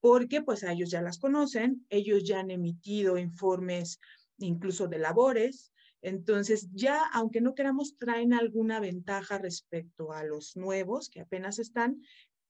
Porque 0.00 0.42
pues 0.42 0.62
ellos 0.62 0.90
ya 0.90 1.02
las 1.02 1.18
conocen, 1.18 1.84
ellos 1.88 2.22
ya 2.22 2.38
han 2.38 2.52
emitido 2.52 3.18
informes 3.18 3.98
incluso 4.38 4.86
de 4.86 4.98
labores, 4.98 5.72
entonces, 6.02 6.68
ya, 6.74 7.02
aunque 7.14 7.40
no 7.40 7.54
queramos, 7.54 7.96
traen 7.96 8.34
alguna 8.34 8.78
ventaja 8.78 9.38
respecto 9.38 10.12
a 10.12 10.22
los 10.22 10.54
nuevos 10.54 11.08
que 11.08 11.22
apenas 11.22 11.58
están, 11.58 12.02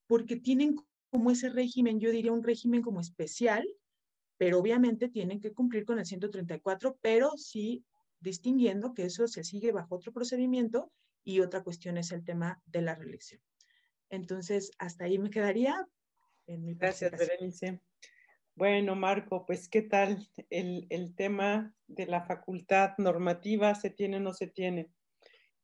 porque 0.08 0.34
tienen 0.34 0.74
como 1.10 1.30
ese 1.30 1.50
régimen, 1.50 2.00
yo 2.00 2.10
diría 2.10 2.32
un 2.32 2.42
régimen 2.42 2.82
como 2.82 3.00
especial, 3.00 3.64
pero 4.38 4.58
obviamente 4.58 5.08
tienen 5.08 5.40
que 5.40 5.52
cumplir 5.52 5.84
con 5.84 6.00
el 6.00 6.04
134, 6.04 6.98
pero 7.00 7.30
sí 7.36 7.84
distinguiendo 8.24 8.94
que 8.94 9.04
eso 9.04 9.28
se 9.28 9.44
sigue 9.44 9.70
bajo 9.70 9.94
otro 9.94 10.12
procedimiento 10.12 10.90
y 11.22 11.40
otra 11.40 11.62
cuestión 11.62 11.98
es 11.98 12.10
el 12.10 12.24
tema 12.24 12.60
de 12.66 12.82
la 12.82 12.94
reelección. 12.94 13.40
Entonces, 14.10 14.72
hasta 14.78 15.04
ahí 15.04 15.18
me 15.18 15.30
quedaría 15.30 15.86
en 16.46 16.64
mi 16.64 16.74
Gracias, 16.74 17.12
Berenice. 17.12 17.80
Bueno, 18.56 18.94
Marco, 18.94 19.44
pues 19.46 19.68
¿qué 19.68 19.82
tal 19.82 20.28
el, 20.48 21.14
tema 21.16 21.74
de 21.86 22.06
la 22.06 22.22
facultad 22.22 22.96
normativa? 22.98 23.74
¿Se 23.74 23.90
tiene 23.90 24.18
o 24.18 24.20
no 24.20 24.32
se 24.32 24.46
tiene? 24.46 24.90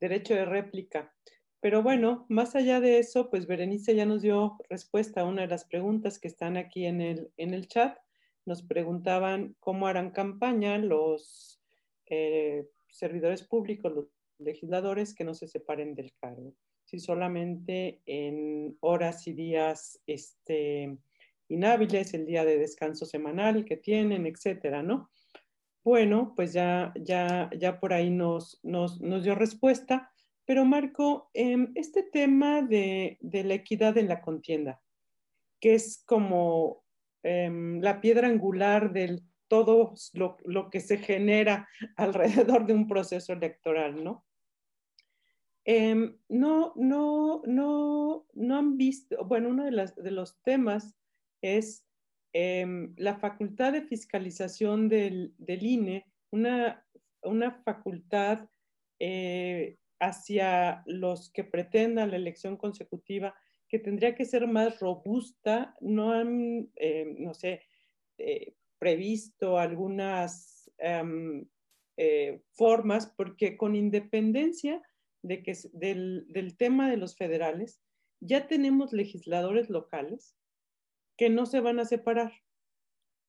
Derecho 0.01 0.35
de 0.35 0.45
réplica. 0.45 1.15
Pero 1.61 1.83
bueno, 1.83 2.27
más 2.29 2.57
allá 2.57 2.81
de 2.81 2.99
eso, 2.99 3.31
pues 3.31 3.47
Berenice 3.47 3.95
ya 3.95 4.07
nos 4.07 4.23
dio 4.23 4.57
respuesta 4.69 5.21
a 5.21 5.25
una 5.25 5.43
de 5.43 5.49
las 5.49 5.67
preguntas 5.67 6.19
que 6.19 6.29
están 6.29 6.57
aquí 6.57 6.87
en 6.87 7.01
el, 7.01 7.33
en 7.37 7.55
el 7.55 7.69
chat. 7.69 7.97
Nos 8.45 8.63
preguntaban 8.63 9.55
cómo 9.61 9.87
harán 9.87 10.11
campaña 10.11 10.79
los 10.79 11.60
eh, 12.11 12.67
servidores 12.89 13.43
públicos, 13.43 13.93
los 13.93 14.07
legisladores 14.39 15.15
que 15.15 15.25
no 15.25 15.35
se 15.35 15.49
separen 15.49 15.95
del 15.95 16.13
cargo. 16.21 16.55
Si 16.85 16.99
solamente 16.99 18.03
en 18.05 18.77
horas 18.81 19.27
y 19.27 19.33
días 19.33 20.01
este, 20.07 20.99
inhábiles, 21.49 22.13
el 22.15 22.27
día 22.27 22.45
de 22.45 22.59
descanso 22.59 23.07
semanal 23.07 23.65
que 23.65 23.77
tienen, 23.77 24.27
etcétera, 24.27 24.83
¿no? 24.83 25.11
bueno, 25.83 26.35
pues 26.37 26.53
ya, 26.53 26.93
ya, 26.97 27.51
ya 27.59 27.81
por 27.81 27.93
ahí 27.93 28.11
nos, 28.11 28.61
nos, 28.63 29.01
nos 29.01 29.25
dio 29.25 29.35
respuesta. 29.35 30.13
Pero 30.45 30.65
Marco, 30.65 31.31
em, 31.33 31.73
este 31.75 32.03
tema 32.03 32.63
de, 32.63 33.19
la 33.21 33.55
equidad 33.55 33.97
en 33.97 34.09
la 34.09 34.21
contienda, 34.21 34.81
que 35.61 35.75
es 35.75 36.03
como 36.07 36.85
em, 37.23 37.81
la 37.81 38.01
piedra 38.01 38.29
angular 38.29 38.93
de 38.93 39.21
todo 39.51 39.95
lo, 40.15 40.37
lo, 40.45 40.71
que 40.71 40.79
se 40.79 40.97
genera 40.97 41.69
alrededor 41.97 42.67
de 42.67 42.73
un 42.73 42.87
proceso 42.87 43.33
electoral, 43.33 44.03
¿no? 44.03 44.25
Eh, 45.65 46.17
no, 46.29 46.73
no, 46.77 47.43
no, 47.45 48.27
no 48.33 48.57
han 48.57 48.77
visto, 48.79 49.25
bueno, 49.25 49.49
uno 49.49 49.65
de, 49.65 49.93
de 49.97 50.11
los 50.13 50.41
temas 50.43 50.97
es 51.43 51.85
eh, 52.33 52.65
la 52.97 53.17
facultad 53.17 53.73
de 53.73 53.83
fiscalización 53.83 54.89
del, 54.89 55.35
del 55.37 55.65
INE, 55.65 56.07
una, 56.31 56.87
una 57.23 57.51
facultad 57.51 58.49
eh, 59.01 59.79
hacia 59.99 60.83
los 60.87 61.31
que 61.33 61.43
pretendan 61.43 62.11
la 62.11 62.17
elección 62.17 62.57
consecutiva 62.57 63.35
que 63.69 63.81
tendría 63.81 64.15
que 64.15 64.25
ser 64.25 64.47
más 64.47 64.81
robusta, 64.81 65.77
no 65.81 66.13
han, 66.13 66.71
eh, 66.77 67.15
no 67.19 67.35
sé, 67.35 67.63
eh, 68.19 68.55
previsto 68.81 69.59
algunas 69.59 70.69
um, 70.81 71.47
formas, 72.53 73.13
porque 73.15 73.59
con 73.59 73.77
independencia 73.77 74.83
de 75.23 75.43
que, 75.43 75.53
del, 75.75 76.27
del 76.29 76.57
tema 76.57 76.91
de 76.91 76.97
los 76.97 77.15
federales, 77.15 77.79
ya 78.21 78.49
tenemos 78.49 78.93
legisladores 78.93 79.69
locales 79.69 80.35
que 81.19 81.29
no 81.29 81.45
se 81.45 81.61
van 81.61 81.79
a 81.79 81.85
separar, 81.85 82.33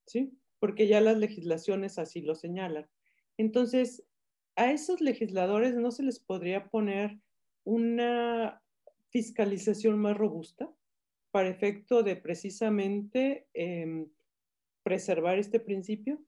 ¿sí? 0.07 0.37
Porque 0.59 0.87
ya 0.87 1.01
las 1.01 1.17
legislaciones 1.17 1.99
así 1.99 2.21
lo 2.21 2.35
señalan. 2.35 2.89
Entonces, 3.37 4.05
a 4.55 4.71
esos 4.71 5.01
legisladores 5.01 5.75
no 5.75 5.91
se 5.91 6.03
les 6.03 6.19
podría 6.19 6.69
poner 6.69 7.19
una 7.65 8.61
fiscalización 9.09 9.99
más 9.99 10.15
robusta 10.15 10.71
para 11.31 11.49
efecto 11.49 12.03
de 12.03 12.15
precisamente 12.15 13.47
eh, 13.53 14.07
preservar 14.83 15.37
este 15.37 15.59
principio? 15.59 16.19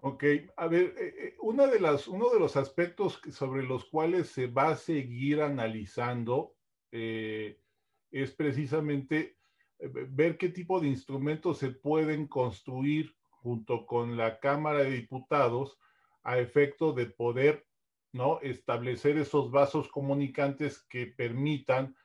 Ok, 0.00 0.24
a 0.56 0.68
ver, 0.68 0.94
eh, 0.96 1.14
eh, 1.18 1.36
una 1.40 1.66
de 1.66 1.80
las, 1.80 2.06
uno 2.06 2.30
de 2.30 2.38
los 2.38 2.56
aspectos 2.56 3.20
sobre 3.32 3.64
los 3.64 3.84
cuales 3.84 4.28
se 4.28 4.46
va 4.46 4.68
a 4.68 4.76
seguir 4.76 5.42
analizando 5.42 6.54
eh, 6.92 7.58
es 8.12 8.32
precisamente 8.32 9.36
ver 9.80 10.38
qué 10.38 10.48
tipo 10.50 10.80
de 10.80 10.88
instrumentos 10.88 11.58
se 11.58 11.70
pueden 11.70 12.28
construir 12.28 13.16
junto 13.30 13.86
con 13.86 14.16
la 14.16 14.38
Cámara 14.40 14.80
de 14.80 14.90
Diputados 14.90 15.78
a 16.22 16.38
efecto 16.38 16.92
de 16.92 17.06
poder 17.06 17.66
¿no? 18.12 18.40
establecer 18.40 19.18
esos 19.18 19.50
vasos 19.50 19.88
comunicantes 19.88 20.80
que 20.80 21.06
permitan 21.06 21.96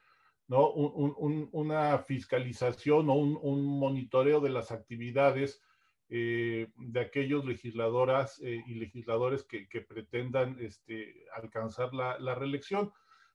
¿no? 0.53 0.69
Un, 0.69 1.15
un, 1.17 1.49
una 1.51 1.97
fiscalización 1.97 3.09
o 3.09 3.13
un, 3.15 3.79
monitoreo 3.79 4.39
de 4.39 4.51
las 4.51 4.71
actividades 4.71 5.63
eh, 6.09 6.67
de 6.75 6.99
aquellos 6.99 7.43
legisladoras 7.43 8.39
eh, 8.43 8.63
y 8.67 8.75
legisladores 8.75 9.43
que, 9.45 9.81
pretendan 9.81 10.57
este, 10.59 11.25
alcanzar 11.35 11.91
la, 11.95 12.35
reelección, 12.35 12.93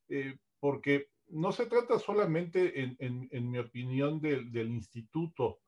eh, 0.09 0.39
porque 0.61 1.09
no 1.27 1.51
se 1.51 1.66
trata 1.66 1.99
solamente, 1.99 2.95
en, 3.01 3.51
mi 3.51 3.59
opinión, 3.59 4.21
de, 4.21 4.45
del 4.45 4.69
instituto, 4.69 5.59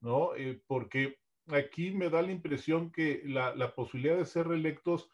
¿no? 0.00 0.30
Porque 0.66 1.20
aquí 1.46 1.92
me 1.92 2.10
da 2.10 2.20
la 2.20 2.32
impresión 2.32 2.90
que 2.90 3.22
la, 3.26 3.54
la 3.54 3.76
posibilidad 3.76 4.16
de 4.16 4.26
ser 4.26 4.48
reelectos 4.48 5.08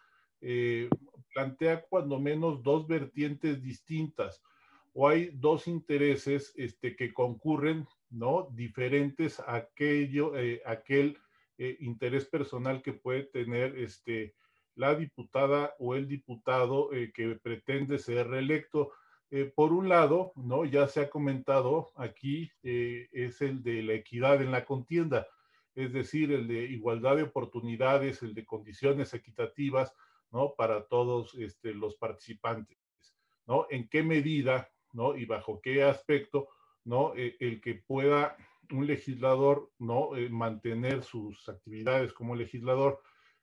plantea 1.34 1.82
cuando 1.82 2.18
menos 2.18 2.62
dos 2.62 2.88
vertientes 2.88 3.62
distintas 3.62 4.42
o 4.94 5.08
hay 5.08 5.30
dos 5.34 5.68
intereses 5.68 6.52
este, 6.56 6.96
que 6.96 7.12
concurren, 7.12 7.86
¿no? 8.10 8.48
Diferentes 8.52 9.40
a 9.40 9.54
aquello, 9.56 10.36
eh, 10.36 10.62
aquel 10.66 11.18
eh, 11.58 11.76
interés 11.80 12.26
personal 12.26 12.82
que 12.82 12.92
puede 12.92 13.24
tener 13.24 13.76
este, 13.78 14.34
la 14.74 14.94
diputada 14.94 15.74
o 15.78 15.94
el 15.94 16.08
diputado 16.08 16.92
eh, 16.92 17.12
que 17.12 17.36
pretende 17.36 17.98
ser 17.98 18.28
reelecto. 18.28 18.92
Por 19.54 19.72
un 19.72 19.88
lado, 19.88 20.34
¿no? 20.36 20.66
Ya 20.66 20.86
se 20.88 21.00
ha 21.00 21.08
comentado 21.08 21.90
aquí, 21.96 22.52
es 22.62 23.40
el 23.40 23.62
de 23.62 23.82
la 23.82 23.94
equidad 23.94 24.42
en 24.42 24.50
la 24.50 24.66
contienda 24.66 25.26
es 25.74 25.92
decir, 25.92 26.32
el 26.32 26.48
de 26.48 26.64
igualdad 26.64 27.16
de 27.16 27.22
oportunidades, 27.22 28.22
el 28.22 28.34
de 28.34 28.44
condiciones 28.44 29.14
equitativas, 29.14 29.94
¿no? 30.30 30.54
Para 30.54 30.86
todos 30.86 31.34
este, 31.34 31.72
los 31.72 31.96
participantes, 31.96 32.78
¿no? 33.46 33.66
En 33.70 33.88
qué 33.88 34.02
medida, 34.02 34.70
¿no? 34.92 35.16
Y 35.16 35.24
bajo 35.24 35.60
qué 35.60 35.82
aspecto, 35.82 36.48
¿no? 36.84 37.14
Eh, 37.16 37.36
el 37.40 37.60
que 37.60 37.74
pueda 37.74 38.36
un 38.72 38.86
legislador, 38.86 39.70
¿no? 39.78 40.16
Eh, 40.16 40.28
mantener 40.28 41.02
sus 41.02 41.48
actividades 41.48 42.12
como 42.12 42.34
legislador 42.34 43.00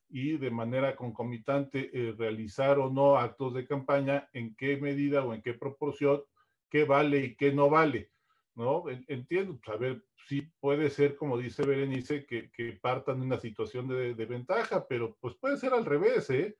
y 0.10 0.38
de 0.38 0.50
manera 0.50 0.96
concomitante 0.96 1.92
eh, 1.94 2.16
realizar 2.18 2.80
o 2.80 2.90
no 2.90 3.18
actos 3.18 3.54
de 3.54 3.66
campaña, 3.66 4.28
en 4.34 4.56
qué 4.56 4.78
medida 4.78 5.24
o 5.24 5.34
en 5.34 5.42
qué 5.42 5.54
proporción, 5.54 6.24
qué 6.70 6.84
vale 6.84 7.20
y 7.20 7.36
qué 7.36 7.52
no 7.52 7.70
vale, 7.70 8.12
¿no? 8.56 8.86
Entiendo, 9.08 9.60
pues, 9.64 9.76
a 9.76 9.80
ver, 9.80 10.04
sí 10.28 10.42
puede 10.60 10.90
ser, 10.90 11.16
como 11.16 11.38
dice 11.38 11.66
Berenice, 11.66 12.26
que, 12.26 12.50
que 12.52 12.74
partan 12.74 13.20
de 13.20 13.26
una 13.28 13.40
situación 13.40 13.88
de, 13.88 14.16
de, 14.16 14.26
ventaja, 14.26 14.88
pero 14.88 15.16
pues 15.20 15.36
puede 15.36 15.58
ser 15.58 15.74
al 15.74 15.86
revés, 15.86 16.30
¿eh? 16.32 16.58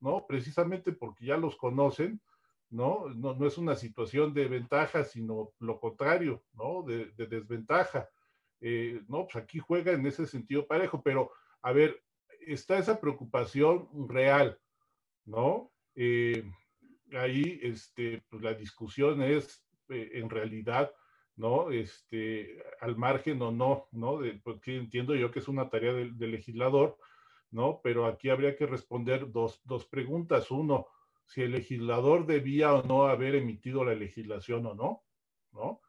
¿No? 0.00 0.26
Precisamente 0.26 0.92
porque 0.92 1.26
ya 1.26 1.36
los 1.36 1.56
conocen, 1.56 2.20
¿no? 2.70 3.08
No, 3.08 3.34
no 3.34 3.46
es 3.46 3.58
una 3.58 3.76
situación 3.76 4.34
de 4.34 4.48
ventaja, 4.48 5.04
sino 5.04 5.52
lo 5.60 5.78
contrario, 5.78 6.42
¿no? 6.54 6.82
De, 6.82 7.12
de 7.12 7.26
desventaja. 7.26 8.08
Eh, 8.60 9.02
no, 9.08 9.24
pues 9.24 9.36
aquí 9.36 9.58
juega 9.58 9.92
en 9.92 10.06
ese 10.06 10.26
sentido 10.26 10.66
parejo, 10.66 11.02
pero 11.02 11.30
a 11.62 11.72
ver, 11.72 12.02
está 12.46 12.78
esa 12.78 13.00
preocupación 13.00 13.88
real, 14.08 14.58
¿no? 15.24 15.70
Eh, 15.94 16.44
ahí, 17.12 17.60
este, 17.62 18.24
pues 18.28 18.42
la 18.42 18.54
discusión 18.54 19.22
es, 19.22 19.64
eh, 19.88 20.12
en 20.14 20.30
realidad, 20.30 20.92
¿no? 21.36 21.70
Este, 21.70 22.62
al 22.80 22.96
margen 22.96 23.42
o 23.42 23.50
no, 23.50 23.88
¿no? 23.92 24.20
De, 24.20 24.34
porque 24.42 24.76
entiendo 24.76 25.14
yo 25.14 25.30
que 25.30 25.40
es 25.40 25.48
una 25.48 25.68
tarea 25.68 25.92
del, 25.92 26.16
del 26.16 26.32
legislador, 26.32 26.98
¿no? 27.50 27.80
Pero 27.82 28.06
aquí 28.06 28.30
habría 28.30 28.56
que 28.56 28.66
responder 28.66 29.30
dos, 29.30 29.60
dos, 29.64 29.86
preguntas. 29.86 30.50
Uno, 30.50 30.86
si 31.26 31.42
el 31.42 31.52
legislador 31.52 32.26
debía 32.26 32.74
o 32.74 32.82
no 32.82 33.06
haber 33.06 33.34
emitido 33.34 33.84
la 33.84 33.94
legislación 33.94 34.66
o 34.66 34.74
no, 34.74 35.02
¿no? 35.52 35.80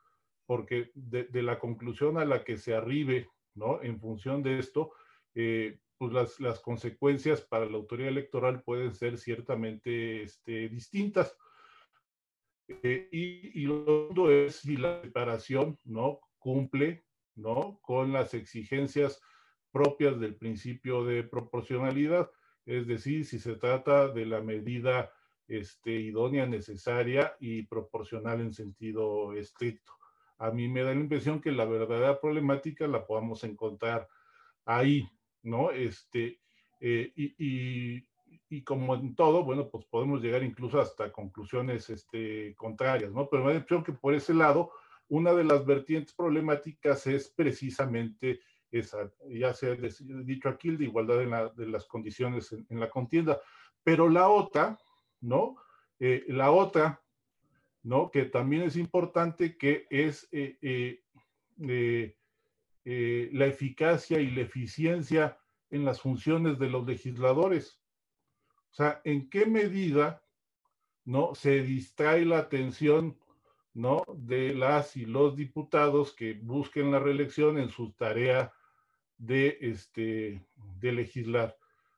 Porque 0.45 0.91
de, 0.93 1.25
de 1.25 1.43
la 1.43 1.59
conclusión 1.59 2.17
a 2.17 2.25
la 2.25 2.43
que 2.43 2.57
se 2.57 2.73
arribe, 2.73 3.29
¿no? 3.55 3.81
En 3.81 3.99
función 3.99 4.43
de 4.43 4.59
esto, 4.59 4.93
eh, 5.33 5.79
pues 5.97 6.13
las, 6.13 6.39
las, 6.39 6.59
consecuencias 6.59 7.41
para 7.41 7.65
la 7.65 7.77
autoridad 7.77 8.09
electoral 8.09 8.61
pueden 8.63 8.93
ser 8.93 9.17
ciertamente 9.17 10.23
este, 10.23 10.69
distintas. 10.69 11.37
Eh, 12.67 13.07
y, 13.11 13.61
y, 13.61 13.65
lo 13.65 13.85
segundo 13.85 14.31
es 14.31 14.57
si 14.57 14.75
la 14.75 15.01
separación 15.01 15.79
¿no? 15.83 16.19
cumple 16.39 17.05
¿no? 17.35 17.79
con 17.81 18.11
las 18.11 18.33
exigencias 18.33 19.21
propias 19.71 20.19
del 20.19 20.35
principio 20.35 21.03
de 21.03 21.23
proporcionalidad, 21.23 22.31
es 22.65 22.87
decir, 22.87 23.25
si 23.25 23.39
se 23.39 23.55
trata 23.55 24.07
de 24.07 24.25
la 24.25 24.41
medida 24.41 25.11
este, 25.47 25.91
idónea, 25.91 26.45
necesaria 26.45 27.35
y 27.39 27.63
proporcional 27.63 28.41
en 28.41 28.53
sentido 28.53 29.33
estricto. 29.33 29.93
A 30.37 30.51
mí 30.51 30.67
me 30.67 30.83
da 30.83 30.93
la 30.93 30.99
impresión 30.99 31.41
que 31.41 31.51
la 31.51 31.65
verdadera 31.65 32.19
problemática 32.19 32.87
la 32.87 33.05
podamos 33.05 33.43
encontrar 33.43 34.07
ahí, 34.65 35.07
¿no? 35.43 35.71
Este, 35.71 36.41
eh, 36.81 37.13
y, 37.15 37.35
y, 37.37 38.07
y, 38.49 38.63
como 38.63 38.95
en 38.95 39.15
todo, 39.15 39.43
bueno, 39.43 39.69
pues 39.69 39.85
podemos 39.85 40.21
llegar 40.21 40.43
incluso 40.43 40.79
hasta 40.79 41.11
conclusiones 41.11 41.89
este, 41.89 42.53
contrarias, 42.55 43.11
¿no? 43.13 43.29
Pero 43.29 43.43
me 43.43 43.49
da 43.49 43.53
la 43.53 43.59
impresión 43.59 43.83
que 43.83 43.93
por 43.93 44.13
ese 44.13 44.33
lado, 44.33 44.71
una 45.07 45.33
de 45.33 45.43
las 45.43 45.65
vertientes 45.65 46.13
problemáticas 46.13 47.07
es 47.07 47.29
precisamente 47.29 48.41
esa, 48.71 49.11
ya 49.29 49.53
se 49.53 49.71
ha 49.71 49.75
dicho 49.75 50.49
aquí, 50.49 50.75
de 50.75 50.85
igualdad 50.85 51.21
en 51.21 51.29
la, 51.29 51.49
de 51.49 51.67
las 51.67 51.85
condiciones 51.85 52.51
en, 52.51 52.65
en, 52.69 52.79
la 52.79 52.89
contienda. 52.89 53.39
Pero 53.83 54.09
la 54.09 54.27
otra, 54.27 54.77
¿no? 55.25 55.57
Eh, 55.99 56.25
la 56.27 56.51
otra, 56.51 57.01
¿no? 57.83 58.11
Que 58.11 58.25
también 58.25 58.63
es 58.63 58.75
importante, 58.75 59.57
que 59.57 59.87
es 59.89 60.27
eh, 60.31 60.57
eh, 61.67 63.29
la 63.33 63.45
eficacia 63.45 64.19
y 64.19 64.31
la 64.31 64.41
eficiencia 64.41 65.37
en 65.69 65.85
las 65.85 66.01
funciones 66.01 66.59
de 66.59 66.69
los 66.69 66.85
legisladores. 66.85 67.81
O 68.71 68.75
sea, 68.75 69.01
en 69.03 69.29
qué 69.29 69.45
medida 69.45 70.21
no 71.05 71.33
se 71.35 71.61
distrae 71.61 72.25
la 72.25 72.39
atención 72.39 73.17
no 73.73 74.03
de 74.15 74.55
las 74.55 74.95
y 74.95 75.05
los 75.05 75.35
diputados 75.35 76.13
que 76.13 76.33
busquen 76.33 76.91
la 76.91 76.99
reelección 76.99 77.57
en 77.57 77.69
su 77.69 77.91
tarea 77.91 78.53
de, 79.17 79.57
este, 79.61 80.41
de 80.79 80.91
legislar, 80.91 81.57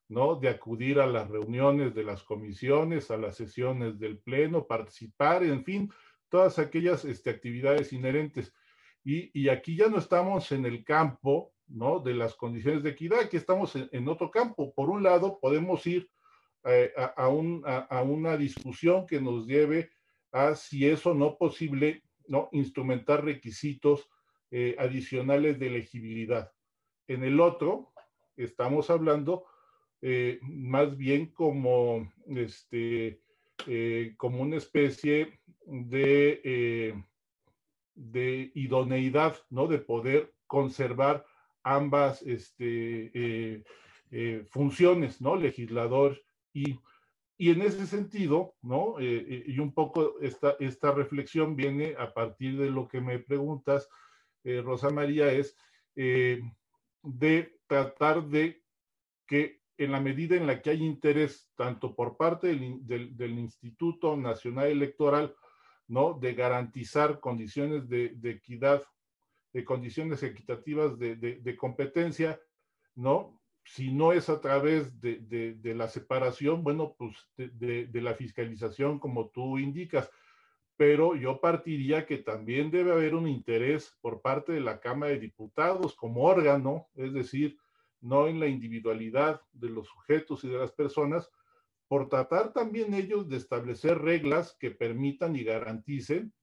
¿no? 0.10 0.36
De 0.36 0.50
acudir 0.50 1.00
a 1.00 1.08
las 1.08 1.30
reuniones 1.30 1.94
de 1.94 2.04
las 2.04 2.24
comisiones, 2.24 3.12
a 3.12 3.18
las 3.18 3.36
sesiones 3.36 4.00
del 4.00 4.20
pleno, 4.20 4.66
participar, 4.66 5.44
en 5.44 5.64
fin, 5.64 5.92
todas 6.30 6.60
aquellas 6.60 7.06
este, 7.06 7.30
actividades 7.30 7.92
inherentes. 7.94 8.54
Y, 9.04 9.32
y, 9.40 9.50
aquí 9.50 9.76
ya 9.76 9.88
no 9.88 9.98
estamos 10.00 10.52
en 10.52 10.66
el 10.66 10.84
campo, 10.84 11.54
¿no? 11.68 12.00
De 12.00 12.14
las 12.14 12.36
condiciones 12.36 12.84
de 12.84 12.92
equidad, 12.92 13.20
aquí 13.20 13.38
estamos 13.38 13.76
en, 13.76 14.08
otro 14.08 14.30
campo. 14.32 14.74
Por 14.74 14.90
un 14.90 15.04
lado, 15.04 15.40
podemos 15.40 15.86
ir 15.88 16.10
eh, 16.66 16.92
a, 17.16 17.30
un, 17.30 17.64
a, 17.66 18.02
una 18.02 18.36
discusión 18.36 19.06
que 19.06 19.22
nos 19.22 19.48
lleve 19.48 19.92
a 20.32 20.56
si 20.56 20.86
es 20.88 21.06
o 21.06 21.14
no 21.14 21.38
posible, 21.38 22.04
¿no? 22.28 22.50
Instrumentar 22.52 23.24
requisitos 23.24 24.10
eh, 24.52 24.76
adicionales 24.78 25.58
de 25.60 25.68
elegibilidad. 25.68 26.52
En 27.08 27.24
el 27.24 27.40
otro, 27.40 27.94
estamos 28.36 28.90
hablando 28.90 29.46
eh, 30.02 30.40
más 30.42 30.98
bien 30.98 31.28
como, 31.28 32.12
este, 32.28 33.22
eh, 33.66 34.14
como 34.18 34.42
una 34.42 34.58
especie 34.58 35.40
de, 35.66 37.04
de 37.96 38.52
idoneidad, 38.56 39.38
¿no? 39.50 39.68
De 39.68 39.80
poder 39.80 40.34
conservar 40.46 41.26
ambas 41.64 42.22
este, 42.22 43.64
funciones, 44.50 45.20
¿no? 45.20 45.36
Legislador 45.36 46.22
y, 46.54 46.80
y 47.38 47.52
en 47.52 47.62
ese 47.62 47.86
sentido, 47.86 48.56
¿no? 48.62 48.96
y 49.00 49.60
un 49.60 49.74
poco 49.74 50.20
esta, 50.22 50.56
esta 50.60 50.92
reflexión 50.92 51.56
viene 51.56 51.96
a 52.00 52.14
partir 52.14 52.58
de 52.58 52.72
lo 52.72 52.88
que 52.88 53.02
me 53.02 53.20
preguntas 53.20 53.90
eh, 54.48 54.62
Rosa 54.62 54.90
María, 54.90 55.30
es 55.34 55.58
eh, 55.98 56.42
de 57.04 57.60
tratar 57.68 58.24
de 58.24 58.64
que 59.28 59.60
en 59.78 59.92
la 59.92 60.00
medida 60.00 60.36
en 60.36 60.48
la 60.48 60.62
que 60.62 60.72
hay 60.72 60.84
interés, 60.84 61.50
tanto 61.56 61.96
por 61.96 62.18
parte 62.18 62.48
del, 62.48 63.40
Instituto 63.40 64.18
Nacional 64.18 64.68
Electoral, 64.68 65.36
¿no? 65.88 66.14
De 66.14 66.34
garantizar 66.34 67.20
condiciones 67.20 67.88
de, 67.88 68.18
equidad, 68.24 68.84
de 69.54 69.64
condiciones 69.64 70.24
equitativas 70.24 70.98
de, 70.98 71.58
competencia, 71.58 72.40
¿no? 72.96 73.40
Si 73.64 73.92
no 73.92 74.14
es 74.14 74.30
a 74.30 74.42
través 74.42 75.00
de, 75.00 75.74
la 75.76 75.88
separación, 75.88 76.64
bueno, 76.64 76.96
pues 76.98 77.16
de, 77.38 78.02
la 78.02 78.16
fiscalización, 78.16 79.00
como 79.00 79.30
tú 79.30 79.60
indicas, 79.60 80.10
pero 80.76 81.16
yo 81.16 81.40
partiría 81.40 82.06
que 82.06 82.18
también 82.18 82.72
debe 82.72 82.92
haber 82.92 83.16
un 83.16 83.28
interés 83.28 83.96
por 84.02 84.22
parte 84.22 84.54
de 84.54 84.62
la 84.62 84.80
Cámara 84.80 85.12
de 85.12 85.20
Diputados 85.20 85.96
como 85.96 86.24
órgano, 86.24 86.88
es 86.96 87.14
decir, 87.14 87.58
no 88.02 88.28
en 88.28 88.40
la 88.40 88.48
individualidad 88.48 89.42
de 89.52 89.70
los 89.70 89.88
sujetos 89.88 90.44
y 90.44 90.50
de 90.50 90.58
las 90.58 90.72
personas, 90.72 91.30
por 91.88 92.10
tratar 92.10 92.54
también 92.54 92.94
ellos 92.94 93.30
de 93.30 93.38
establecer 93.38 94.00
reglas 94.00 94.56
que 94.60 94.72
permitan 94.72 95.36
y 95.36 95.44
garanticen 95.44 96.34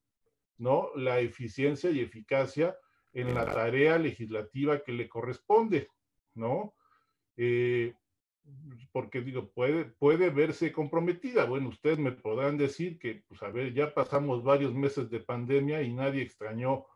¿no? 0.57 0.91
la 0.97 1.21
eficiencia 1.21 1.91
y 1.91 2.01
eficacia 2.01 2.77
en 3.13 3.35
la 3.35 3.47
tarea 3.47 3.99
legislativa 3.99 4.83
que 4.83 4.93
le 4.93 5.09
corresponde, 5.09 5.89
¿no? 6.35 6.75
Eh, 7.37 7.95
porque 8.93 9.21
digo, 9.21 9.51
puede, 9.51 9.85
puede 9.85 10.31
verse 10.31 10.73
comprometida. 10.73 11.45
Bueno, 11.45 11.69
ustedes 11.69 11.99
me 11.99 12.13
podrán 12.13 12.59
decir 12.59 12.99
que, 12.99 13.25
pues 13.29 13.43
a 13.43 13.51
ver, 13.51 13.73
ya 13.73 13.95
pasamos 13.95 14.43
varios 14.43 14.75
meses 14.75 15.09
de 15.11 15.21
pandemia 15.21 15.83
y 15.83 15.93
nadie 15.93 16.23
extrañó 16.23 16.87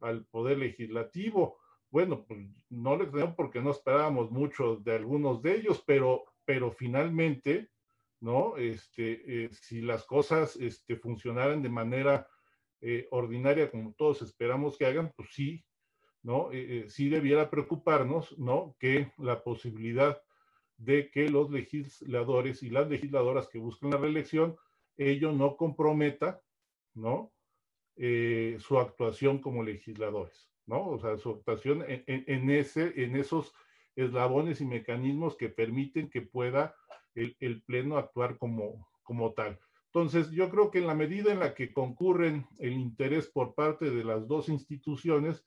al 0.00 0.24
Poder 0.26 0.58
Legislativo. 0.58 1.58
Bueno, 1.94 2.24
pues 2.26 2.40
no 2.70 2.96
lo 2.96 3.04
extrañó 3.04 3.36
porque 3.36 3.60
no 3.60 3.70
esperábamos 3.70 4.28
mucho 4.32 4.74
de 4.78 4.96
algunos 4.96 5.40
de 5.42 5.54
ellos, 5.54 5.80
pero, 5.86 6.24
pero 6.44 6.72
finalmente, 6.72 7.70
¿no? 8.18 8.56
Este, 8.56 9.44
eh, 9.44 9.50
si 9.52 9.80
las 9.80 10.04
cosas 10.04 10.56
este, 10.56 10.96
funcionaran 10.96 11.62
de 11.62 11.68
manera 11.68 12.26
eh, 12.80 13.06
ordinaria 13.12 13.70
como 13.70 13.94
todos 13.94 14.22
esperamos 14.22 14.76
que 14.76 14.86
hagan, 14.86 15.12
pues 15.14 15.28
sí, 15.34 15.64
¿no? 16.24 16.48
Eh, 16.50 16.86
sí 16.88 17.08
debiera 17.08 17.48
preocuparnos, 17.48 18.36
¿no? 18.40 18.74
Que 18.80 19.12
la 19.16 19.44
posibilidad 19.44 20.20
de 20.76 21.12
que 21.12 21.28
los 21.28 21.48
legisladores 21.52 22.64
y 22.64 22.70
las 22.70 22.90
legisladoras 22.90 23.46
que 23.46 23.60
buscan 23.60 23.90
la 23.90 23.98
reelección, 23.98 24.56
ello 24.96 25.30
no 25.30 25.56
comprometa, 25.56 26.42
¿no? 26.92 27.32
Su 28.58 28.80
actuación 28.80 29.38
como 29.38 29.62
legisladores, 29.62 30.53
¿no? 30.66 30.88
O 30.88 30.98
sea, 30.98 31.16
su 31.16 31.30
actuación 31.30 31.84
en, 31.86 32.50
ese, 32.50 32.92
en 33.02 33.16
esos 33.16 33.52
eslabones 33.96 34.60
y 34.60 34.66
mecanismos 34.66 35.36
que 35.36 35.48
permiten 35.48 36.10
que 36.10 36.22
pueda 36.22 36.74
el, 37.14 37.62
Pleno 37.62 37.96
actuar 37.96 38.38
como, 38.38 38.88
como 39.02 39.32
tal. 39.32 39.58
Entonces, 39.86 40.30
yo 40.32 40.50
creo 40.50 40.70
que 40.70 40.78
en 40.78 40.88
la 40.88 40.94
medida 40.94 41.32
en 41.32 41.38
la 41.38 41.54
que 41.54 41.72
concurren 41.72 42.46
el 42.58 42.72
interés 42.72 43.28
por 43.28 43.54
parte 43.54 43.90
de 43.90 44.02
las 44.02 44.26
dos 44.26 44.48
instituciones, 44.48 45.44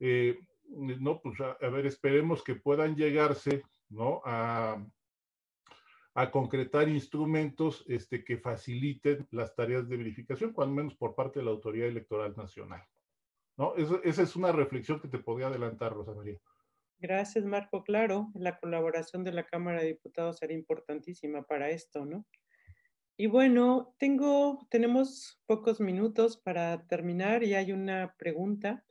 eh, 0.00 0.40
no, 0.68 1.20
pues 1.20 1.40
a, 1.40 1.68
ver, 1.68 1.86
esperemos 1.86 2.42
que 2.42 2.56
puedan 2.56 2.96
llegarse 2.96 3.62
¿no? 3.90 4.20
A, 4.24 4.84
concretar 6.30 6.88
instrumentos 6.88 7.84
este, 7.88 8.24
que 8.24 8.38
faciliten 8.38 9.26
las 9.32 9.54
tareas 9.54 9.88
de 9.88 9.96
verificación, 9.96 10.52
cuando 10.52 10.74
menos 10.74 10.94
por 10.94 11.14
parte 11.14 11.40
de 11.40 11.44
la 11.44 11.50
Autoridad 11.50 11.88
Electoral 11.88 12.34
Nacional. 12.36 12.82
¿No? 13.56 13.74
esa 13.76 14.22
es 14.22 14.36
una 14.36 14.52
reflexión 14.52 15.00
que 15.00 15.08
te 15.08 15.18
podría 15.18 15.48
adelantar, 15.48 15.92
Rosa 15.92 16.14
María. 16.14 16.38
Gracias, 16.98 17.44
Marco. 17.44 17.84
Claro, 17.84 18.30
la 18.34 18.58
colaboración 18.58 19.24
de 19.24 19.32
la 19.32 19.44
Cámara 19.44 19.80
de 19.80 19.88
Diputados 19.88 20.38
será 20.38 20.54
importantísima 20.54 21.42
para 21.42 21.70
esto, 21.70 22.06
¿no? 22.06 22.24
Y 23.16 23.26
bueno, 23.26 23.94
tengo, 23.98 24.66
tenemos 24.70 25.40
pocos 25.46 25.80
minutos 25.80 26.36
para 26.36 26.86
terminar 26.86 27.44
y 27.44 27.54
hay 27.54 27.72
una 27.72 28.14
pregunta. 28.18 28.84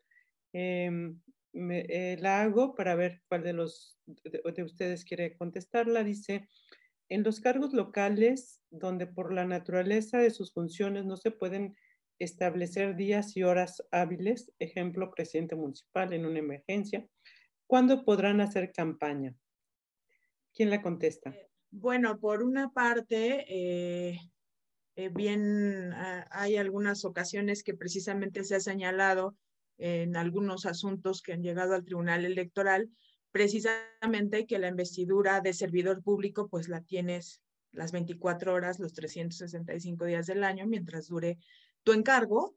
Em, 0.53 1.19
eh, 1.53 2.17
la 2.19 2.41
hago 2.41 2.73
para 2.75 2.95
ver 2.95 3.21
cuál 3.27 3.43
de 3.43 3.53
los 3.53 3.99
de, 4.05 4.63
ustedes 4.63 5.03
quiere 5.03 5.35
contestarla. 5.35 6.03
Dice, 6.03 6.47
en 7.09 7.23
los 7.23 7.41
cargos 7.41 7.73
locales, 7.73 8.61
donde 8.69 9.07
por 9.07 9.33
la 9.33 9.45
naturaleza 9.45 10.19
de 10.19 10.31
sus 10.31 10.53
funciones 10.53 11.05
no 11.05 11.17
se 11.17 11.31
pueden 11.31 11.75
establecer 12.19 12.95
días 12.95 13.35
y 13.35 13.43
horas 13.43 13.83
hábiles, 13.91 14.51
ejemplo, 14.59 15.11
presidente 15.11 15.55
municipal 15.55 16.13
en 16.13 16.25
una 16.25 16.39
emergencia, 16.39 17.07
¿cuándo 17.67 18.05
podrán 18.05 18.41
hacer 18.41 18.71
campaña? 18.71 19.35
¿Quién 20.53 20.69
la 20.69 20.81
contesta? 20.81 21.31
Eh, 21.31 21.49
bueno, 21.71 22.19
por 22.19 22.43
una 22.43 22.71
parte, 22.71 23.45
eh, 23.47 24.19
bien, 25.11 25.91
ah, 25.93 26.27
hay 26.31 26.57
algunas 26.57 27.03
ocasiones 27.05 27.63
que 27.63 27.73
precisamente 27.73 28.43
se 28.43 28.55
ha 28.55 28.59
señalado 28.59 29.35
en 29.79 30.15
algunos 30.15 30.65
asuntos 30.65 31.21
que 31.21 31.33
han 31.33 31.41
llegado 31.41 31.73
al 31.73 31.83
Tribunal 31.83 32.25
Electoral, 32.25 32.89
precisamente 33.31 34.45
que 34.45 34.59
la 34.59 34.67
investidura 34.67 35.41
de 35.41 35.53
servidor 35.53 36.03
público 36.03 36.47
pues 36.47 36.69
la 36.69 36.81
tienes 36.81 37.41
las 37.71 37.91
24 37.91 38.53
horas, 38.53 38.79
los 38.79 38.93
365 38.93 40.05
días 40.05 40.27
del 40.27 40.43
año, 40.43 40.67
mientras 40.67 41.07
dure 41.07 41.39
tu 41.83 41.93
encargo, 41.93 42.55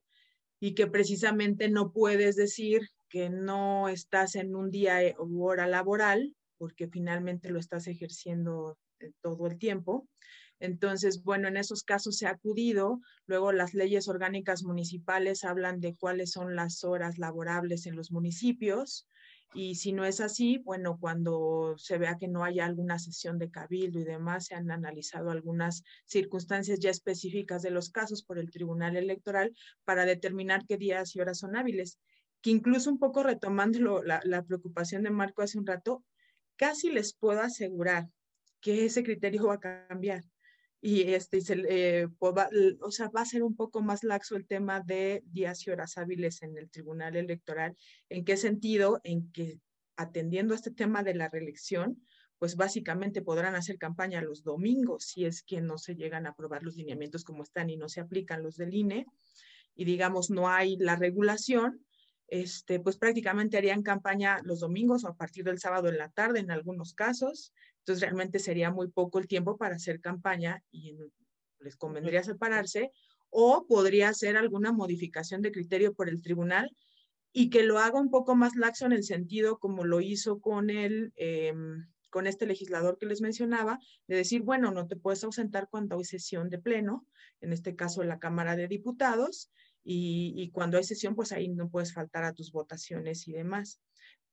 y 0.61 0.74
que 0.74 0.87
precisamente 0.87 1.68
no 1.68 1.93
puedes 1.93 2.37
decir 2.37 2.89
que 3.09 3.31
no 3.31 3.89
estás 3.89 4.35
en 4.35 4.55
un 4.57 4.70
día 4.70 4.99
u 5.18 5.45
hora 5.45 5.66
laboral, 5.66 6.35
porque 6.59 6.89
finalmente 6.89 7.51
lo 7.51 7.59
estás 7.59 7.87
ejerciendo 7.87 8.79
eh, 9.01 9.12
todo 9.20 9.47
el 9.47 9.59
tiempo. 9.59 10.09
Entonces, 10.59 11.22
bueno, 11.22 11.49
en 11.49 11.59
esos 11.59 11.83
casos 11.83 12.16
se 12.16 12.27
ha 12.27 12.31
acudido. 12.31 13.01
Luego 13.27 13.53
las 13.53 13.74
leyes 13.74 14.09
orgánicas 14.09 14.62
municipales 14.62 15.45
hablan 15.45 15.81
de 15.81 15.95
cuáles 15.95 16.31
son 16.31 16.57
las 16.57 16.83
horas 16.83 17.18
laborables 17.18 17.87
en 17.87 17.95
los 17.95 18.11
municipios. 18.11 19.07
Y 19.55 19.76
si 19.76 19.92
no 19.92 20.05
es 20.05 20.20
así, 20.20 20.59
bueno, 20.59 20.99
cuando 21.01 21.74
se 21.78 21.99
vea 21.99 22.18
que 22.18 22.28
no 22.28 22.44
haya 22.44 22.66
alguna 22.66 22.99
sesión 22.99 23.38
de 23.38 23.51
cabildo 23.51 23.99
y 23.99 24.05
demás, 24.05 24.47
se 24.47 24.55
han 24.55 24.70
analizado 24.70 25.30
algunas 25.30 25.82
circunstancias 26.05 26.78
ya 26.78 26.90
específicas 26.90 27.62
de 27.62 27.70
los 27.70 27.90
casos 27.90 28.22
por 28.22 28.38
el 28.38 28.51
Tribunal 28.51 28.97
Electoral 28.97 29.57
para 29.84 30.05
determinar 30.05 30.66
qué 30.66 30.76
días 30.76 31.16
y 31.16 31.20
horas 31.20 31.38
son 31.38 31.57
hábiles. 31.57 31.99
Que 32.42 32.51
incluso 32.51 32.90
un 32.90 32.99
poco 32.99 33.22
retomando 33.22 34.03
la, 34.03 34.42
preocupación 34.44 35.03
de 35.03 35.11
Marco 35.11 35.42
hace 35.42 35.59
un 35.59 35.66
rato, 35.66 36.05
casi 36.57 36.90
les 36.90 37.14
puedo 37.14 37.40
asegurar 37.40 38.09
que 38.61 38.84
ese 38.84 39.03
criterio 39.03 39.47
va 39.47 39.55
a 39.55 39.86
cambiar 39.88 40.22
y 40.81 41.03
este, 41.14 41.41
eh, 41.68 42.09
pues 42.18 42.35
va, 42.37 42.49
o 42.81 42.91
sea, 42.91 43.09
va 43.09 43.22
a 43.22 43.27
ser 43.27 43.43
un 43.43 43.57
poco 43.57 43.83
más 43.83 44.05
laxo 44.05 44.37
el 44.37 44.47
tema 44.47 44.81
de 44.81 45.22
días 45.27 45.66
y 45.66 45.70
horas 45.70 45.97
hábiles 45.99 46.43
en 46.43 46.57
el 46.57 46.70
Tribunal 46.70 47.16
Electoral. 47.16 47.77
¿En 48.09 48.24
qué 48.24 48.37
sentido? 48.37 49.01
En 49.03 49.33
que 49.33 49.59
atendiendo 49.97 50.53
a 50.55 50.57
este 50.57 50.70
tema 50.70 51.03
de 51.03 51.14
la 51.14 51.29
reelección, 51.29 52.03
pues 52.39 52.57
básicamente 52.57 53.22
podrán 53.22 53.55
hacer 53.55 53.79
campaña 53.79 54.20
los 54.20 54.43
domingos 54.43 55.05
si 55.05 55.24
es 55.24 55.43
que 55.43 55.61
no 55.61 55.79
se 55.79 55.97
llegan 55.97 56.27
a 56.27 56.31
aprobar 56.31 56.62
los 56.62 56.77
lineamientos 56.77 57.24
como 57.24 57.43
están 57.43 57.70
y 57.70 57.77
no 57.77 57.89
se 57.89 58.01
aplican 58.01 58.43
los 58.43 58.57
del 58.57 58.74
INE 58.74 59.07
y 59.74 59.85
digamos 59.85 60.31
no 60.31 60.49
hay 60.49 60.77
la 60.77 60.97
regulación, 60.97 61.85
este, 62.29 62.81
pues 62.81 62.97
prácticamente 62.97 63.57
harían 63.57 63.83
campaña 63.83 64.41
los 64.43 64.61
domingos 64.61 65.05
o 65.05 65.09
a 65.09 65.16
partir 65.16 65.45
del 65.45 65.61
sábado 65.61 65.89
en 65.89 65.99
la 65.99 66.11
tarde 66.11 66.41
en 66.41 66.51
algunos 66.51 66.93
casos. 66.93 67.53
Entonces 67.87 68.03
realmente 68.03 68.41
sería 68.41 68.72
muy 68.72 68.89
poco 68.89 69.20
el 69.20 69.28
tiempo 69.28 69.57
para 69.57 69.76
hacer 69.76 70.01
campaña 70.01 70.61
y 70.72 70.97
les 71.61 71.76
convendría 71.76 72.24
separarse 72.24 72.91
o 73.30 73.64
podría 73.68 74.09
hacer 74.09 74.37
alguna 74.37 74.72
modificación 74.72 75.41
de 75.41 75.53
criterio 75.53 75.95
por 75.95 76.09
el 76.09 76.20
tribunal 76.20 76.76
y 77.32 77.49
que 77.49 77.62
lo 77.62 77.78
haga 77.78 78.01
un 78.01 78.11
poco 78.11 78.34
más 78.34 78.57
laxo 78.57 78.87
en 78.87 78.93
el 78.93 79.05
sentido 79.05 79.61
como 79.61 79.84
lo 79.84 80.01
hizo 80.01 80.41
con 80.41 80.68
el, 80.68 81.12
em, 81.14 81.87
con 82.11 82.26
este 82.26 82.45
legislador 82.47 82.99
que 82.99 83.07
les 83.07 83.20
mencionaba, 83.20 83.78
de 84.09 84.16
decir, 84.16 84.43
bueno, 84.43 84.72
no 84.72 84.89
te 84.89 84.97
puedes 84.97 85.22
ausentar 85.22 85.68
cuando 85.70 85.97
hay 85.97 86.05
sesión 86.05 86.51
de 86.51 86.59
pleno, 86.59 87.07
en 87.41 87.53
este 87.53 87.76
caso 87.76 88.03
la 88.03 88.18
Cámara 88.18 88.57
de 88.57 88.66
Diputados, 88.66 89.53
y, 89.84 90.51
cuando 90.51 90.76
hay 90.76 90.82
sesión, 90.82 91.14
pues 91.14 91.30
ahí 91.30 91.47
no 91.47 91.70
puedes 91.70 91.93
faltar 91.93 92.24
a 92.24 92.32
tus 92.32 92.51
votaciones 92.51 93.28
y 93.28 93.32
demás. 93.32 93.80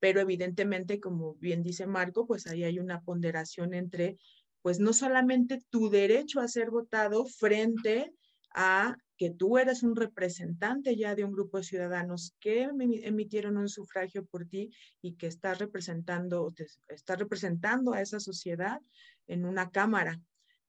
Pero 0.04 0.20
evidentemente, 0.20 1.00
como 1.00 1.34
bien 1.36 1.62
dice 1.62 1.86
Marco, 1.86 2.26
pues 2.26 2.46
ahí 2.46 2.62
hay 2.62 2.78
una 2.78 3.00
ponderación 3.00 3.72
entre, 3.72 4.18
pues 4.60 4.78
no 4.78 4.92
solamente 4.92 5.62
tu 5.70 5.88
derecho 5.88 6.40
a 6.40 6.48
ser 6.48 6.68
votado 6.70 7.24
frente 7.24 8.12
a 8.54 8.98
que 9.16 9.30
tú 9.30 9.56
eres 9.56 9.82
un 9.82 9.96
representante 9.96 10.94
ya 10.94 11.14
de 11.14 11.24
un 11.24 11.32
grupo 11.32 11.56
de 11.56 11.64
ciudadanos 11.64 12.36
que 12.38 12.68
emitieron 13.02 13.56
un 13.56 13.70
sufragio 13.70 14.26
por 14.26 14.44
ti 14.44 14.70
y 15.00 15.14
que 15.14 15.26
estás 15.26 15.58
representando, 15.58 16.52
estás 16.88 17.18
representando 17.18 17.94
a 17.94 18.02
esa 18.02 18.20
sociedad 18.20 18.82
en 19.26 19.46
una 19.46 19.70
cámara. 19.70 20.20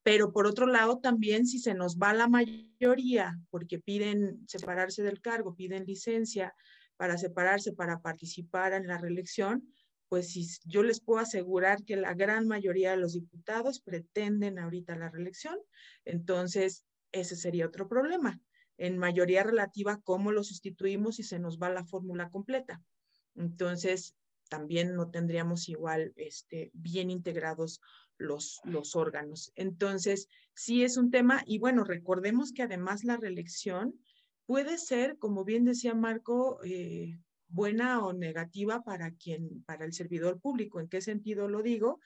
Pero 0.02 0.32
por 0.32 0.48
otro 0.48 0.66
lado, 0.66 1.00
también 1.00 1.46
si 1.46 1.60
se 1.60 1.74
nos 1.74 1.98
va 1.98 2.14
la 2.14 2.30
mayoría, 2.30 3.38
porque 3.50 3.80
piden 3.80 4.48
separarse 4.48 5.04
del 5.04 5.20
cargo, 5.20 5.56
piden 5.56 5.84
licencia 5.84 6.56
para 6.98 7.18
separarse, 7.18 7.74
para 7.74 8.02
participar 8.02 8.74
en 8.74 8.88
la 8.88 8.98
reelección, 8.98 9.68
pues 10.10 10.32
si 10.32 10.48
yo 10.66 10.84
les 10.84 11.02
puedo 11.02 11.20
asegurar 11.20 11.84
que 11.84 11.96
la 11.96 12.14
gran 12.14 12.48
mayoría 12.48 12.92
de 12.92 12.98
los 12.98 13.14
diputados 13.14 13.80
pretenden 13.80 14.60
ahorita 14.60 14.96
la 14.96 15.10
reelección, 15.10 15.58
entonces 16.06 16.86
ese 17.12 17.36
sería 17.36 17.66
otro 17.66 17.88
problema. 17.88 18.40
En 18.78 18.98
mayoría 18.98 19.44
relativa, 19.44 20.02
¿cómo 20.04 20.32
lo 20.32 20.44
sustituimos 20.44 21.16
si 21.16 21.24
se 21.24 21.40
nos 21.40 21.60
va 21.60 21.70
la 21.70 21.86
fórmula 21.86 22.30
completa? 22.30 22.82
Entonces, 23.36 24.16
también 24.50 24.96
no 24.96 25.10
tendríamos 25.10 25.70
igual 25.70 26.14
este, 26.18 26.72
bien 26.74 27.10
integrados 27.10 27.82
los, 28.18 28.60
los 28.64 28.96
órganos. 28.96 29.52
Entonces, 29.56 30.28
sí 30.54 30.84
es 30.84 30.98
un 30.98 31.10
tema 31.10 31.44
y 31.46 31.58
bueno, 31.58 31.84
recordemos 31.84 32.52
que 32.52 32.64
además 32.64 33.04
la 33.04 33.18
reelección 33.18 34.00
puede 34.46 34.78
ser, 34.78 35.18
como 35.18 35.44
bien 35.44 35.66
decía 35.66 35.94
Marco, 35.94 36.60
eh, 36.64 37.20
buena 37.48 38.06
o 38.06 38.14
negativa 38.14 38.84
para 38.84 39.12
quien, 39.12 39.64
para 39.66 39.86
el 39.86 39.94
servidor 39.94 40.40
público. 40.40 40.80
¿En 40.80 40.90
qué 40.90 41.02
sentido 41.02 41.48
lo 41.48 41.62
digo? 41.62 42.00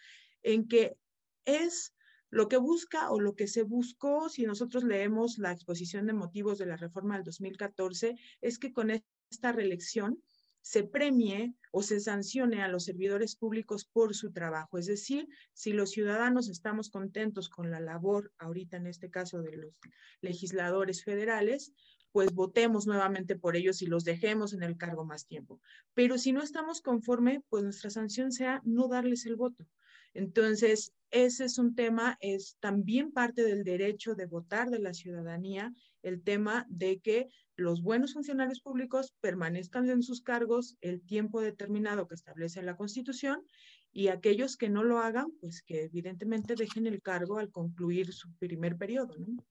En 0.44 0.68
que 0.68 0.98
es 1.46 1.94
lo 2.30 2.48
que 2.48 2.58
busca 2.58 3.12
o 3.12 3.20
lo 3.20 3.36
que 3.36 3.48
se 3.48 3.64
buscó, 3.64 4.30
si 4.30 4.44
nosotros 4.46 4.84
leemos 4.84 5.38
la 5.40 5.52
exposición 5.52 6.06
de 6.06 6.14
motivos 6.14 6.58
de 6.60 6.68
la 6.68 6.78
reforma 6.78 7.16
del 7.16 7.24
2014, 7.24 8.16
es 8.42 8.60
que 8.60 8.72
con 8.72 8.92
esta 8.92 9.52
reelección 9.52 10.22
se 10.62 10.84
premie 10.84 11.56
o 11.72 11.82
se 11.82 12.00
sancione 12.00 12.62
a 12.62 12.68
los 12.68 12.84
servidores 12.84 13.36
públicos 13.36 13.86
por 13.86 14.14
su 14.14 14.32
trabajo. 14.32 14.78
Es 14.78 14.86
decir, 14.86 15.28
si 15.54 15.74
los 15.74 15.92
ciudadanos 15.92 16.50
estamos 16.50 16.90
contentos 16.90 17.50
con 17.50 17.72
la 17.72 17.80
labor, 17.80 18.32
ahorita 18.38 18.78
en 18.78 18.88
este 18.88 19.10
caso 19.10 19.42
de 19.42 19.58
los 19.58 19.80
legisladores 20.22 21.04
federales, 21.04 21.74
pues 22.12 22.34
votemos 22.34 22.88
nuevamente 22.88 23.36
por 23.36 23.56
ellos 23.56 23.82
y 23.82 23.86
los 23.86 24.04
dejemos 24.04 24.54
en 24.54 24.64
el 24.64 24.78
cargo 24.78 25.06
más 25.06 25.26
tiempo. 25.26 25.60
Pero 25.94 26.18
si 26.18 26.32
no 26.32 26.42
estamos 26.42 26.82
conforme, 26.82 27.42
pues 27.50 27.64
nuestra 27.64 27.90
sanción 27.90 28.32
sea 28.32 28.62
no 28.64 28.88
darles 28.88 29.26
el 29.26 29.36
voto. 29.36 29.66
Entonces, 30.14 30.94
ese 31.12 31.46
es 31.46 31.58
un 31.58 31.76
tema, 31.76 32.18
es 32.20 32.58
también 32.60 33.12
parte 33.12 33.44
del 33.44 33.64
derecho 33.64 34.16
de 34.16 34.26
votar 34.26 34.70
de 34.70 34.80
la 34.80 34.94
ciudadanía, 34.94 35.74
el 36.02 36.24
tema 36.24 36.66
de 36.70 37.00
que 37.00 37.30
los 37.56 37.82
buenos 37.82 38.14
funcionarios 38.14 38.62
públicos 38.62 39.14
permanezcan 39.20 39.90
en 39.90 40.02
sus 40.02 40.22
cargos 40.22 40.78
el 40.82 41.02
tiempo 41.02 41.42
determinado 41.42 42.08
que 42.08 42.16
establece 42.16 42.64
la 42.64 42.78
Constitución 42.78 43.44
y 43.92 44.08
aquellos 44.08 44.56
que 44.56 44.70
no 44.70 44.84
lo 44.84 45.00
hagan, 45.00 45.32
pues 45.42 45.62
que 45.62 45.84
evidentemente 45.84 46.56
dejen 46.56 46.88
el 46.88 47.02
cargo 47.02 47.40
al 47.40 47.52
concluir 47.52 48.14
su 48.14 48.32
primer 48.36 48.78
periodo, 48.78 49.16
¿no? 49.18 49.44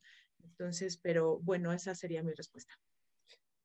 Entonces, 0.42 0.96
pero 0.96 1.38
bueno, 1.40 1.72
esa 1.72 1.94
sería 1.94 2.22
mi 2.22 2.32
respuesta. 2.32 2.74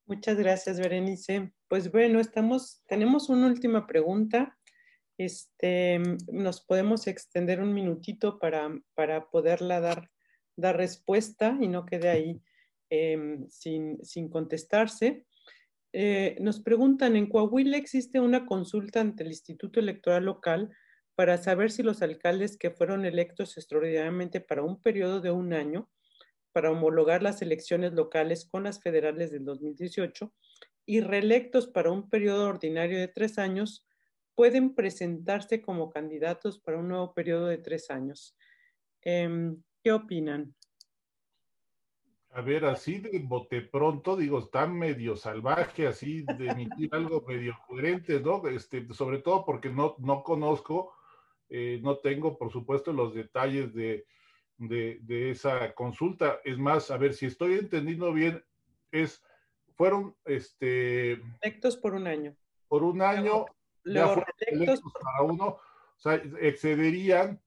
Muchas 0.06 0.38
gracias, 0.38 0.80
Berenice. 0.80 1.54
Pues 1.68 1.92
bueno, 1.92 2.20
estamos, 2.20 2.82
tenemos 2.88 3.30
una 3.30 3.48
última 3.48 3.88
pregunta. 3.88 4.58
Este, 5.18 6.00
nos 6.32 6.62
podemos 6.62 7.08
extender 7.08 7.62
un 7.62 7.74
minutito 7.74 8.40
para, 8.40 8.70
para 8.96 9.30
poderla 9.30 9.80
dar, 9.80 10.12
dar 10.58 10.76
respuesta 10.78 11.58
y 11.62 11.68
no 11.68 11.86
quede 11.86 12.10
ahí 12.10 12.42
Em, 12.96 13.50
sin, 13.50 14.30
contestarse. 14.30 15.26
Eh, 15.94 16.38
nos 16.40 16.60
preguntan, 16.60 17.16
en 17.16 17.26
Coahuila 17.26 17.76
existe 17.76 18.20
una 18.20 18.46
consulta 18.46 19.02
ante 19.02 19.24
el 19.24 19.30
Instituto 19.30 19.80
Electoral 19.80 20.26
Local 20.26 20.70
para 21.16 21.40
saber 21.40 21.72
si 21.72 21.82
los 21.82 22.04
alcaldes 22.04 22.56
que 22.56 22.70
fueron 22.70 23.04
electos 23.04 23.58
extraordinariamente 23.58 24.42
para 24.42 24.62
un 24.62 24.80
periodo 24.80 25.22
de 25.22 25.32
un 25.32 25.54
año, 25.54 25.90
para 26.54 26.72
homologar 26.72 27.22
las 27.22 27.42
elecciones 27.42 27.94
locales 27.94 28.46
con 28.46 28.64
las 28.64 28.80
federales 28.80 29.32
del 29.32 29.44
2018 29.44 30.32
y 30.86 31.02
reelectos 31.02 31.68
para 31.68 31.92
un 31.92 32.10
periodo 32.10 32.48
ordinario 32.48 33.00
de 33.00 33.08
tres 33.08 33.38
años, 33.38 33.86
pueden 34.36 34.76
presentarse 34.76 35.62
como 35.62 35.90
candidatos 35.90 36.60
para 36.60 36.78
un 36.78 36.88
nuevo 36.88 37.14
periodo 37.14 37.48
de 37.48 37.58
tres 37.58 37.90
años. 37.90 38.36
Em, 39.02 39.62
¿Qué 39.84 39.92
opinan? 39.92 40.56
A 42.32 42.42
ver, 42.42 42.66
así 42.66 43.00
de 43.00 43.20
bote 43.20 43.62
pronto, 43.62 44.16
digo, 44.16 44.40
está 44.40 44.66
medio 44.66 45.16
salvaje, 45.16 45.86
así 45.86 46.24
de 46.24 46.48
emitir 46.50 46.90
algo 46.94 47.24
medio 47.28 47.56
coherente, 47.68 48.20
¿no? 48.20 48.48
Este, 48.48 48.92
sobre 48.94 49.20
todo 49.20 49.46
porque 49.46 49.70
no, 49.70 49.96
no 50.00 50.24
conozco, 50.24 50.94
eh, 51.50 51.80
no 51.84 51.98
tengo, 51.98 52.38
por 52.38 52.52
supuesto, 52.52 52.92
los 52.92 53.14
detalles 53.14 53.74
de, 53.74 54.08
de, 54.58 55.32
esa 55.32 55.74
consulta. 55.74 56.40
Es 56.44 56.58
más, 56.58 56.92
a 56.92 56.98
ver, 56.98 57.14
si 57.14 57.26
estoy 57.26 57.56
entendiendo 57.56 58.14
bien, 58.14 58.44
es, 58.92 59.24
fueron, 59.76 60.16
este... 60.26 61.22
Electos 61.42 61.78
por 61.78 61.94
un 61.94 62.08
año. 62.08 62.36
Por 62.68 62.84
un 62.84 63.02
año, 63.02 63.46
los 63.84 64.20
electos 64.40 64.82
para 65.02 65.24
uno, 65.24 65.46
o 65.46 65.60
sea, 65.98 66.16
excederían 66.42 67.42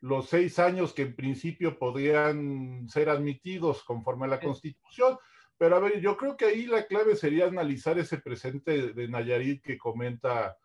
los 0.00 0.28
seis 0.28 0.58
años 0.58 0.92
que 0.92 1.02
en 1.02 1.14
principio 1.14 1.78
podrían 1.78 2.88
ser 2.88 3.08
admitidos 3.08 3.84
conforme 3.84 4.26
a 4.26 4.30
la 4.30 4.40
Constitución. 4.40 5.16
Pero 5.56 5.76
a 5.76 5.78
ver, 5.78 6.00
yo 6.00 6.16
creo 6.16 6.36
que 6.36 6.46
ahí 6.46 6.66
la 6.66 6.86
clave 6.86 7.14
sería 7.14 7.46
analizar 7.46 7.96
ese 7.98 8.18
presente 8.18 8.92
de 8.92 9.08
Nayarit 9.08 9.62
que 9.62 9.78
comenta 9.78 10.58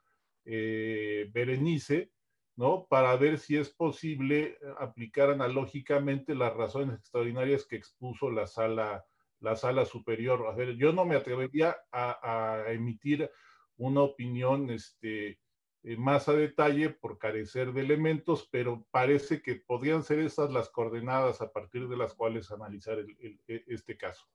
eh, 0.43 1.29
Berenice, 1.31 2.11
¿no? 2.57 2.85
Para 2.87 3.15
ver 3.15 3.37
si 3.37 3.55
es 3.55 3.69
posible 3.69 4.57
aplicar 4.79 5.29
analógicamente 5.29 6.35
las 6.35 6.53
razones 6.53 6.97
extraordinarias 6.97 7.65
que 7.65 7.77
expuso 7.77 8.29
la 8.29 8.47
sala, 8.47 9.05
la 9.39 9.55
sala 9.55 9.85
superior. 9.85 10.47
A 10.47 10.55
ver, 10.55 10.75
yo 10.75 10.91
no 10.91 11.05
me 11.05 11.15
atrevería 11.15 11.77
a, 11.91 12.63
a 12.65 12.71
emitir 12.73 13.29
una 13.77 14.01
opinión, 14.01 14.71
este, 14.71 15.39
eh, 15.83 15.95
más 15.97 16.27
a 16.27 16.33
detalle 16.33 16.89
por 16.89 17.19
carecer 17.19 17.71
de 17.73 17.81
elementos, 17.81 18.49
pero 18.51 18.85
parece 18.89 19.41
que 19.41 19.55
podrían 19.55 20.03
ser 20.03 20.19
esas 20.19 20.51
las 20.51 20.69
coordenadas 20.69 21.41
a 21.41 21.51
partir 21.51 21.87
de 21.87 21.95
las 21.95 22.15
cuales 22.15 22.51
analizar 22.51 22.97
e, 22.99 23.63
este 23.67 23.95
caso. 23.95 24.25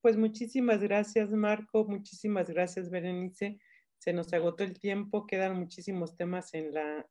Pues 0.00 0.16
muchísimas 0.16 0.82
gracias, 0.82 1.30
Marco. 1.30 1.84
Muchísimas 1.84 2.50
gracias, 2.50 2.90
Berenice. 2.90 3.60
Se 3.98 4.12
nos 4.12 4.32
agotó 4.32 4.64
el 4.64 4.78
tiempo, 4.78 5.26
quedan 5.26 5.56
muchísimos 5.56 6.16
temas 6.16 6.52
en 6.54 6.74
la, 6.74 7.06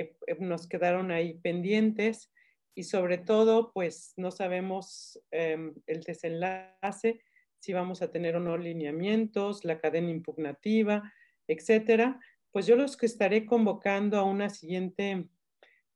eh, 0.00 0.16
eh, 0.26 0.36
nos 0.40 0.68
quedaron 0.68 1.10
ahí 1.10 1.34
pendientes 1.34 2.32
y 2.74 2.84
sobre 2.84 3.18
todo, 3.18 3.72
pues 3.72 4.12
no 4.16 4.30
sabemos 4.30 5.20
em, 5.30 5.74
el 5.86 6.02
desenlace, 6.02 7.22
si 7.58 7.72
vamos 7.72 8.02
a 8.02 8.10
tener 8.10 8.36
o 8.36 8.40
no 8.40 8.56
lineamientos, 8.58 9.64
la 9.64 9.80
cadena 9.80 10.10
impugnativa, 10.10 11.12
etcétera 11.48 12.20
pues 12.56 12.66
yo 12.66 12.74
los 12.74 12.96
que 12.96 13.04
estaré 13.04 13.44
convocando 13.44 14.16
a 14.16 14.22
una 14.22 14.48
siguiente 14.48 15.28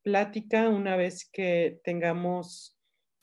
plática 0.02 0.68
una 0.68 0.94
vez 0.94 1.26
que 1.32 1.80
tengamos 1.84 2.78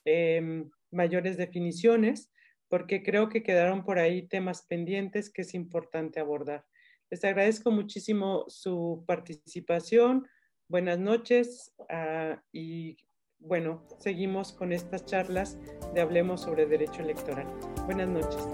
em, 0.06 0.72
mayores 0.90 1.38
definiciones, 1.38 2.32
porque 2.68 3.04
creo 3.04 3.30
que 3.30 3.44
quedaron 3.44 3.86
por 3.86 4.00
ahí 4.00 4.28
temas 4.28 4.66
pendientes 4.66 5.32
que 5.32 5.44
es 5.44 5.54
importante 5.54 6.20
abordar. 6.20 6.66
Les 7.12 7.24
agradezco 7.24 7.70
muchísimo 7.70 8.46
su 8.48 9.04
participación. 9.06 10.28
Buenas 10.70 11.00
noches 11.00 11.74
ah, 11.90 12.42
y 12.52 12.98
bueno, 13.40 13.84
seguimos 14.00 14.52
con 14.52 14.74
estas 14.74 15.06
charlas 15.06 15.58
de 15.94 16.02
Hablemos 16.02 16.42
sobre 16.42 16.66
Derecho 16.66 17.02
Electoral. 17.02 17.48
Buenas 17.86 18.10
noches. 18.10 18.46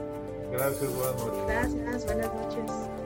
Gracias, 0.51 0.95
buenas 0.95 1.26
noches. 1.26 1.45
Gracias, 1.47 2.05
buenas 2.05 2.34
noches. 2.36 3.03